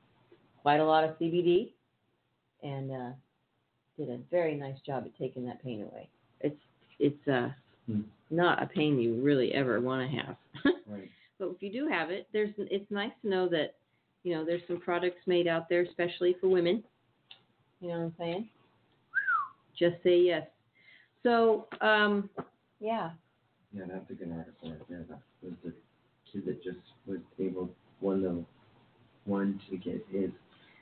quite 0.60 0.80
a 0.80 0.84
lot 0.84 1.04
of 1.04 1.18
CBD, 1.18 1.70
and 2.62 2.90
uh, 2.90 3.10
did 3.96 4.10
a 4.10 4.18
very 4.30 4.54
nice 4.54 4.76
job 4.84 5.04
at 5.06 5.18
taking 5.18 5.46
that 5.46 5.62
pain 5.62 5.82
away. 5.82 6.08
It's 6.40 6.60
it's 6.98 7.28
uh, 7.28 7.48
Hmm. 7.86 8.02
not 8.30 8.62
a 8.62 8.66
pain 8.66 8.98
you 8.98 9.14
really 9.22 9.54
ever 9.54 9.80
want 9.80 10.10
to 10.10 10.16
have. 10.16 10.36
Right. 10.86 11.08
But 11.38 11.48
if 11.50 11.62
you 11.62 11.70
do 11.70 11.86
have 11.86 12.10
it, 12.10 12.26
there's 12.32 12.48
it's 12.56 12.90
nice 12.90 13.12
to 13.22 13.28
know 13.28 13.46
that 13.50 13.74
you 14.24 14.34
know 14.34 14.42
there's 14.44 14.62
some 14.66 14.80
products 14.80 15.20
made 15.26 15.46
out 15.46 15.68
there 15.68 15.82
especially 15.82 16.34
for 16.40 16.48
women. 16.48 16.82
You 17.80 17.88
know 17.88 17.94
what 17.94 18.04
I'm 18.04 18.14
saying? 18.18 18.48
Just 19.78 20.02
say 20.02 20.18
yes. 20.18 20.46
So 21.22 21.68
um, 21.82 22.30
yeah, 22.80 23.10
Yeah, 23.74 23.84
that's 23.90 24.10
a 24.10 24.14
good 24.14 24.32
article 24.32 24.70
right 24.70 24.88
there. 24.88 25.04
That 25.08 25.20
was 25.42 25.52
the 25.64 25.72
kid 26.32 26.46
that 26.46 26.62
just 26.62 26.78
was 27.06 27.18
able, 27.38 27.70
won 28.00 28.22
the, 28.22 28.44
one 29.24 29.60
to 29.70 29.76
get 29.76 30.04
his 30.10 30.30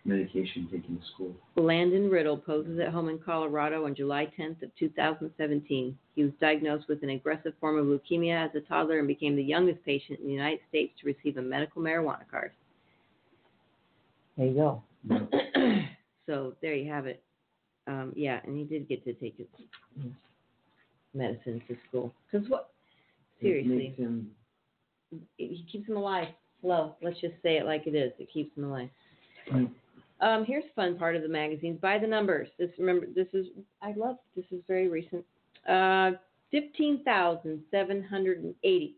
medication 0.05 0.69
taken 0.71 0.97
to 0.99 1.03
school. 1.15 1.35
Landon 1.57 2.09
Riddle 2.09 2.37
poses 2.37 2.79
at 2.79 2.93
home 2.93 3.09
in 3.09 3.19
Colorado 3.19 3.87
on 3.87 3.95
July 3.95 4.31
10th 4.39 4.63
of 4.63 4.71
2017. 4.79 5.99
He 6.15 6.23
was 6.23 6.33
diagnosed 6.41 6.87
with 6.89 7.03
an 7.03 7.11
aggressive 7.11 7.55
form 7.61 7.79
of 7.79 7.87
leukemia 7.87 8.49
as 8.49 8.55
a 8.55 8.61
toddler 8.61 9.01
and 9.01 9.09
became 9.09 9.35
the 9.35 9.43
youngest 9.43 9.85
patient 9.85 10.21
in 10.21 10.27
the 10.27 10.33
United 10.33 10.61
States 10.69 10.93
to 11.01 11.07
receive 11.07 11.39
a 11.39 11.43
medical 11.43 11.83
marijuana 11.83 12.29
card. 12.31 12.53
There 14.37 14.47
you 14.47 14.55
go. 14.55 14.83
so 16.27 16.55
there 16.63 16.75
you 16.75 16.91
have 16.91 17.07
it. 17.07 17.23
Um, 17.89 18.13
yeah, 18.17 18.41
and 18.45 18.57
he 18.57 18.65
did 18.65 18.89
get 18.89 19.05
to 19.05 19.13
take 19.15 19.37
his, 19.39 19.47
his 20.03 20.13
medicine 21.15 21.63
to 21.69 21.77
school. 21.89 22.13
Because 22.31 22.49
what? 22.49 22.71
Seriously, 23.41 23.95
It 23.97 24.01
him, 24.01 24.31
it, 25.39 25.69
keeps 25.71 25.89
him 25.89 25.97
alive. 25.97 26.29
Well, 26.63 26.97
Let's 27.03 27.21
just 27.21 27.35
say 27.43 27.59
it 27.59 27.67
like 27.67 27.87
it 27.87 27.95
is. 27.95 28.13
It 28.19 28.29
keeps 28.33 28.57
him 28.57 28.65
alive. 28.65 28.89
Right. 29.53 29.71
Um, 30.21 30.45
here's 30.47 30.65
a 30.65 30.75
fun 30.75 30.99
part 30.99 31.15
of 31.15 31.23
the 31.23 31.29
magazines. 31.29 31.79
By 31.81 31.99
the 31.99 32.07
numbers. 32.07 32.49
This 32.59 32.71
remember 32.79 33.07
this 33.15 33.29
is 33.33 33.47
I 33.83 33.93
love 33.93 34.17
this 34.35 34.47
is 34.51 34.63
very 34.67 34.89
recent. 34.89 35.25
Uh, 35.69 36.13
fifteen 36.51 37.05
thousand 37.05 37.63
seven 37.71 38.03
hundred 38.03 38.43
and 38.43 38.55
eighty 38.65 38.97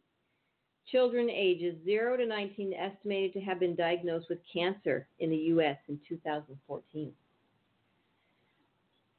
children 0.91 1.29
ages 1.29 1.75
zero 1.85 2.17
to 2.17 2.25
nineteen 2.25 2.73
estimated 2.73 3.33
to 3.33 3.41
have 3.41 3.59
been 3.59 3.75
diagnosed 3.75 4.27
with 4.31 4.39
cancer 4.53 5.09
in 5.19 5.31
the 5.31 5.37
U.S. 5.37 5.77
in 5.89 5.99
2014. 6.09 7.13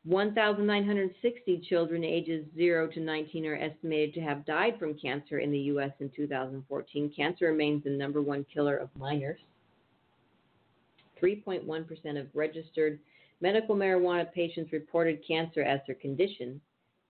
1,960 0.05 1.61
children 1.69 2.03
ages 2.03 2.45
0 2.55 2.87
to 2.87 2.99
19 2.99 3.45
are 3.45 3.55
estimated 3.55 4.13
to 4.13 4.21
have 4.21 4.45
died 4.45 4.79
from 4.79 4.97
cancer 4.97 5.39
in 5.39 5.51
the 5.51 5.59
U.S. 5.59 5.91
in 5.99 6.09
2014. 6.15 7.13
Cancer 7.15 7.45
remains 7.45 7.83
the 7.83 7.89
number 7.89 8.21
one 8.21 8.45
killer 8.53 8.77
of 8.77 8.89
minors. 8.97 9.39
3.1% 11.21 12.19
of 12.19 12.27
registered 12.33 12.99
medical 13.41 13.75
marijuana 13.75 14.31
patients 14.31 14.71
reported 14.71 15.25
cancer 15.27 15.63
as 15.63 15.81
their 15.85 15.95
condition 15.95 16.61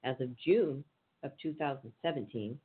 as 0.04 0.20
of 0.20 0.36
June 0.38 0.84
of 1.24 1.32
2017. 1.42 2.58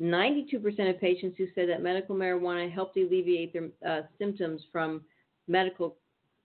92% 0.00 0.90
of 0.90 1.00
patients 1.00 1.36
who 1.36 1.46
said 1.54 1.68
that 1.68 1.82
medical 1.82 2.16
marijuana 2.16 2.72
helped 2.72 2.96
alleviate 2.96 3.52
their 3.52 3.68
uh, 3.86 4.02
symptoms 4.18 4.62
from 4.72 5.02
medical 5.46 5.96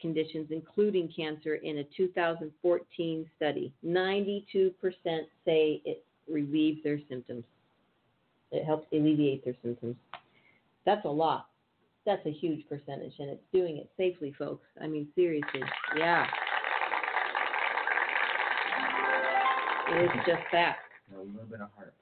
conditions, 0.01 0.47
including 0.51 1.11
cancer, 1.15 1.55
in 1.55 1.79
a 1.79 1.83
2014 1.95 3.29
study. 3.35 3.73
92% 3.85 4.73
say 5.45 5.81
it 5.85 6.03
relieves 6.29 6.83
their 6.83 6.99
symptoms. 7.09 7.43
It 8.51 8.65
helps 8.65 8.87
alleviate 8.93 9.43
their 9.43 9.55
symptoms. 9.63 9.95
That's 10.85 11.05
a 11.05 11.09
lot. 11.09 11.47
That's 12.05 12.25
a 12.25 12.31
huge 12.31 12.67
percentage, 12.69 13.13
and 13.17 13.29
it's 13.29 13.43
doing 13.51 13.77
it 13.77 13.89
safely, 13.97 14.33
folks. 14.37 14.67
I 14.81 14.87
mean, 14.87 15.07
seriously. 15.15 15.63
Yeah. 15.97 16.25
It's 19.87 20.27
just 20.27 20.43
that. 20.51 20.77
a 21.13 21.19
little 21.19 21.45
bit 21.49 21.61
of 21.61 21.69
heart. 21.75 21.93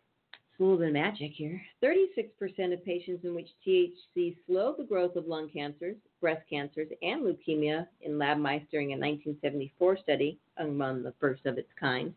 A 0.60 0.64
little 0.64 0.78
bit 0.78 0.90
of 0.90 0.94
magic 0.94 1.32
here. 1.32 1.60
36% 1.84 2.74
of 2.74 2.86
patients 2.86 3.26
in 3.26 3.34
which 3.34 3.50
THC 3.66 4.38
slowed 4.46 4.78
the 4.78 4.84
growth 4.84 5.16
of 5.16 5.26
lung 5.26 5.50
cancers, 5.50 5.96
breast 6.22 6.44
cancers, 6.48 6.90
and 7.02 7.24
leukemia 7.24 7.88
in 8.02 8.20
lab 8.20 8.38
mice 8.38 8.62
during 8.70 8.90
a 8.90 8.98
1974 8.98 9.98
study, 9.98 10.40
among 10.58 11.02
the 11.02 11.14
first 11.20 11.48
of 11.48 11.58
its 11.58 11.72
kind. 11.80 12.14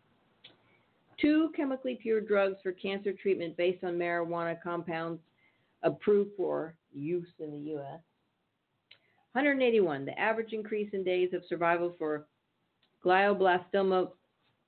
Two 1.19 1.51
chemically 1.57 1.99
pure 2.01 2.21
drugs 2.21 2.59
for 2.63 2.73
cancer 2.73 3.15
treatment 3.15 3.57
based 3.57 3.83
on 3.83 3.95
marijuana 3.95 4.61
compounds 4.63 5.21
approved 5.83 6.31
for 6.37 6.75
use 6.93 7.29
in 7.39 7.51
the 7.53 7.71
U.S. 7.71 8.01
181. 9.33 10.05
The 10.05 10.19
average 10.19 10.53
increase 10.53 10.91
in 10.93 11.05
days 11.05 11.33
of 11.33 11.43
survival 11.49 11.95
for 11.99 12.27
glioblastoma 13.03 14.11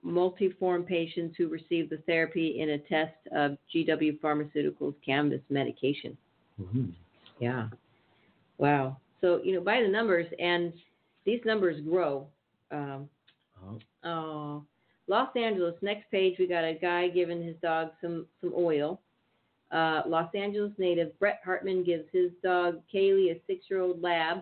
multiforme 0.04 0.86
patients 0.86 1.34
who 1.36 1.48
received 1.48 1.90
the 1.90 1.98
therapy 2.06 2.60
in 2.60 2.70
a 2.70 2.78
test 2.78 3.14
of 3.32 3.56
GW 3.74 4.20
Pharmaceuticals 4.20 4.94
cannabis 5.04 5.40
medication. 5.50 6.16
Mm-hmm. 6.60 6.86
Yeah. 7.40 7.68
Wow. 8.58 8.98
So, 9.20 9.40
you 9.42 9.54
know, 9.54 9.60
by 9.60 9.82
the 9.82 9.88
numbers, 9.88 10.26
and 10.38 10.72
these 11.24 11.40
numbers 11.44 11.80
grow. 11.80 12.26
Um, 12.70 13.08
Oh, 13.66 13.78
oh, 14.04 14.64
Los 15.06 15.28
Angeles. 15.36 15.74
Next 15.82 16.10
page, 16.10 16.36
we 16.38 16.46
got 16.46 16.64
a 16.64 16.74
guy 16.74 17.08
giving 17.08 17.42
his 17.42 17.56
dog 17.62 17.90
some 18.00 18.26
some 18.40 18.52
oil. 18.56 19.00
Uh, 19.70 20.02
Los 20.06 20.34
Angeles 20.34 20.72
native 20.78 21.18
Brett 21.18 21.40
Hartman 21.44 21.84
gives 21.84 22.04
his 22.12 22.30
dog 22.42 22.80
Kaylee, 22.92 23.32
a 23.32 23.40
six-year-old 23.46 24.02
lab, 24.02 24.38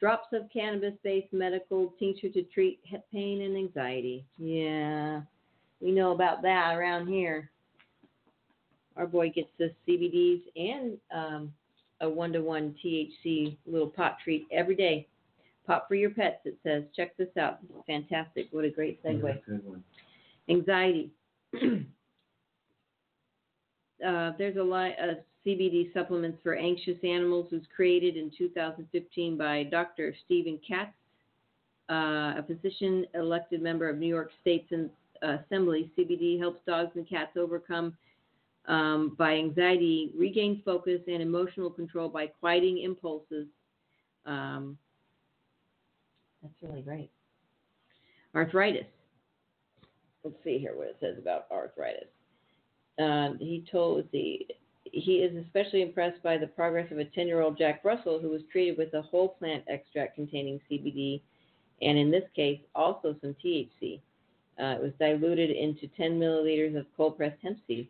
drops 0.00 0.28
of 0.32 0.42
cannabis-based 0.52 1.32
medical 1.32 1.94
tincture 1.98 2.28
to 2.28 2.42
treat 2.42 2.80
pain 3.12 3.42
and 3.42 3.56
anxiety. 3.56 4.24
Yeah, 4.38 5.22
we 5.80 5.92
know 5.92 6.12
about 6.12 6.42
that 6.42 6.76
around 6.76 7.08
here. 7.08 7.50
Our 8.96 9.06
boy 9.06 9.30
gets 9.30 9.50
the 9.58 9.72
CBDs 9.86 10.42
and 10.56 10.98
um, 11.14 11.52
a 12.00 12.08
one-to-one 12.08 12.74
THC 12.84 13.56
little 13.66 13.88
pot 13.88 14.18
treat 14.22 14.46
every 14.52 14.76
day. 14.76 15.08
Pop 15.66 15.88
for 15.88 15.94
your 15.94 16.10
pets, 16.10 16.40
it 16.44 16.58
says. 16.62 16.84
Check 16.94 17.16
this 17.16 17.34
out. 17.38 17.60
This 17.62 17.70
is 17.70 17.82
fantastic. 17.86 18.48
What 18.50 18.64
a 18.64 18.70
great 18.70 19.02
segue. 19.02 19.22
one. 19.64 19.82
Anxiety. 20.48 21.10
uh, 24.06 24.32
there's 24.38 24.56
a 24.56 24.62
lot 24.62 24.90
of 25.00 25.16
CBD 25.46 25.92
supplements 25.92 26.38
for 26.42 26.54
anxious 26.54 26.96
animals 27.02 27.52
was 27.52 27.62
created 27.74 28.16
in 28.16 28.30
2015 28.36 29.36
by 29.36 29.64
Dr. 29.64 30.14
Stephen 30.24 30.58
Katz, 30.66 30.92
uh, 31.90 32.38
a 32.38 32.44
physician 32.46 33.04
elected 33.14 33.62
member 33.62 33.88
of 33.88 33.98
New 33.98 34.06
York 34.06 34.30
State's 34.40 34.72
uh, 34.72 35.36
Assembly. 35.44 35.90
CBD 35.98 36.38
helps 36.38 36.60
dogs 36.66 36.92
and 36.94 37.08
cats 37.08 37.36
overcome 37.36 37.94
um, 38.66 39.14
by 39.18 39.34
anxiety, 39.34 40.12
regain 40.16 40.62
focus 40.64 41.00
and 41.06 41.22
emotional 41.22 41.68
control 41.68 42.08
by 42.08 42.26
quieting 42.26 42.78
impulses. 42.78 43.46
Um, 44.24 44.78
that's 46.42 46.54
really 46.62 46.82
great. 46.82 47.10
Arthritis. 48.34 48.86
Let's 50.24 50.36
see 50.42 50.58
here 50.58 50.74
what 50.74 50.88
it 50.88 50.96
says 51.00 51.18
about 51.18 51.46
arthritis. 51.50 52.08
Um, 52.98 53.36
he 53.38 53.66
told 53.70 54.06
the 54.12 54.46
he 54.92 55.16
is 55.16 55.34
especially 55.44 55.82
impressed 55.82 56.22
by 56.22 56.36
the 56.36 56.46
progress 56.46 56.90
of 56.92 56.98
a 56.98 57.04
10 57.04 57.26
year 57.26 57.40
old 57.40 57.58
Jack 57.58 57.84
Russell 57.84 58.18
who 58.18 58.28
was 58.28 58.42
treated 58.52 58.76
with 58.78 58.92
a 58.94 59.02
whole 59.02 59.28
plant 59.28 59.64
extract 59.68 60.14
containing 60.16 60.60
CBD 60.70 61.20
and, 61.82 61.98
in 61.98 62.10
this 62.10 62.24
case, 62.36 62.60
also 62.74 63.16
some 63.20 63.34
THC. 63.44 64.00
Uh, 64.60 64.76
it 64.76 64.82
was 64.82 64.92
diluted 65.00 65.50
into 65.50 65.88
10 65.96 66.18
milliliters 66.20 66.78
of 66.78 66.86
cold 66.96 67.16
pressed 67.16 67.40
hemp 67.42 67.58
seed. 67.66 67.88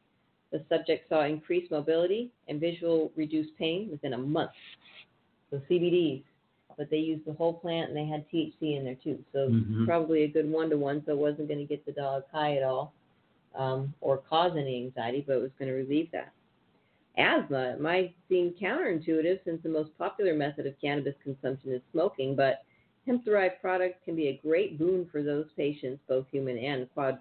The 0.51 0.65
subject 0.69 1.09
saw 1.09 1.25
increased 1.25 1.71
mobility 1.71 2.31
and 2.49 2.61
visual 2.61 3.13
reduced 3.17 3.51
pain 3.59 3.89
within 3.91 4.15
a 4.15 4.19
month. 4.19 4.53
So, 5.51 5.61
CBDs, 5.71 6.23
but 6.79 6.89
they 6.91 6.99
used 6.99 7.27
the 7.27 7.35
whole 7.35 7.55
plant 7.55 7.89
and 7.91 7.97
they 7.97 8.07
had 8.07 8.25
THC 8.31 8.77
in 8.77 8.85
there 8.85 8.97
too. 8.97 9.23
So, 9.33 9.51
Mhm. 9.51 9.85
probably 9.85 10.23
a 10.23 10.29
good 10.29 10.51
one 10.51 10.71
to 10.71 10.79
one, 10.79 11.05
so 11.05 11.13
it 11.13 11.19
wasn't 11.19 11.49
going 11.49 11.61
to 11.61 11.67
get 11.67 11.85
the 11.85 11.93
dog 11.93 12.25
high 12.33 12.57
at 12.57 12.63
all 12.63 12.93
um, 13.55 13.95
or 14.01 14.19
cause 14.19 14.57
any 14.57 14.77
anxiety, 14.77 15.23
but 15.27 15.37
it 15.37 15.43
was 15.43 15.53
going 15.59 15.71
to 15.71 15.77
relieve 15.77 16.11
that. 16.13 16.33
Asthma 17.17 17.75
it 17.75 17.81
might 17.81 18.15
seem 18.29 18.55
counterintuitive 18.61 19.41
since 19.45 19.63
the 19.63 19.69
most 19.69 19.97
popular 19.97 20.35
method 20.35 20.67
of 20.67 20.81
cannabis 20.81 21.15
consumption 21.23 21.73
is 21.73 21.83
smoking, 21.93 22.35
but 22.35 22.65
hemp 23.07 23.25
derived 23.25 23.61
products 23.61 23.99
can 24.05 24.17
be 24.17 24.29
a 24.29 24.41
great 24.43 24.79
boon 24.79 25.09
for 25.11 25.23
those 25.23 25.47
patients, 25.57 26.01
both 26.09 26.27
human 26.31 26.59
and 26.59 26.93
quad, 26.95 27.21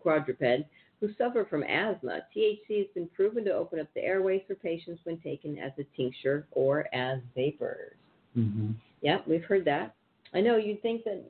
quadruped, 0.00 0.68
who 1.00 1.08
suffer 1.16 1.46
from 1.48 1.62
asthma. 1.62 2.20
THC 2.36 2.78
has 2.78 2.86
been 2.94 3.08
proven 3.14 3.44
to 3.44 3.52
open 3.52 3.78
up 3.78 3.86
the 3.94 4.02
airways 4.02 4.42
for 4.46 4.56
patients 4.56 5.00
when 5.04 5.18
taken 5.20 5.58
as 5.58 5.72
a 5.78 5.84
tincture 5.96 6.46
or 6.52 6.92
as 6.92 7.20
vapors. 7.36 7.94
Mm-hmm. 8.36 8.72
Yeah, 9.00 9.18
we've 9.26 9.44
heard 9.44 9.64
that. 9.66 9.94
I 10.34 10.40
know 10.40 10.56
you'd 10.56 10.82
think 10.82 11.04
that, 11.04 11.22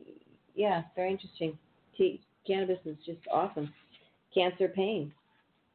yeah, 0.55 0.83
very 0.97 1.11
interesting. 1.11 1.59
T- 1.97 2.23
cannabis 2.47 2.79
is 2.87 2.97
just 3.05 3.21
awesome. 3.31 3.73
Cancer 4.33 4.69
pain. 4.69 5.13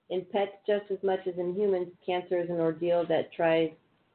In 0.09 0.25
pets, 0.31 0.51
just 0.67 0.91
as 0.91 1.01
much 1.01 1.25
as 1.27 1.37
in 1.37 1.55
humans, 1.55 1.87
cancer 2.05 2.39
is 2.39 2.49
an 2.49 2.59
ordeal 2.59 3.05
that 3.07 3.31
tries 3.33 3.71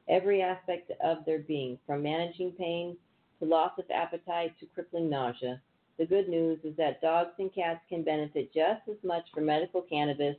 every 0.07 0.41
aspect 0.41 0.91
of 1.03 1.25
their 1.25 1.39
being, 1.39 1.77
from 1.85 2.03
managing 2.03 2.51
pain 2.53 2.97
to 3.39 3.45
loss 3.45 3.71
of 3.77 3.85
appetite 3.91 4.53
to 4.59 4.65
crippling 4.67 5.09
nausea. 5.09 5.61
The 5.97 6.05
good 6.05 6.29
news 6.29 6.59
is 6.63 6.75
that 6.77 7.01
dogs 7.01 7.31
and 7.39 7.53
cats 7.53 7.81
can 7.89 8.03
benefit 8.03 8.53
just 8.53 8.81
as 8.89 8.97
much 9.03 9.23
from 9.33 9.45
medical 9.45 9.81
cannabis 9.81 10.35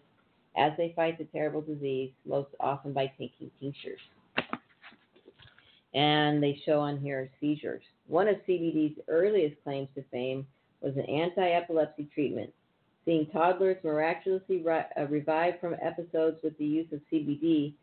as 0.56 0.72
they 0.76 0.92
fight 0.96 1.18
the 1.18 1.24
terrible 1.24 1.60
disease, 1.60 2.10
most 2.24 2.50
often 2.58 2.92
by 2.92 3.06
taking 3.18 3.50
tinctures. 3.60 4.00
And 5.92 6.42
they 6.42 6.60
show 6.64 6.80
on 6.80 6.98
here 6.98 7.30
seizures. 7.40 7.82
One 8.06 8.28
of 8.28 8.36
CBD's 8.48 8.98
earliest 9.08 9.62
claims 9.62 9.88
to 9.96 10.04
fame 10.10 10.46
was 10.80 10.96
an 10.96 11.04
anti 11.04 11.46
epilepsy 11.46 12.08
treatment. 12.14 12.52
Seeing 13.04 13.26
toddlers 13.32 13.78
miraculously 13.82 14.58
ri- 14.58 14.84
uh, 14.98 15.06
revive 15.08 15.54
from 15.60 15.74
episodes 15.82 16.38
with 16.42 16.56
the 16.58 16.64
use 16.64 16.86
of 16.92 17.00
CBD 17.12 17.74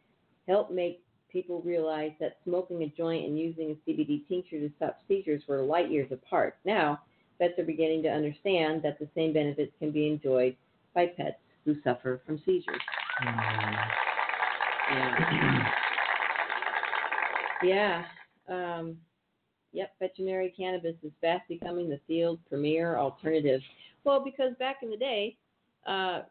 helped 0.47 0.71
make 0.71 1.03
people 1.31 1.61
realize 1.61 2.11
that 2.19 2.37
smoking 2.43 2.83
a 2.83 2.87
joint 2.87 3.25
and 3.25 3.37
using 3.37 3.71
a 3.71 3.89
CBD 3.89 4.27
tincture 4.27 4.59
to 4.59 4.71
stop 4.77 4.99
seizures 5.07 5.43
were 5.47 5.61
light 5.61 5.91
years 5.91 6.11
apart. 6.11 6.57
Now, 6.65 7.01
vets 7.39 7.59
are 7.59 7.63
beginning 7.63 8.03
to 8.03 8.09
understand 8.09 8.81
that 8.83 8.99
the 8.99 9.07
same 9.15 9.33
benefits 9.33 9.73
can 9.79 9.91
be 9.91 10.07
enjoyed 10.07 10.55
by 10.93 11.07
pets 11.07 11.37
who 11.65 11.75
suffer 11.83 12.21
from 12.25 12.41
seizures. 12.45 12.81
Yeah. 14.89 15.25
yeah. 17.63 18.05
Um, 18.47 18.97
yep, 19.73 19.91
veterinary 19.99 20.53
cannabis 20.55 20.95
is 21.03 21.11
fast 21.21 21.47
becoming 21.49 21.89
the 21.89 21.99
field's 22.07 22.41
premier 22.49 22.97
alternative. 22.97 23.61
Well, 24.07 24.23
because 24.23 24.53
back 24.57 24.77
in 24.83 24.89
the 24.89 24.95
day, 24.95 25.35
uh, 25.85 26.21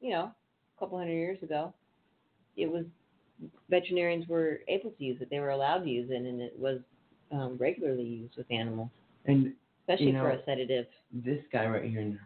you 0.00 0.10
know, 0.12 0.30
a 0.32 0.80
couple 0.80 0.96
hundred 0.96 1.12
years 1.12 1.36
ago, 1.42 1.74
it 2.56 2.72
was 2.72 2.86
veterinarians 3.68 4.26
were 4.28 4.60
able 4.66 4.90
to 4.92 5.04
use 5.04 5.18
it. 5.20 5.28
They 5.30 5.38
were 5.40 5.50
allowed 5.50 5.80
to 5.84 5.90
use 5.90 6.08
it, 6.10 6.14
and 6.16 6.40
it 6.40 6.54
was 6.58 6.78
um, 7.32 7.58
regularly 7.60 8.02
used 8.02 8.38
with 8.38 8.50
animals, 8.50 8.88
And 9.26 9.52
especially 9.82 10.06
You 10.06 10.12
know, 10.14 10.20
for 10.22 10.30
a 10.30 10.44
sedative. 10.46 10.86
this 11.12 11.40
guy 11.52 11.66
right 11.66 11.84
here, 11.84 12.18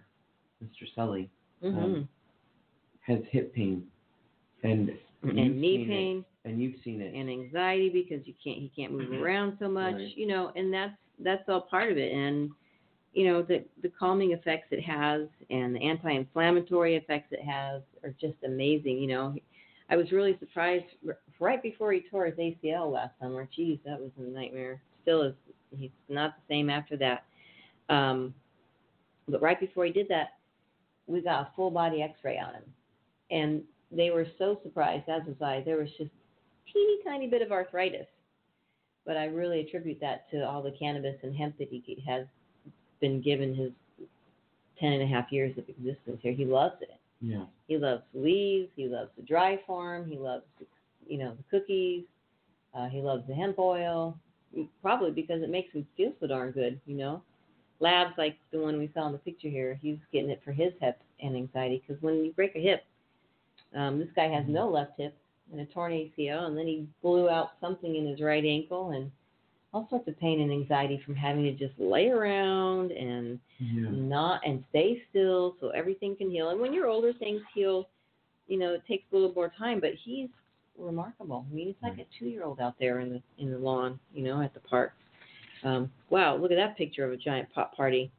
Mr. 0.63 0.87
Sully, 0.95 1.29
hmm 1.61 1.77
um, 1.77 2.09
has 3.01 3.19
hip 3.33 3.53
pain, 3.53 3.85
and 4.63 4.91
and 5.25 5.61
knee 5.61 5.79
seen 5.79 5.81
it, 5.83 5.89
pain. 5.89 6.25
and 6.45 6.63
you've 6.63 6.77
seen 6.85 7.01
it. 7.01 7.13
and 7.13 7.29
anxiety 7.29 7.89
because 7.89 8.25
you 8.25 8.35
can't 8.45 8.59
he 8.59 8.71
can't 8.77 8.93
move 8.93 9.11
around 9.21 9.57
so 9.59 9.69
much 9.69 9.95
Right. 9.97 10.17
you 10.17 10.27
know 10.29 10.53
and 10.55 10.73
that's 10.73 10.95
that's 11.19 11.43
all 11.49 11.63
part 11.63 11.91
of 11.91 11.99
it 11.99 12.13
and 12.13 12.51
you 13.13 13.27
know 13.27 13.43
the 13.43 13.65
the 13.83 13.89
calming 13.89 14.33
effects 14.33 14.69
it 14.71 14.83
has 14.83 15.23
and 15.51 15.75
the 15.75 15.81
anti-inflammatory 15.81 16.97
effects 16.97 17.29
it 17.33 17.43
has 17.45 17.83
are 18.05 18.15
just 18.21 18.37
amazing 18.45 18.99
you 18.99 19.09
know. 19.09 19.35
I 19.89 19.97
was 19.97 20.13
really 20.13 20.37
surprised 20.39 20.85
right 21.41 21.61
before 21.61 21.93
he 21.93 22.05
tore 22.09 22.27
his 22.27 22.37
acl 22.37 22.93
last 22.93 23.13
summer. 23.21 23.49
Geez 23.55 23.79
that 23.85 24.01
was 24.01 24.11
a 24.19 24.23
nightmare. 24.23 24.81
Still 25.03 25.23
is 25.23 25.35
he's 25.77 25.91
not 26.09 26.35
the 26.37 26.55
same 26.55 26.71
after 26.71 26.97
that. 26.99 27.25
Um 27.89 28.33
but 29.29 29.43
right 29.43 29.59
before 29.59 29.85
he 29.85 29.93
did 29.93 30.09
that 30.09 30.39
we 31.09 31.21
got 31.21 31.41
a 31.43 31.49
full 31.57 31.73
body 31.73 32.03
x-ray 32.03 32.39
on 32.39 32.55
him. 32.55 32.63
And 33.33 33.63
they 33.91 34.11
were 34.11 34.27
so 34.39 34.61
surprised 34.63 35.09
as 35.09 35.23
was 35.27 35.37
i. 35.43 35.63
There 35.65 35.79
was 35.79 35.91
just 35.99 36.11
teeny 36.73 36.99
tiny 37.05 37.27
bit 37.27 37.43
of 37.43 37.51
arthritis. 37.51 38.07
But 39.05 39.17
I 39.17 39.25
really 39.25 39.61
attribute 39.61 39.99
that 40.01 40.31
to 40.31 40.47
all 40.47 40.63
the 40.63 40.77
cannabis 40.79 41.17
and 41.25 41.35
hemp 41.35 41.59
that 41.59 41.69
he 41.71 42.05
has 42.07 42.27
been 43.01 43.21
given 43.21 43.55
his 43.55 43.73
ten 44.79 44.93
and 44.93 45.03
a 45.03 45.07
half 45.07 45.31
years 45.31 45.57
of 45.59 45.69
existence 45.69 46.19
here. 46.23 46.33
He 46.33 46.45
loves 46.45 46.77
it. 46.81 46.99
Yeah. 47.21 47.45
He 47.69 47.77
loves 47.77 48.03
the 48.15 48.21
leaves. 48.21 48.69
He 48.77 48.89
loves 48.89 49.11
the 49.17 49.23
dry 49.23 49.59
form. 49.67 50.09
He 50.09 50.17
loves, 50.17 50.45
you 51.07 51.19
know, 51.19 51.37
the 51.37 51.59
cookies. 51.59 52.05
Uh, 52.75 52.89
he 52.89 53.01
loves 53.01 53.27
the 53.29 53.35
hemp 53.35 53.59
oil. 53.59 54.17
Probably 54.83 55.11
because 55.13 55.43
it 55.43 55.51
makes 55.51 55.73
him 55.73 55.87
feel 55.97 56.13
so 56.19 56.27
darn 56.27 56.51
good, 56.51 56.81
you 56.87 56.97
know. 56.97 57.23
Labs 57.79 58.15
like 58.19 58.37
the 58.53 58.59
one 58.59 58.79
we 58.79 58.91
saw 58.95 59.07
in 59.07 59.13
the 59.13 59.19
picture 59.19 59.49
here, 59.49 59.79
he's 59.81 59.99
getting 60.13 60.31
it 60.31 60.43
for 60.45 60.53
his 60.53 60.73
hip 60.81 60.99
and 61.23 61.37
anxiety 61.37 61.83
because 61.87 62.03
when 62.03 62.25
you 62.25 62.33
break 62.33 62.55
a 62.57 62.61
hip, 62.61 62.85
um, 63.75 63.99
this 63.99 64.09
guy 64.17 64.29
has 64.29 64.45
no 64.49 64.69
left 64.69 64.93
hip 64.99 65.17
and 65.53 65.61
a 65.61 65.67
torn 65.67 65.93
ACL, 65.93 66.47
and 66.47 66.57
then 66.57 66.67
he 66.67 66.87
blew 67.03 67.29
out 67.29 67.53
something 67.61 67.97
in 67.97 68.07
his 68.07 68.21
right 68.21 68.45
ankle 68.45 68.91
and 68.91 69.11
all 69.73 69.87
sorts 69.89 70.09
of 70.09 70.19
pain 70.19 70.41
and 70.41 70.51
anxiety 70.51 71.01
from 71.05 71.15
having 71.15 71.45
to 71.45 71.53
just 71.53 71.79
lay 71.79 72.09
around 72.09 72.91
and 72.93 73.39
Yeah. 73.59 73.89
not 73.91 74.41
and 74.45 74.65
stay 74.71 75.03
still 75.11 75.57
so 75.61 75.69
everything 75.71 76.17
can 76.17 76.31
heal. 76.31 76.51
And 76.51 76.61
when 76.61 76.73
you're 76.73 76.87
older, 76.89 77.13
things 77.13 77.43
heal. 77.55 77.89
You 78.49 78.59
know, 78.59 78.75
it 78.75 78.83
takes 78.89 79.05
a 79.13 79.15
little 79.15 79.33
more 79.33 79.53
time, 79.57 79.79
but 79.79 79.93
he's 79.95 80.29
remarkable. 80.77 81.47
I 81.49 81.55
mean, 81.55 81.67
he's 81.69 81.77
like 81.83 81.99
a 82.01 82.07
two-year-old 82.19 82.59
out 82.61 82.75
there 82.81 82.99
in 82.99 83.11
the 83.11 83.23
in 83.39 83.53
the 83.53 83.59
lawn, 83.59 84.01
you 84.13 84.25
know, 84.25 84.43
at 84.43 84.53
the 84.55 84.61
park. 84.61 84.93
Um, 85.63 85.89
wow, 86.09 86.37
look 86.37 86.51
at 86.51 86.57
that 86.57 86.77
picture 86.77 87.05
of 87.05 87.13
a 87.13 87.17
giant 87.17 87.49
pot 87.53 87.77
party. 87.77 88.11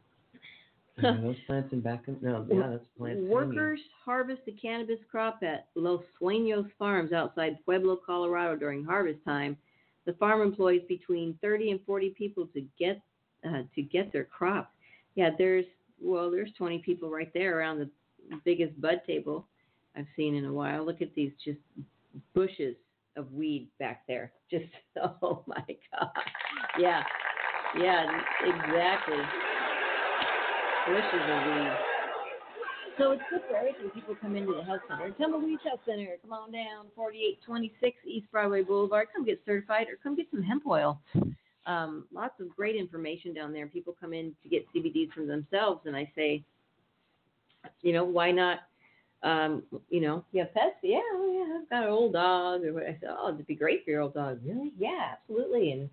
Are 1.03 1.17
those 1.21 1.35
plants 1.47 1.73
in 1.73 1.81
back? 1.81 2.07
of- 2.07 2.21
No, 2.21 2.45
yeah, 2.49 2.67
that's 2.69 2.85
plants. 2.97 3.17
hanging. 3.17 3.29
Workers 3.29 3.79
harvest 4.05 4.45
the 4.45 4.51
cannabis 4.53 4.99
crop 5.09 5.41
at 5.43 5.67
Los 5.75 6.03
Sueños 6.21 6.69
Farms 6.79 7.11
outside 7.11 7.57
Pueblo, 7.65 7.97
Colorado 8.05 8.55
during 8.55 8.85
harvest 8.85 9.19
time. 9.25 9.57
The 10.05 10.13
farm 10.13 10.41
employs 10.41 10.81
between 10.87 11.37
30 11.41 11.71
and 11.71 11.79
40 11.85 12.09
people 12.11 12.47
to 12.53 12.65
get 12.77 13.01
uh, 13.47 13.63
to 13.75 13.81
get 13.81 14.11
their 14.13 14.23
crop. 14.25 14.71
Yeah, 15.15 15.29
there's 15.37 15.65
well, 15.99 16.31
there's 16.31 16.51
20 16.57 16.79
people 16.79 17.09
right 17.09 17.31
there 17.33 17.57
around 17.57 17.79
the 17.79 17.89
biggest 18.43 18.79
bud 18.79 19.01
table 19.05 19.47
I've 19.95 20.07
seen 20.15 20.35
in 20.35 20.45
a 20.45 20.53
while. 20.53 20.85
Look 20.85 21.01
at 21.01 21.13
these 21.15 21.31
just 21.43 21.59
bushes 22.33 22.75
of 23.17 23.31
weed 23.33 23.67
back 23.79 24.03
there. 24.07 24.31
Just 24.51 24.65
oh 25.21 25.43
my 25.47 25.63
god. 25.91 26.09
Yeah. 26.79 27.03
Yeah, 27.79 28.05
exactly 28.45 29.23
bushes 30.85 31.29
of 31.29 31.45
weed. 31.45 31.77
So 32.97 33.11
it's 33.11 33.21
good 33.29 33.41
for 33.49 33.55
everything. 33.55 33.89
People 33.91 34.15
come 34.21 34.35
into 34.35 34.53
the 34.53 34.63
health 34.63 34.81
center. 34.87 35.11
Tumbleweed 35.11 35.59
Health 35.63 35.79
Center. 35.85 36.17
Come 36.21 36.33
on 36.33 36.51
down, 36.51 36.87
4826 36.95 37.97
East 38.05 38.27
Broadway 38.31 38.63
Boulevard. 38.63 39.07
Come 39.15 39.25
get 39.25 39.41
certified 39.45 39.87
or 39.87 39.97
come 40.01 40.15
get 40.15 40.27
some 40.31 40.41
hemp 40.41 40.63
oil. 40.67 40.99
Um, 41.65 42.05
lots 42.13 42.39
of 42.39 42.49
great 42.55 42.75
information 42.75 43.33
down 43.33 43.53
there. 43.53 43.67
People 43.67 43.95
come 43.99 44.13
in 44.13 44.35
to 44.43 44.49
get 44.49 44.65
CBDs 44.75 45.11
for 45.13 45.25
themselves, 45.25 45.81
and 45.85 45.95
I 45.95 46.11
say, 46.15 46.43
you 47.81 47.93
know, 47.93 48.03
why 48.03 48.31
not? 48.31 48.59
Um, 49.23 49.63
you 49.89 50.01
know, 50.01 50.25
you 50.31 50.39
have 50.41 50.53
pets? 50.53 50.75
Yeah, 50.81 50.99
oh, 51.13 51.45
yeah, 51.47 51.59
I've 51.61 51.69
got 51.69 51.83
an 51.83 51.93
old 51.93 52.13
dog. 52.13 52.63
Or 52.65 52.81
I 52.81 52.97
said, 52.99 53.09
oh, 53.09 53.29
it'd 53.29 53.45
be 53.45 53.55
great 53.55 53.85
for 53.85 53.91
your 53.91 54.01
old 54.01 54.15
dog. 54.15 54.39
Really? 54.43 54.73
Yeah, 54.77 55.13
absolutely. 55.13 55.71
And 55.71 55.89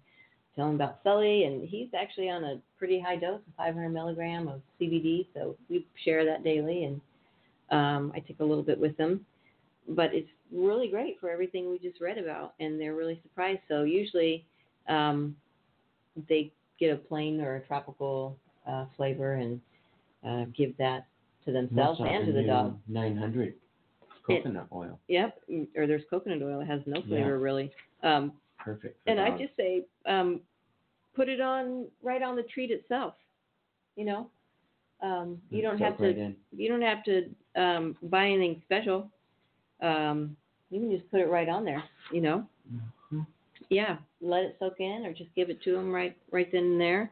about 0.59 0.99
Sully, 1.05 1.45
and 1.45 1.67
he's 1.67 1.89
actually 1.99 2.29
on 2.29 2.45
a 2.45 2.61
pretty 2.79 3.01
high 3.01 3.17
dose 3.17 3.41
of 3.47 3.55
500 3.57 3.89
milligram 3.91 4.49
of 4.49 4.61
CBD, 4.81 5.27
so 5.35 5.57
we 5.71 5.87
share 6.05 6.25
that 6.25 6.43
daily, 6.45 6.85
and 6.85 7.01
um, 7.71 8.13
I 8.15 8.21
take 8.21 8.41
a 8.41 8.45
little 8.45 8.63
bit 8.65 8.79
with 8.79 8.97
him. 8.97 9.25
But 9.91 10.13
it's 10.13 10.29
really 10.53 10.89
great 10.89 11.19
for 11.21 11.31
everything 11.31 11.71
we 11.71 11.79
just 11.79 12.01
read 12.01 12.19
about, 12.19 12.55
and 12.61 12.79
they're 12.81 12.95
really 12.95 13.21
surprised. 13.23 13.61
So 13.69 13.85
usually 13.85 14.45
um, 14.89 15.35
they 16.29 16.53
get 16.79 16.93
a 16.93 16.97
plain 16.97 17.41
or 17.41 17.57
a 17.57 17.61
tropical 17.61 18.37
uh, 18.67 18.85
flavor 18.97 19.35
and 19.35 19.61
uh, 20.27 20.45
give 20.57 20.77
that 20.77 21.07
to 21.47 21.53
themselves 21.53 22.01
and 22.05 22.27
to 22.27 22.33
the 22.33 22.43
dog. 22.43 22.79
900 22.89 23.55
coconut 24.27 24.67
oil. 24.73 24.99
Yep, 25.09 25.39
or 25.77 25.87
there's 25.87 26.03
coconut 26.11 26.43
oil. 26.43 26.61
It 26.61 26.67
has 26.67 26.81
no 26.87 26.97
Yeah. 26.99 27.07
flavor 27.07 27.39
really. 27.39 27.73
Um, 28.03 28.33
Perfect. 28.59 28.99
And 29.07 29.19
I 29.21 29.31
just 29.39 29.57
say, 29.57 29.87
um, 30.05 30.41
put 31.19 31.29
it 31.29 31.41
on 31.41 31.87
right 32.03 32.23
on 32.23 32.37
the 32.37 32.45
treat 32.45 32.71
itself. 32.71 33.15
You 33.97 34.05
know, 34.05 34.31
um, 35.03 35.39
you 35.51 35.63
don't 35.63 35.79
have 35.79 35.99
right 35.99 36.15
to. 36.15 36.35
You 36.57 36.69
don't 36.69 36.83
have 36.83 37.03
to 37.05 37.35
um, 37.61 37.97
buy 38.05 38.27
anything 38.27 38.63
special. 38.65 39.11
Um, 39.83 40.37
you 40.71 40.81
can 40.81 40.91
just 40.97 41.11
put 41.11 41.21
it 41.21 41.29
right 41.29 41.49
on 41.49 41.65
there. 41.65 41.83
You 42.13 42.21
know. 42.21 42.47
Mhm. 43.13 43.27
Yeah, 43.69 43.97
let 44.21 44.45
it 44.45 44.57
soak 44.61 44.81
in, 44.81 45.05
or 45.05 45.13
just 45.13 45.35
give 45.35 45.51
it 45.51 45.61
to 45.65 45.73
them 45.73 45.93
right 45.93 46.17
right 46.31 46.49
then 46.53 46.65
and 46.65 46.81
there. 46.81 47.11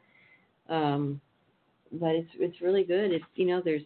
Um, 0.69 1.21
but 1.93 2.15
it's 2.15 2.31
it's 2.39 2.61
really 2.61 2.85
good. 2.85 3.11
It's 3.13 3.25
you 3.35 3.47
know 3.47 3.61
there's 3.65 3.83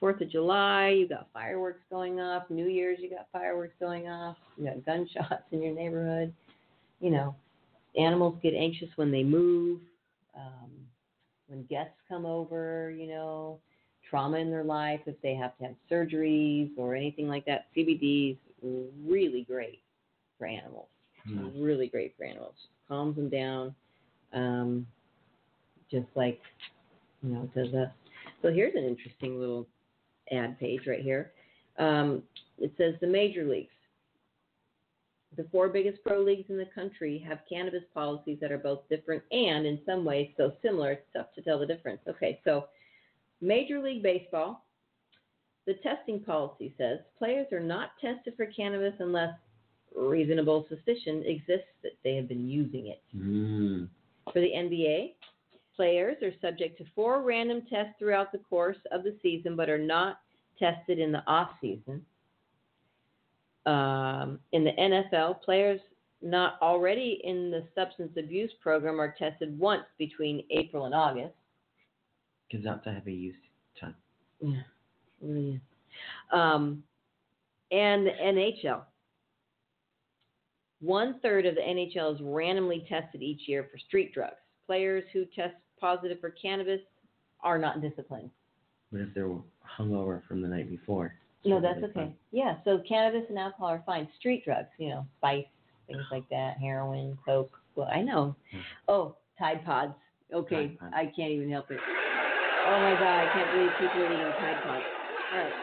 Fourth 0.00 0.20
of 0.20 0.30
July, 0.30 0.90
you 0.90 1.08
got 1.08 1.26
fireworks 1.32 1.80
going 1.90 2.20
off. 2.20 2.44
New 2.50 2.68
Year's, 2.68 2.98
you 3.00 3.10
got 3.10 3.26
fireworks 3.32 3.74
going 3.80 4.06
off. 4.08 4.36
You 4.56 4.66
got 4.66 4.84
gunshots 4.86 5.42
in 5.50 5.60
your 5.60 5.74
neighborhood. 5.74 6.32
You 7.00 7.10
know, 7.10 7.34
animals 7.96 8.38
get 8.42 8.54
anxious 8.54 8.88
when 8.96 9.10
they 9.10 9.22
move. 9.22 9.80
Um, 10.36 10.70
when 11.48 11.64
guests 11.64 11.94
come 12.08 12.26
over, 12.26 12.90
you 12.90 13.06
know, 13.08 13.58
trauma 14.08 14.38
in 14.38 14.50
their 14.50 14.64
life, 14.64 15.00
if 15.06 15.20
they 15.22 15.34
have 15.34 15.56
to 15.58 15.64
have 15.64 15.74
surgeries 15.90 16.70
or 16.76 16.94
anything 16.94 17.28
like 17.28 17.44
that, 17.46 17.66
CBD 17.76 18.36
is 18.62 18.86
really 19.06 19.44
great 19.44 19.80
for 20.38 20.46
animals. 20.46 20.88
Hmm. 21.26 21.60
Really 21.60 21.88
great 21.88 22.14
for 22.16 22.24
animals. 22.24 22.54
Calms 22.86 23.16
them 23.16 23.28
down, 23.28 23.74
um, 24.32 24.86
just 25.90 26.06
like 26.14 26.40
you 27.22 27.30
know 27.30 27.42
it 27.42 27.54
does 27.54 27.74
us. 27.74 27.90
So 28.40 28.50
here's 28.50 28.74
an 28.74 28.84
interesting 28.84 29.38
little 29.38 29.66
ad 30.32 30.58
page 30.58 30.82
right 30.86 31.02
here. 31.02 31.32
Um, 31.78 32.22
it 32.58 32.72
says 32.78 32.94
the 33.00 33.06
major 33.06 33.44
leagues. 33.44 33.72
The 35.38 35.46
four 35.52 35.68
biggest 35.68 36.02
pro 36.02 36.20
leagues 36.20 36.50
in 36.50 36.58
the 36.58 36.66
country 36.74 37.24
have 37.26 37.38
cannabis 37.48 37.84
policies 37.94 38.38
that 38.40 38.50
are 38.50 38.58
both 38.58 38.80
different 38.90 39.22
and, 39.30 39.66
in 39.66 39.78
some 39.86 40.04
ways, 40.04 40.30
so 40.36 40.52
similar 40.62 40.90
it's 40.90 41.06
tough 41.14 41.32
to 41.36 41.42
tell 41.42 41.60
the 41.60 41.64
difference. 41.64 42.00
Okay, 42.08 42.40
so 42.42 42.64
Major 43.40 43.80
League 43.80 44.02
Baseball, 44.02 44.64
the 45.64 45.74
testing 45.74 46.18
policy 46.18 46.74
says 46.76 46.98
players 47.18 47.46
are 47.52 47.60
not 47.60 47.90
tested 48.00 48.34
for 48.36 48.46
cannabis 48.46 48.94
unless 48.98 49.32
reasonable 49.94 50.66
suspicion 50.68 51.22
exists 51.24 51.70
that 51.84 51.92
they 52.02 52.16
have 52.16 52.28
been 52.28 52.48
using 52.48 52.88
it. 52.88 53.00
Mm. 53.16 53.88
For 54.32 54.40
the 54.40 54.50
NBA, 54.50 55.12
players 55.76 56.16
are 56.20 56.32
subject 56.40 56.78
to 56.78 56.84
four 56.96 57.22
random 57.22 57.62
tests 57.70 57.94
throughout 58.00 58.32
the 58.32 58.38
course 58.38 58.76
of 58.90 59.04
the 59.04 59.16
season, 59.22 59.54
but 59.54 59.70
are 59.70 59.78
not 59.78 60.18
tested 60.58 60.98
in 60.98 61.12
the 61.12 61.22
off 61.28 61.50
season. 61.60 62.04
Um, 63.68 64.38
in 64.52 64.64
the 64.64 64.70
NFL, 64.70 65.42
players 65.42 65.78
not 66.22 66.54
already 66.62 67.20
in 67.22 67.50
the 67.50 67.64
substance 67.74 68.12
abuse 68.16 68.50
program 68.62 68.98
are 68.98 69.14
tested 69.18 69.58
once 69.58 69.84
between 69.98 70.42
April 70.50 70.86
and 70.86 70.94
August. 70.94 71.34
Because 72.50 72.64
that's 72.64 72.86
a 72.86 72.92
heavy 72.92 73.12
use 73.12 73.36
time. 73.78 73.94
Yeah, 74.40 74.62
really. 75.20 75.60
Um, 76.32 76.82
and 77.70 78.06
the 78.06 78.12
NHL. 78.22 78.80
One 80.80 81.20
third 81.20 81.44
of 81.44 81.54
the 81.54 81.60
NHL 81.60 82.14
is 82.14 82.20
randomly 82.22 82.86
tested 82.88 83.22
each 83.22 83.42
year 83.46 83.68
for 83.70 83.76
street 83.78 84.14
drugs. 84.14 84.36
Players 84.66 85.04
who 85.12 85.26
test 85.36 85.54
positive 85.78 86.20
for 86.20 86.30
cannabis 86.30 86.80
are 87.42 87.58
not 87.58 87.82
disciplined. 87.82 88.30
What 88.90 89.02
if 89.02 89.12
they're 89.14 89.28
hungover 89.78 90.22
from 90.26 90.40
the 90.40 90.48
night 90.48 90.70
before? 90.70 91.12
No, 91.44 91.60
that's 91.60 91.82
okay. 91.82 92.12
Yeah, 92.30 92.56
so 92.64 92.82
cannabis 92.88 93.24
and 93.28 93.38
alcohol 93.38 93.68
are 93.68 93.82
fine. 93.86 94.08
Street 94.18 94.44
drugs, 94.44 94.68
you 94.78 94.90
know, 94.90 95.06
spice, 95.18 95.46
things 95.86 96.02
like 96.10 96.28
that, 96.30 96.58
heroin, 96.58 97.16
coke. 97.24 97.58
Well, 97.74 97.88
I 97.92 98.02
know. 98.02 98.34
Hmm. 98.52 98.58
Oh, 98.88 99.16
Tide 99.38 99.64
Pods. 99.64 99.94
Okay, 100.32 100.68
Tide 100.68 100.78
Pods. 100.78 100.92
I 100.96 101.04
can't 101.16 101.30
even 101.30 101.50
help 101.50 101.70
it. 101.70 101.80
Oh 102.66 102.80
my 102.80 102.94
God, 102.96 103.20
I 103.20 103.28
can't 103.28 103.50
believe 103.50 103.78
people 103.78 104.02
are 104.02 104.06
eating 104.06 104.34
Tide 104.40 104.62
Pods. 104.62 104.84
All 105.32 105.38
right. 105.38 105.54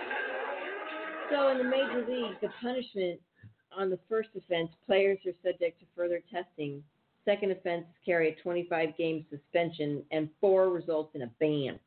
So 1.29 1.49
in 1.49 1.57
the 1.57 1.63
major 1.63 2.03
leagues, 2.07 2.37
the 2.41 2.49
punishment 2.61 3.19
on 3.75 3.89
the 3.89 3.99
first 4.07 4.29
offense, 4.37 4.69
players 4.85 5.17
are 5.25 5.33
subject 5.43 5.79
to 5.79 5.85
further 5.95 6.21
testing. 6.31 6.83
Second 7.25 7.51
offense 7.51 7.85
carry 8.05 8.29
a 8.29 8.35
25 8.41 8.95
game 8.97 9.25
suspension, 9.29 10.03
and 10.11 10.29
four 10.39 10.69
results 10.69 11.15
in 11.15 11.23
a 11.23 11.31
ban. 11.39 11.79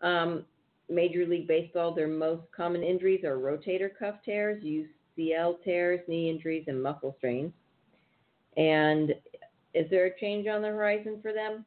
Um, 0.00 0.44
Major 0.92 1.26
League 1.26 1.48
Baseball, 1.48 1.94
their 1.94 2.08
most 2.08 2.42
common 2.54 2.82
injuries 2.82 3.24
are 3.24 3.38
rotator 3.38 3.90
cuff 3.98 4.16
tears, 4.24 4.62
UCL 4.62 5.62
tears, 5.64 6.00
knee 6.08 6.30
injuries, 6.30 6.64
and 6.68 6.82
muscle 6.82 7.14
strains. 7.18 7.52
And 8.56 9.14
is 9.74 9.88
there 9.90 10.06
a 10.06 10.20
change 10.20 10.46
on 10.46 10.62
the 10.62 10.68
horizon 10.68 11.18
for 11.22 11.32
them? 11.32 11.64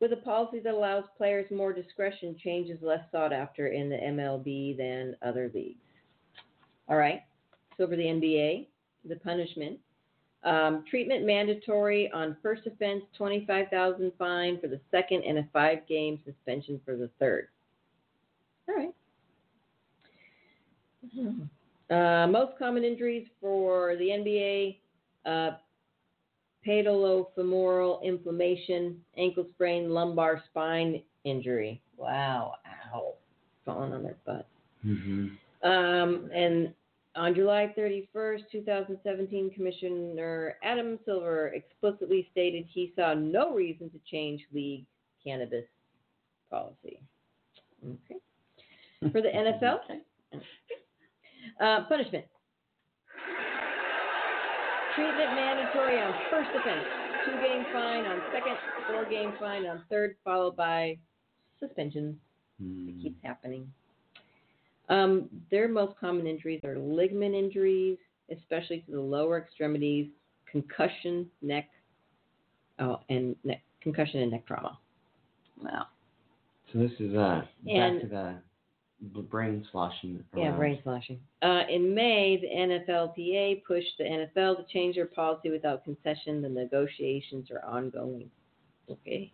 With 0.00 0.12
a 0.12 0.16
policy 0.16 0.58
that 0.60 0.74
allows 0.74 1.04
players 1.16 1.48
more 1.52 1.72
discretion, 1.72 2.36
change 2.42 2.68
is 2.68 2.82
less 2.82 3.04
sought 3.12 3.32
after 3.32 3.68
in 3.68 3.88
the 3.88 3.96
MLB 3.96 4.76
than 4.76 5.16
other 5.22 5.50
leagues. 5.54 5.78
All 6.88 6.96
right. 6.96 7.22
So 7.78 7.86
for 7.86 7.94
the 7.94 8.02
NBA, 8.02 8.66
the 9.08 9.16
punishment. 9.16 9.78
Um, 10.44 10.84
treatment 10.90 11.24
mandatory 11.24 12.10
on 12.10 12.36
first 12.42 12.66
offense, 12.66 13.04
25000 13.16 14.12
fine 14.18 14.60
for 14.60 14.66
the 14.66 14.80
second, 14.90 15.22
and 15.22 15.38
a 15.38 15.48
five 15.52 15.86
game 15.86 16.18
suspension 16.24 16.80
for 16.84 16.96
the 16.96 17.08
third. 17.20 17.46
All 18.72 18.78
right. 18.78 18.94
Uh, 21.90 22.26
most 22.28 22.58
common 22.58 22.84
injuries 22.84 23.26
for 23.40 23.96
the 23.96 24.04
NBA 24.06 24.78
uh, 25.26 25.50
patellofemoral 26.66 28.02
inflammation, 28.02 29.00
ankle 29.16 29.46
sprain, 29.54 29.90
lumbar 29.90 30.42
spine 30.50 31.02
injury. 31.24 31.82
Wow, 31.96 32.54
ow, 32.94 33.14
falling 33.64 33.92
on 33.92 34.02
their 34.02 34.16
butt. 34.24 34.46
Mhm. 34.84 35.38
Um, 35.62 36.30
and 36.32 36.74
on 37.14 37.34
July 37.34 37.72
31st, 37.76 38.50
2017, 38.50 39.50
Commissioner 39.50 40.56
Adam 40.62 40.98
Silver 41.04 41.48
explicitly 41.48 42.28
stated 42.32 42.64
he 42.66 42.92
saw 42.96 43.14
no 43.14 43.54
reason 43.54 43.90
to 43.90 43.98
change 44.10 44.46
league 44.52 44.86
cannabis 45.22 45.66
policy. 46.50 47.00
Okay. 47.84 48.20
For 49.10 49.20
the 49.20 49.28
NFL, 49.34 49.78
uh, 51.60 51.84
punishment. 51.88 52.24
Treatment 54.94 55.34
mandatory 55.34 56.00
on 56.00 56.12
first 56.30 56.50
offense, 56.54 56.84
two 57.24 57.32
game 57.40 57.64
fine 57.72 58.04
on 58.04 58.20
second, 58.32 58.56
four 58.88 59.04
game 59.08 59.32
fine 59.40 59.66
on 59.66 59.82
third, 59.90 60.16
followed 60.24 60.54
by 60.56 60.98
suspension. 61.58 62.18
It 62.60 62.64
Mm. 62.64 63.02
keeps 63.02 63.16
happening. 63.24 63.72
Um, 64.88 65.28
their 65.50 65.66
most 65.66 65.98
common 65.98 66.26
injuries 66.28 66.60
are 66.62 66.76
ligament 66.78 67.34
injuries, 67.34 67.98
especially 68.30 68.82
to 68.82 68.90
the 68.92 69.00
lower 69.00 69.38
extremities, 69.38 70.08
concussion, 70.46 71.28
neck, 71.40 71.70
oh, 72.78 73.00
and 73.08 73.34
neck, 73.42 73.62
concussion 73.80 74.20
and 74.20 74.30
neck 74.30 74.46
trauma. 74.46 74.78
Wow. 75.60 75.86
So 76.72 76.78
this 76.78 76.92
is 77.00 77.14
uh 77.14 77.44
And- 77.66 78.00
back 78.00 78.02
to 78.02 78.08
the, 78.08 78.14
the 78.14 78.42
brain 79.02 79.66
sloshing. 79.72 80.22
Yeah, 80.36 80.52
brain 80.52 80.78
slashing. 80.82 81.18
Uh, 81.42 81.62
in 81.68 81.94
May, 81.94 82.38
the 82.40 82.48
NFLPA 82.48 83.64
pushed 83.64 83.98
the 83.98 84.04
NFL 84.04 84.56
to 84.58 84.72
change 84.72 84.96
their 84.96 85.06
policy 85.06 85.50
without 85.50 85.84
concession. 85.84 86.40
The 86.42 86.48
negotiations 86.48 87.50
are 87.50 87.64
ongoing. 87.64 88.30
Okay. 88.90 89.30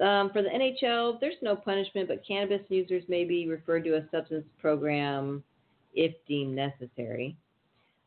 Um, 0.00 0.30
for 0.32 0.42
the 0.42 0.48
NHL, 0.48 1.20
there's 1.20 1.36
no 1.40 1.54
punishment, 1.54 2.08
but 2.08 2.26
cannabis 2.26 2.62
users 2.68 3.04
may 3.08 3.24
be 3.24 3.48
referred 3.48 3.84
to 3.84 3.96
a 3.96 4.04
substance 4.10 4.46
program 4.60 5.42
if 5.94 6.14
deemed 6.26 6.54
necessary. 6.54 7.36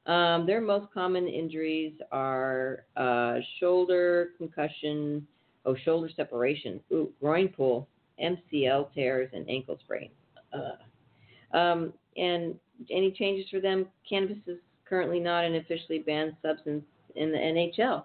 Um, 0.05 0.45
their 0.45 0.61
most 0.61 0.91
common 0.93 1.27
injuries 1.27 1.93
are 2.11 2.85
uh, 2.95 3.39
shoulder 3.59 4.29
concussion, 4.37 5.27
oh, 5.65 5.75
shoulder 5.83 6.09
separation, 6.15 6.79
ooh, 6.91 7.11
groin 7.21 7.49
pull, 7.49 7.87
MCL 8.21 8.93
tears, 8.93 9.29
and 9.33 9.49
ankle 9.49 9.77
sprains. 9.83 10.11
Uh, 10.57 11.57
um, 11.57 11.93
and 12.15 12.55
any 12.89 13.11
changes 13.11 13.49
for 13.49 13.59
them? 13.59 13.87
Cannabis 14.07 14.37
is 14.47 14.57
currently 14.85 15.19
not 15.19 15.43
an 15.43 15.55
officially 15.55 15.99
banned 15.99 16.35
substance 16.41 16.83
in 17.15 17.31
the 17.31 17.37
NHL. 17.37 18.03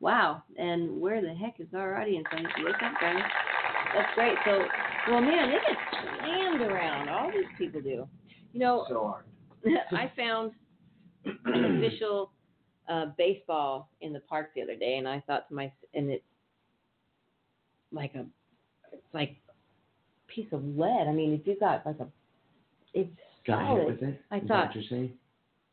Wow. 0.00 0.42
And 0.56 1.00
where 1.00 1.22
the 1.22 1.34
heck 1.34 1.60
is 1.60 1.68
our 1.74 2.00
audience? 2.00 2.26
I 2.32 2.36
need 2.36 2.48
to 2.56 2.62
look 2.62 2.82
up, 2.82 3.00
guys. 3.00 3.22
That's 3.94 4.14
great. 4.14 4.34
So, 4.44 4.64
well, 5.10 5.20
man, 5.20 5.48
they 5.48 5.58
get 5.66 5.76
slammed 6.20 6.60
around. 6.60 7.08
All 7.08 7.30
these 7.30 7.44
people 7.58 7.80
do. 7.80 8.08
You 8.52 8.60
know, 8.60 8.84
So 8.88 9.06
hard. 9.06 9.24
I 9.92 10.10
found 10.16 10.52
an 11.24 11.76
official 11.76 12.32
uh, 12.88 13.06
baseball 13.16 13.90
in 14.00 14.12
the 14.12 14.20
park 14.20 14.50
the 14.54 14.62
other 14.62 14.76
day, 14.76 14.96
and 14.96 15.06
I 15.06 15.22
thought 15.26 15.48
to 15.48 15.54
myself, 15.54 15.72
and 15.94 16.10
it's 16.10 16.24
like 17.92 18.14
a, 18.14 18.24
it's 18.92 19.14
like 19.14 19.36
piece 20.34 20.46
of 20.52 20.62
lead. 20.64 21.06
I 21.08 21.12
mean, 21.12 21.32
if 21.32 21.46
you 21.46 21.56
got 21.58 21.84
like 21.86 21.98
a, 22.00 22.06
it's 22.94 23.10
Got 23.46 23.76
hit 23.76 23.86
with 23.86 24.02
it? 24.02 24.20
I 24.30 24.36
Is 24.38 24.42
thought. 24.48 24.66
What 24.68 24.74
you're 24.76 24.84
saying? 24.88 25.12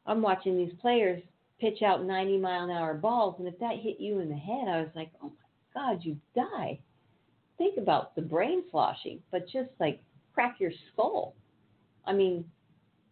I'm 0.05 0.21
watching 0.21 0.57
these 0.57 0.73
players 0.81 1.21
pitch 1.61 1.81
out 1.83 2.03
90 2.03 2.37
mile 2.39 2.63
an 2.63 2.71
hour 2.71 2.93
balls, 2.95 3.35
and 3.37 3.47
if 3.47 3.59
that 3.59 3.75
hit 3.75 3.99
you 3.99 4.19
in 4.19 4.29
the 4.29 4.35
head, 4.35 4.67
I 4.67 4.79
was 4.81 4.89
like, 4.95 5.11
oh 5.21 5.31
my 5.75 5.93
God, 5.93 5.99
you 6.03 6.17
die. 6.35 6.79
Think 7.57 7.77
about 7.77 8.15
the 8.15 8.21
brain 8.21 8.63
sloshing, 8.71 9.19
but 9.31 9.45
just 9.47 9.69
like 9.79 10.01
crack 10.33 10.55
your 10.59 10.71
skull. 10.93 11.35
I 12.07 12.13
mean, 12.13 12.45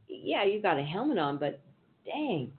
yeah, 0.07 0.43
you 0.45 0.61
got 0.61 0.79
a 0.79 0.83
helmet 0.83 1.17
on, 1.17 1.37
but 1.37 1.59
dang. 2.05 2.51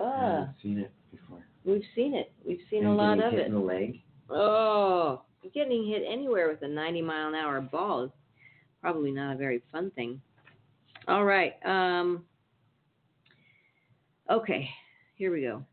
I 0.00 0.20
haven't 0.20 0.54
seen 0.62 0.78
it 0.78 0.90
before. 1.10 1.44
we've 1.64 1.82
seen 1.94 2.14
it. 2.14 2.32
We've 2.46 2.60
seen 2.70 2.84
And 2.86 2.92
a 2.92 2.94
lot 2.94 3.18
of 3.22 3.32
hit 3.32 3.40
it. 3.40 3.46
in 3.48 3.54
the 3.54 3.58
leg. 3.60 4.00
Oh, 4.30 5.22
getting 5.54 5.86
hit 5.86 6.02
anywhere 6.08 6.48
with 6.48 6.62
a 6.62 6.68
90 6.68 7.02
mile 7.02 7.28
an 7.28 7.34
hour 7.34 7.60
ball 7.60 8.04
is 8.04 8.10
probably 8.80 9.10
not 9.10 9.34
a 9.34 9.38
very 9.38 9.62
fun 9.70 9.90
thing. 9.92 10.20
All 11.08 11.24
right. 11.24 11.54
Um, 11.64 12.24
okay, 14.30 14.68
here 15.16 15.32
we 15.32 15.42
go. 15.42 15.64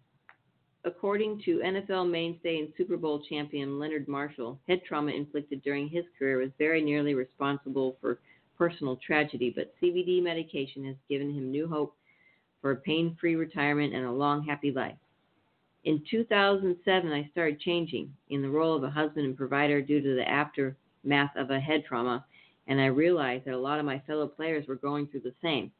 According 0.85 1.41
to 1.43 1.59
NFL 1.59 2.09
mainstay 2.09 2.59
and 2.59 2.69
Super 2.77 2.97
Bowl 2.97 3.21
champion 3.29 3.79
Leonard 3.79 4.07
Marshall, 4.07 4.59
head 4.67 4.81
trauma 4.87 5.11
inflicted 5.11 5.61
during 5.61 5.89
his 5.89 6.05
career 6.17 6.37
was 6.37 6.51
very 6.57 6.81
nearly 6.81 7.13
responsible 7.13 7.97
for 7.99 8.19
personal 8.57 8.97
tragedy, 9.05 9.53
but 9.55 9.73
CBD 9.81 10.21
medication 10.23 10.85
has 10.85 10.95
given 11.09 11.33
him 11.33 11.51
new 11.51 11.67
hope 11.67 11.95
for 12.61 12.71
a 12.71 12.75
pain 12.75 13.17
free 13.19 13.35
retirement 13.35 13.93
and 13.93 14.05
a 14.05 14.11
long, 14.11 14.43
happy 14.43 14.71
life. 14.71 14.95
In 15.85 16.03
2007, 16.09 17.11
I 17.11 17.29
started 17.31 17.59
changing 17.61 18.13
in 18.29 18.41
the 18.41 18.49
role 18.49 18.75
of 18.75 18.83
a 18.83 18.89
husband 18.89 19.25
and 19.25 19.37
provider 19.37 19.81
due 19.81 20.01
to 20.01 20.15
the 20.15 20.27
aftermath 20.27 21.35
of 21.37 21.51
a 21.51 21.59
head 21.59 21.85
trauma, 21.85 22.25
and 22.67 22.81
I 22.81 22.87
realized 22.87 23.45
that 23.45 23.53
a 23.53 23.57
lot 23.57 23.79
of 23.79 23.85
my 23.85 23.99
fellow 23.99 24.27
players 24.27 24.67
were 24.67 24.75
going 24.75 25.07
through 25.07 25.21
the 25.21 25.33
same. 25.41 25.71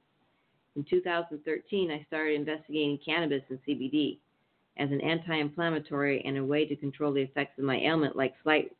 In 0.75 0.85
2013, 0.85 1.91
I 1.91 2.05
started 2.07 2.35
investigating 2.35 2.97
cannabis 3.03 3.43
and 3.49 3.59
CBD 3.67 4.19
as 4.77 4.89
an 4.91 5.01
anti-inflammatory 5.01 6.23
and 6.25 6.37
a 6.37 6.45
way 6.45 6.65
to 6.65 6.75
control 6.77 7.11
the 7.11 7.21
effects 7.21 7.59
of 7.59 7.65
my 7.65 7.77
ailment, 7.79 8.15
like 8.15 8.33
slight, 8.43 8.71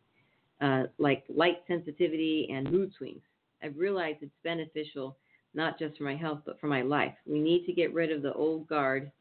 uh, 0.62 0.84
like 0.98 1.26
light 1.28 1.58
sensitivity 1.68 2.50
and 2.52 2.72
mood 2.72 2.94
swings. 2.98 3.22
I've 3.62 3.78
realized 3.78 4.20
it's 4.22 4.32
beneficial 4.44 5.18
not 5.54 5.78
just 5.78 5.98
for 5.98 6.06
my 6.06 6.16
health 6.16 6.40
but 6.46 6.60
for 6.62 6.68
my 6.68 6.82
life. 6.82 7.16
We 7.26 7.40
need 7.42 7.66
to 7.66 7.74
get 7.74 7.94
rid 7.94 8.12
of 8.12 8.22
the 8.22 8.34
old 8.34 8.68
guard 8.68 9.12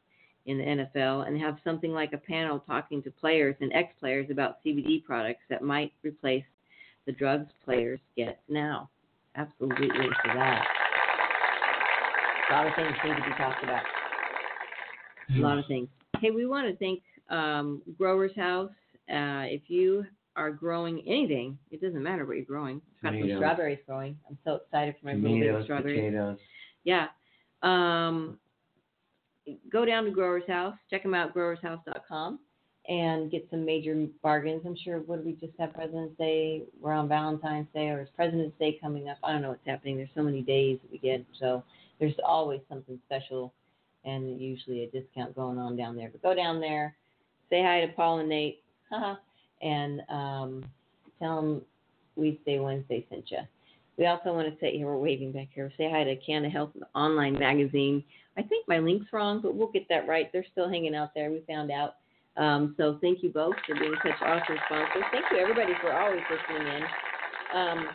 in 0.49 0.57
the 0.57 0.63
NFL 0.63 1.27
and 1.27 1.39
have 1.39 1.57
something 1.63 1.93
like 1.93 2.11
a 2.13 2.17
panel 2.17 2.59
talking 2.59 3.03
to 3.03 3.11
players 3.11 3.55
and 3.61 3.71
ex-players 3.71 4.29
about 4.31 4.57
CBD 4.65 5.03
products 5.03 5.41
that 5.49 5.61
might 5.61 5.93
replace 6.03 6.43
the 7.05 7.11
drugs 7.11 7.47
players 7.63 7.99
get 8.17 8.39
now. 8.49 8.89
Absolutely 9.35 9.87
for 10.23 10.33
that. 10.33 10.65
A 12.49 12.53
lot 12.53 12.65
of 12.67 12.73
things 12.75 12.89
need 13.05 13.15
to 13.15 13.29
be 13.29 13.35
talked 13.37 13.63
about. 13.63 13.83
A 15.35 15.39
lot 15.39 15.59
of 15.59 15.65
things. 15.67 15.87
Hey, 16.19 16.31
we 16.31 16.47
want 16.47 16.67
to 16.67 16.75
thank 16.77 17.03
um, 17.29 17.83
Growers 17.97 18.35
House. 18.35 18.71
Uh, 19.07 19.45
if 19.45 19.61
you 19.67 20.03
are 20.35 20.49
growing 20.51 21.03
anything, 21.07 21.59
it 21.69 21.79
doesn't 21.79 22.01
matter 22.01 22.25
what 22.25 22.37
you're 22.37 22.45
growing. 22.45 22.81
I've 23.03 23.13
got 23.13 23.19
some 23.19 23.37
strawberries 23.37 23.79
growing. 23.85 24.17
I'm 24.27 24.37
so 24.43 24.55
excited 24.55 24.95
for 24.99 25.07
my 25.07 25.13
Tomatoes, 25.13 25.65
strawberries. 25.65 25.99
potatoes. 25.99 26.37
Yeah. 26.85 27.07
Um, 27.61 28.39
go 29.71 29.85
down 29.85 30.05
to 30.05 30.11
Growers 30.11 30.43
House. 30.47 30.75
Check 30.89 31.03
them 31.03 31.13
out, 31.13 31.33
growershouse.com, 31.35 32.39
and 32.87 33.31
get 33.31 33.47
some 33.49 33.65
major 33.65 34.07
bargains. 34.21 34.63
I'm 34.65 34.75
sure, 34.83 34.99
what 34.99 35.23
we 35.23 35.33
just 35.33 35.53
have 35.59 35.73
President's 35.73 36.17
Day? 36.17 36.63
We're 36.79 36.93
on 36.93 37.07
Valentine's 37.07 37.67
Day, 37.73 37.89
or 37.89 38.01
is 38.01 38.09
President's 38.15 38.57
Day 38.59 38.77
coming 38.81 39.09
up? 39.09 39.17
I 39.23 39.31
don't 39.31 39.41
know 39.41 39.49
what's 39.49 39.65
happening. 39.65 39.97
There's 39.97 40.09
so 40.15 40.23
many 40.23 40.41
days 40.41 40.79
that 40.81 40.91
we 40.91 40.97
get, 40.97 41.25
so 41.39 41.63
there's 41.99 42.15
always 42.25 42.61
something 42.69 42.99
special 43.05 43.53
and 44.05 44.39
usually 44.39 44.83
a 44.83 44.89
discount 44.89 45.35
going 45.35 45.57
on 45.57 45.75
down 45.75 45.95
there. 45.95 46.09
But 46.09 46.21
go 46.21 46.33
down 46.33 46.59
there, 46.59 46.95
say 47.49 47.61
hi 47.61 47.85
to 47.85 47.91
Paul 47.93 48.19
and 48.19 48.29
Nate, 48.29 48.63
and 49.61 50.01
um, 50.09 50.65
tell 51.19 51.35
them 51.35 51.61
Weedsday 52.17 52.63
Wednesday 52.63 53.05
sent 53.09 53.29
you. 53.31 53.39
We 53.99 54.05
also 54.05 54.31
want 54.31 54.47
to 54.47 54.57
say 54.61 54.77
here, 54.77 54.87
we're 54.87 54.97
waving 54.97 55.33
back 55.33 55.49
here. 55.53 55.69
Say 55.77 55.91
hi 55.91 56.05
to 56.05 56.15
Canada 56.15 56.49
Health 56.49 56.69
Online 56.95 57.37
Magazine. 57.37 58.01
I 58.37 58.41
think 58.41 58.65
my 58.65 58.79
link's 58.79 59.11
wrong, 59.11 59.41
but 59.41 59.55
we'll 59.55 59.71
get 59.71 59.89
that 59.89 60.07
right. 60.07 60.31
They're 60.31 60.45
still 60.53 60.69
hanging 60.69 60.95
out 60.95 61.09
there. 61.13 61.29
We 61.29 61.43
found 61.45 61.69
out. 61.69 61.95
Um, 62.37 62.75
so 62.77 62.97
thank 63.01 63.21
you 63.21 63.29
both 63.29 63.55
for 63.67 63.75
being 63.75 63.93
such 64.01 64.15
awesome 64.21 64.55
sponsors. 64.67 65.03
Thank 65.11 65.25
you 65.29 65.37
everybody 65.39 65.73
for 65.81 65.91
always 65.91 66.21
listening 66.31 66.75
in. 66.75 66.83
Um, 67.53 67.87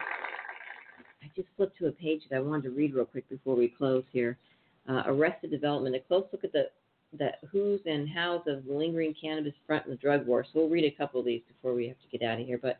I 1.22 1.30
just 1.34 1.48
flipped 1.56 1.78
to 1.78 1.86
a 1.86 1.92
page 1.92 2.20
that 2.28 2.36
I 2.36 2.40
wanted 2.40 2.64
to 2.64 2.70
read 2.72 2.92
real 2.92 3.06
quick 3.06 3.26
before 3.30 3.56
we 3.56 3.68
close 3.68 4.04
here. 4.12 4.36
Uh, 4.86 5.04
Arrested 5.06 5.50
Development, 5.50 5.96
a 5.96 6.00
close 6.00 6.26
look 6.32 6.44
at 6.44 6.52
the 6.52 6.68
the 7.16 7.30
who's 7.50 7.80
and 7.86 8.08
how's 8.08 8.40
of 8.48 8.66
the 8.66 8.72
lingering 8.74 9.14
cannabis 9.18 9.54
front 9.66 9.86
in 9.86 9.92
the 9.92 9.96
drug 9.96 10.26
war. 10.26 10.44
So 10.44 10.50
we'll 10.60 10.68
read 10.68 10.84
a 10.84 10.90
couple 10.90 11.20
of 11.20 11.26
these 11.26 11.42
before 11.48 11.72
we 11.72 11.88
have 11.88 11.96
to 11.96 12.18
get 12.18 12.28
out 12.28 12.40
of 12.40 12.46
here. 12.46 12.58
But 12.60 12.78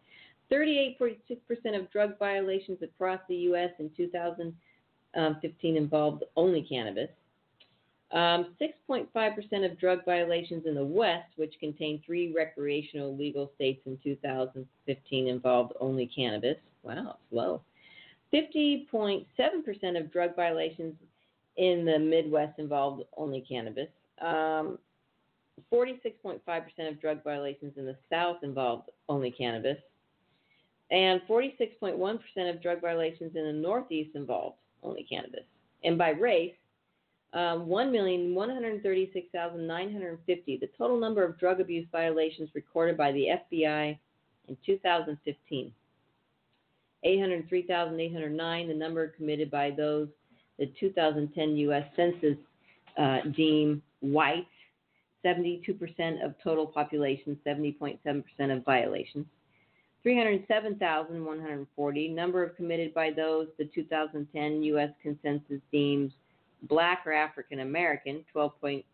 38.6% 0.52 1.78
of 1.78 1.90
drug 1.90 2.18
violations 2.18 2.78
across 2.82 3.20
the 3.28 3.36
U.S. 3.36 3.70
in 3.78 3.90
2015 3.96 5.76
involved 5.76 6.24
only 6.36 6.62
cannabis. 6.62 7.08
Um, 8.12 8.54
6.5% 8.60 9.08
of 9.64 9.80
drug 9.80 10.04
violations 10.04 10.66
in 10.66 10.74
the 10.74 10.84
West, 10.84 11.30
which 11.36 11.54
contained 11.58 12.00
three 12.06 12.32
recreational 12.32 13.16
legal 13.16 13.50
states 13.56 13.80
in 13.86 13.98
2015, 14.04 15.28
involved 15.28 15.72
only 15.80 16.06
cannabis. 16.14 16.56
Wow, 16.84 17.16
it's 17.20 17.32
low. 17.32 17.62
50.7% 18.32 19.26
of 20.00 20.12
drug 20.12 20.36
violations 20.36 20.94
in 21.56 21.84
the 21.84 21.98
Midwest 21.98 22.58
involved 22.58 23.02
only 23.16 23.40
cannabis. 23.40 23.88
Um, 24.20 24.78
46.5% 25.72 26.40
of 26.88 27.00
drug 27.00 27.22
violations 27.24 27.72
in 27.76 27.84
the 27.84 27.96
South 28.10 28.38
involved 28.42 28.90
only 29.08 29.30
cannabis. 29.30 29.78
And 30.94 31.20
46.1% 31.28 32.18
of 32.48 32.62
drug 32.62 32.80
violations 32.80 33.34
in 33.34 33.44
the 33.44 33.52
Northeast 33.52 34.14
involved 34.14 34.58
only 34.84 35.02
cannabis. 35.02 35.42
And 35.82 35.98
by 35.98 36.10
race, 36.10 36.54
um, 37.32 37.66
1,136,950, 37.66 40.60
the 40.60 40.70
total 40.78 41.00
number 41.00 41.24
of 41.24 41.36
drug 41.36 41.60
abuse 41.60 41.88
violations 41.90 42.48
recorded 42.54 42.96
by 42.96 43.10
the 43.10 43.26
FBI 43.52 43.98
in 44.46 44.56
2015. 44.64 45.72
803,809, 47.02 48.68
the 48.68 48.74
number 48.74 49.08
committed 49.08 49.50
by 49.50 49.72
those 49.72 50.06
the 50.60 50.66
2010 50.78 51.56
U.S. 51.56 51.84
Census 51.96 52.36
uh, 52.96 53.18
deem 53.34 53.82
white, 53.98 54.46
72% 55.24 56.24
of 56.24 56.36
total 56.44 56.68
population, 56.68 57.36
70.7% 57.44 58.56
of 58.56 58.64
violations. 58.64 59.26
307,140, 60.04 62.08
number 62.08 62.44
of 62.44 62.56
committed 62.56 62.94
by 62.94 63.10
those 63.10 63.48
the 63.58 63.64
2010 63.74 64.62
U.S. 64.62 64.90
Consensus 65.02 65.60
deems 65.72 66.12
black 66.68 67.02
or 67.06 67.12
African 67.12 67.60
American, 67.60 68.22
12.6% 68.34 68.84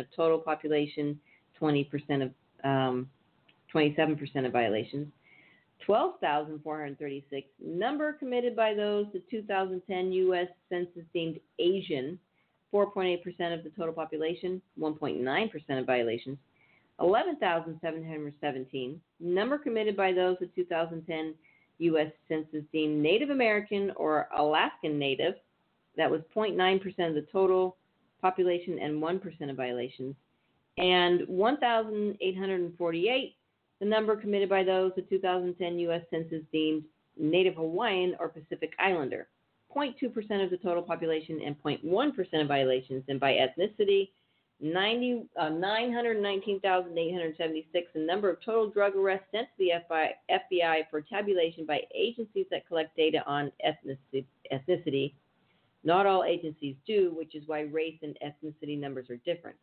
of 0.00 0.06
total 0.16 0.38
population, 0.38 1.20
20% 1.60 2.22
of 2.22 2.30
um, 2.64 3.10
27% 3.74 4.46
of 4.46 4.52
violations. 4.52 5.08
12,436, 5.84 7.46
number 7.62 8.14
committed 8.14 8.56
by 8.56 8.72
those 8.72 9.04
the 9.12 9.20
2010 9.30 10.12
U.S. 10.12 10.48
Census 10.70 11.02
deemed 11.12 11.38
Asian, 11.58 12.18
4.8% 12.72 13.18
of 13.52 13.62
the 13.62 13.68
total 13.76 13.92
population, 13.92 14.62
1.9% 14.80 15.78
of 15.78 15.84
violations. 15.84 16.38
11,717, 17.00 19.00
number 19.20 19.58
committed 19.58 19.96
by 19.96 20.12
those 20.12 20.36
the 20.40 20.46
2010 20.54 21.34
U.S. 21.78 22.12
Census 22.28 22.62
deemed 22.72 23.02
Native 23.02 23.30
American 23.30 23.90
or 23.96 24.28
Alaskan 24.36 24.98
Native, 24.98 25.34
that 25.96 26.10
was 26.10 26.20
0.9% 26.34 27.08
of 27.08 27.14
the 27.14 27.26
total 27.32 27.76
population 28.20 28.78
and 28.78 29.02
1% 29.02 29.50
of 29.50 29.56
violations. 29.56 30.14
And 30.78 31.26
1,848, 31.28 33.36
the 33.80 33.86
number 33.86 34.16
committed 34.16 34.48
by 34.48 34.64
those 34.64 34.92
the 34.96 35.02
2010 35.02 35.78
U.S. 35.80 36.02
Census 36.10 36.42
deemed 36.52 36.84
Native 37.16 37.54
Hawaiian 37.54 38.16
or 38.18 38.28
Pacific 38.28 38.72
Islander, 38.78 39.28
0.2% 39.74 40.44
of 40.44 40.50
the 40.50 40.56
total 40.56 40.82
population 40.82 41.40
and 41.44 41.56
0.1% 41.62 42.40
of 42.40 42.48
violations. 42.48 43.04
And 43.08 43.20
by 43.20 43.34
ethnicity, 43.34 44.10
90, 44.60 45.26
uh, 45.38 45.50
919,876, 45.50 47.86
the 47.92 48.00
number 48.00 48.30
of 48.30 48.42
total 48.44 48.70
drug 48.70 48.96
arrests 48.96 49.26
sent 49.32 49.48
to 49.48 49.54
the 49.58 49.72
FBI, 49.90 50.10
FBI 50.30 50.88
for 50.90 51.00
tabulation 51.00 51.66
by 51.66 51.80
agencies 51.94 52.46
that 52.50 52.66
collect 52.66 52.96
data 52.96 53.22
on 53.26 53.52
ethnicity. 53.66 55.14
Not 55.82 56.06
all 56.06 56.24
agencies 56.24 56.76
do, 56.86 57.12
which 57.16 57.34
is 57.34 57.42
why 57.46 57.62
race 57.62 57.98
and 58.02 58.16
ethnicity 58.24 58.78
numbers 58.78 59.10
are 59.10 59.16
different. 59.16 59.56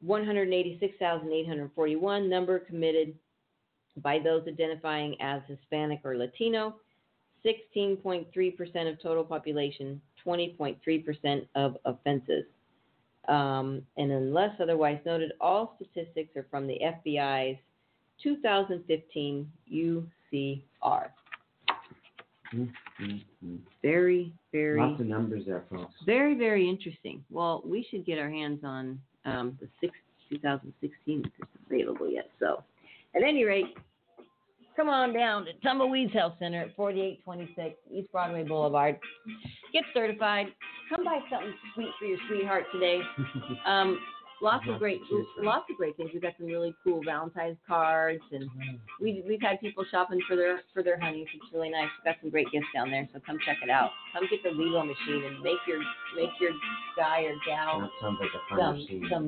186,841 0.00 2.30
number 2.30 2.60
committed 2.60 3.18
by 4.02 4.18
those 4.18 4.42
identifying 4.46 5.16
as 5.20 5.40
Hispanic 5.48 6.00
or 6.04 6.16
Latino, 6.16 6.76
16.3% 7.44 8.90
of 8.90 9.02
total 9.02 9.24
population, 9.24 10.00
20.3% 10.24 11.48
of 11.56 11.76
offenses. 11.84 12.44
Um, 13.28 13.82
and 13.96 14.10
unless 14.10 14.58
otherwise 14.60 14.98
noted, 15.04 15.32
all 15.40 15.76
statistics 15.76 16.34
are 16.36 16.46
from 16.50 16.66
the 16.66 16.78
FBI's 17.06 17.58
2015 18.22 19.52
UCR. 19.72 21.08
Mm-hmm. 22.54 23.56
Very, 23.82 24.32
very, 24.52 24.80
Lots 24.80 25.00
of 25.00 25.06
numbers 25.06 25.44
there, 25.46 25.64
folks. 25.70 25.92
very, 26.06 26.34
very 26.34 26.68
interesting. 26.68 27.22
Well, 27.30 27.62
we 27.64 27.86
should 27.90 28.06
get 28.06 28.18
our 28.18 28.30
hands 28.30 28.60
on 28.64 28.98
um, 29.26 29.58
the 29.60 29.68
six, 29.80 29.92
2016 30.30 31.22
if 31.24 31.32
it's 31.38 31.50
available 31.66 32.10
yet. 32.10 32.30
So, 32.40 32.62
at 33.14 33.22
any 33.22 33.44
rate, 33.44 33.76
come 34.78 34.88
on 34.88 35.12
down 35.12 35.44
to 35.44 35.52
Tumbleweeds 35.54 36.12
Health 36.12 36.34
Center 36.38 36.62
at 36.62 36.76
4826 36.76 37.76
East 37.92 38.12
Broadway 38.12 38.44
Boulevard. 38.44 38.96
Get 39.72 39.82
certified. 39.92 40.46
Come 40.88 41.04
buy 41.04 41.18
something 41.28 41.52
sweet 41.74 41.90
for 41.98 42.04
your 42.04 42.18
sweetheart 42.28 42.64
today. 42.72 43.00
Um, 43.66 43.98
lots 44.40 44.64
of 44.68 44.78
great, 44.78 45.02
to 45.02 45.08
choose 45.08 45.26
from. 45.36 45.46
lots 45.46 45.66
of 45.70 45.76
great 45.76 45.96
things. 45.96 46.10
We've 46.12 46.22
got 46.22 46.34
some 46.38 46.46
really 46.46 46.74
cool 46.84 47.00
Valentine's 47.04 47.58
cards, 47.66 48.22
and 48.32 48.48
we 49.00 49.22
we've 49.26 49.40
had 49.40 49.60
people 49.60 49.84
shopping 49.90 50.20
for 50.28 50.36
their 50.36 50.60
for 50.72 50.82
their 50.82 50.98
honeys. 50.98 51.26
It's 51.34 51.52
really 51.52 51.70
nice. 51.70 51.88
We've 51.98 52.12
got 52.12 52.20
some 52.20 52.30
great 52.30 52.50
gifts 52.52 52.66
down 52.74 52.90
there, 52.90 53.08
so 53.12 53.20
come 53.24 53.38
check 53.44 53.58
it 53.62 53.70
out. 53.70 53.90
Come 54.12 54.24
get 54.30 54.42
the 54.42 54.50
Levo 54.50 54.86
machine 54.86 55.24
and 55.26 55.40
make 55.42 55.58
your 55.66 55.80
make 56.16 56.30
your 56.40 56.52
guy 56.96 57.22
or 57.22 57.34
gal 57.46 57.90
like 58.02 58.30
some 58.50 58.86
some 59.10 59.26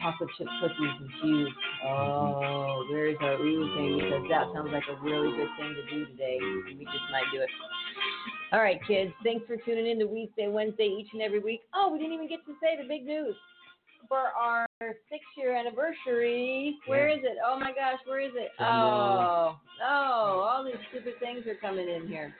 chocolate 0.00 0.30
chip 0.36 0.48
cookies 0.60 0.94
and 1.00 1.10
shoes. 1.22 1.52
Oh, 1.86 2.86
where's 2.90 3.16
our 3.20 3.34
ooh 3.34 3.74
thing? 3.76 3.98
Because 3.98 4.24
that 4.30 4.46
sounds 4.54 4.70
like 4.72 4.84
a 4.90 5.02
really 5.02 5.36
good 5.36 5.48
thing 5.58 5.74
to 5.74 5.82
do 5.90 6.06
today. 6.06 6.38
We 6.66 6.84
just 6.84 7.08
might 7.10 7.30
do 7.32 7.40
it. 7.40 7.50
All 8.52 8.60
right, 8.60 8.80
kids. 8.86 9.12
Thanks 9.22 9.46
for 9.46 9.56
tuning 9.56 9.86
in 9.86 9.98
to 9.98 10.06
Weedsday 10.06 10.50
Wednesday 10.50 10.88
each 10.88 11.08
and 11.12 11.20
every 11.20 11.38
week. 11.38 11.60
Oh, 11.74 11.92
we 11.92 11.98
didn't 11.98 12.14
even 12.14 12.28
get 12.28 12.44
to 12.46 12.54
say 12.62 12.80
the 12.80 12.88
big 12.88 13.04
news 13.04 13.36
for 14.08 14.18
our 14.36 14.66
six 14.80 15.22
year 15.36 15.54
anniversary. 15.56 16.76
Where 16.86 17.08
is 17.08 17.20
it? 17.22 17.36
Oh 17.44 17.58
my 17.58 17.72
gosh, 17.72 17.98
where 18.06 18.20
is 18.20 18.32
it? 18.34 18.50
Oh, 18.60 19.56
oh, 19.84 20.46
all 20.48 20.64
these 20.64 20.74
stupid 20.90 21.14
things 21.20 21.46
are 21.46 21.54
coming 21.56 21.88
in 21.88 22.08
here. 22.08 22.34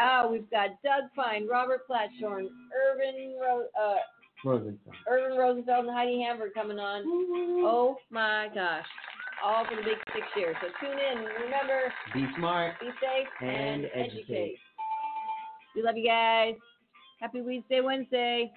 Oh, 0.00 0.30
we've 0.30 0.50
got 0.50 0.70
Doug 0.82 1.04
Fine, 1.14 1.46
Robert 1.48 1.82
Platshorn, 1.88 2.46
Irvin 2.72 3.36
Ro- 3.40 3.66
uh, 3.80 3.96
Rosenthal. 4.44 4.92
Irvin 5.08 5.38
Rosenfeld 5.38 5.86
and 5.86 5.94
Heidi 5.94 6.20
Hamburg 6.20 6.54
coming 6.54 6.78
on. 6.78 7.02
Oh 7.64 7.96
my 8.10 8.48
gosh. 8.54 8.86
All 9.44 9.64
for 9.64 9.76
the 9.76 9.82
big 9.82 9.98
six 10.14 10.26
years. 10.36 10.56
So 10.62 10.68
tune 10.80 10.98
in. 10.98 11.24
Remember, 11.44 11.92
Be 12.14 12.26
smart. 12.38 12.78
be 12.80 12.86
safe 13.00 13.28
And 13.40 13.86
educate. 13.94 14.56
We 15.74 15.82
love 15.82 15.96
you 15.96 16.06
guys. 16.06 16.54
Happy 17.20 17.40
Weedsday 17.40 17.82
Wednesday. 17.84 18.50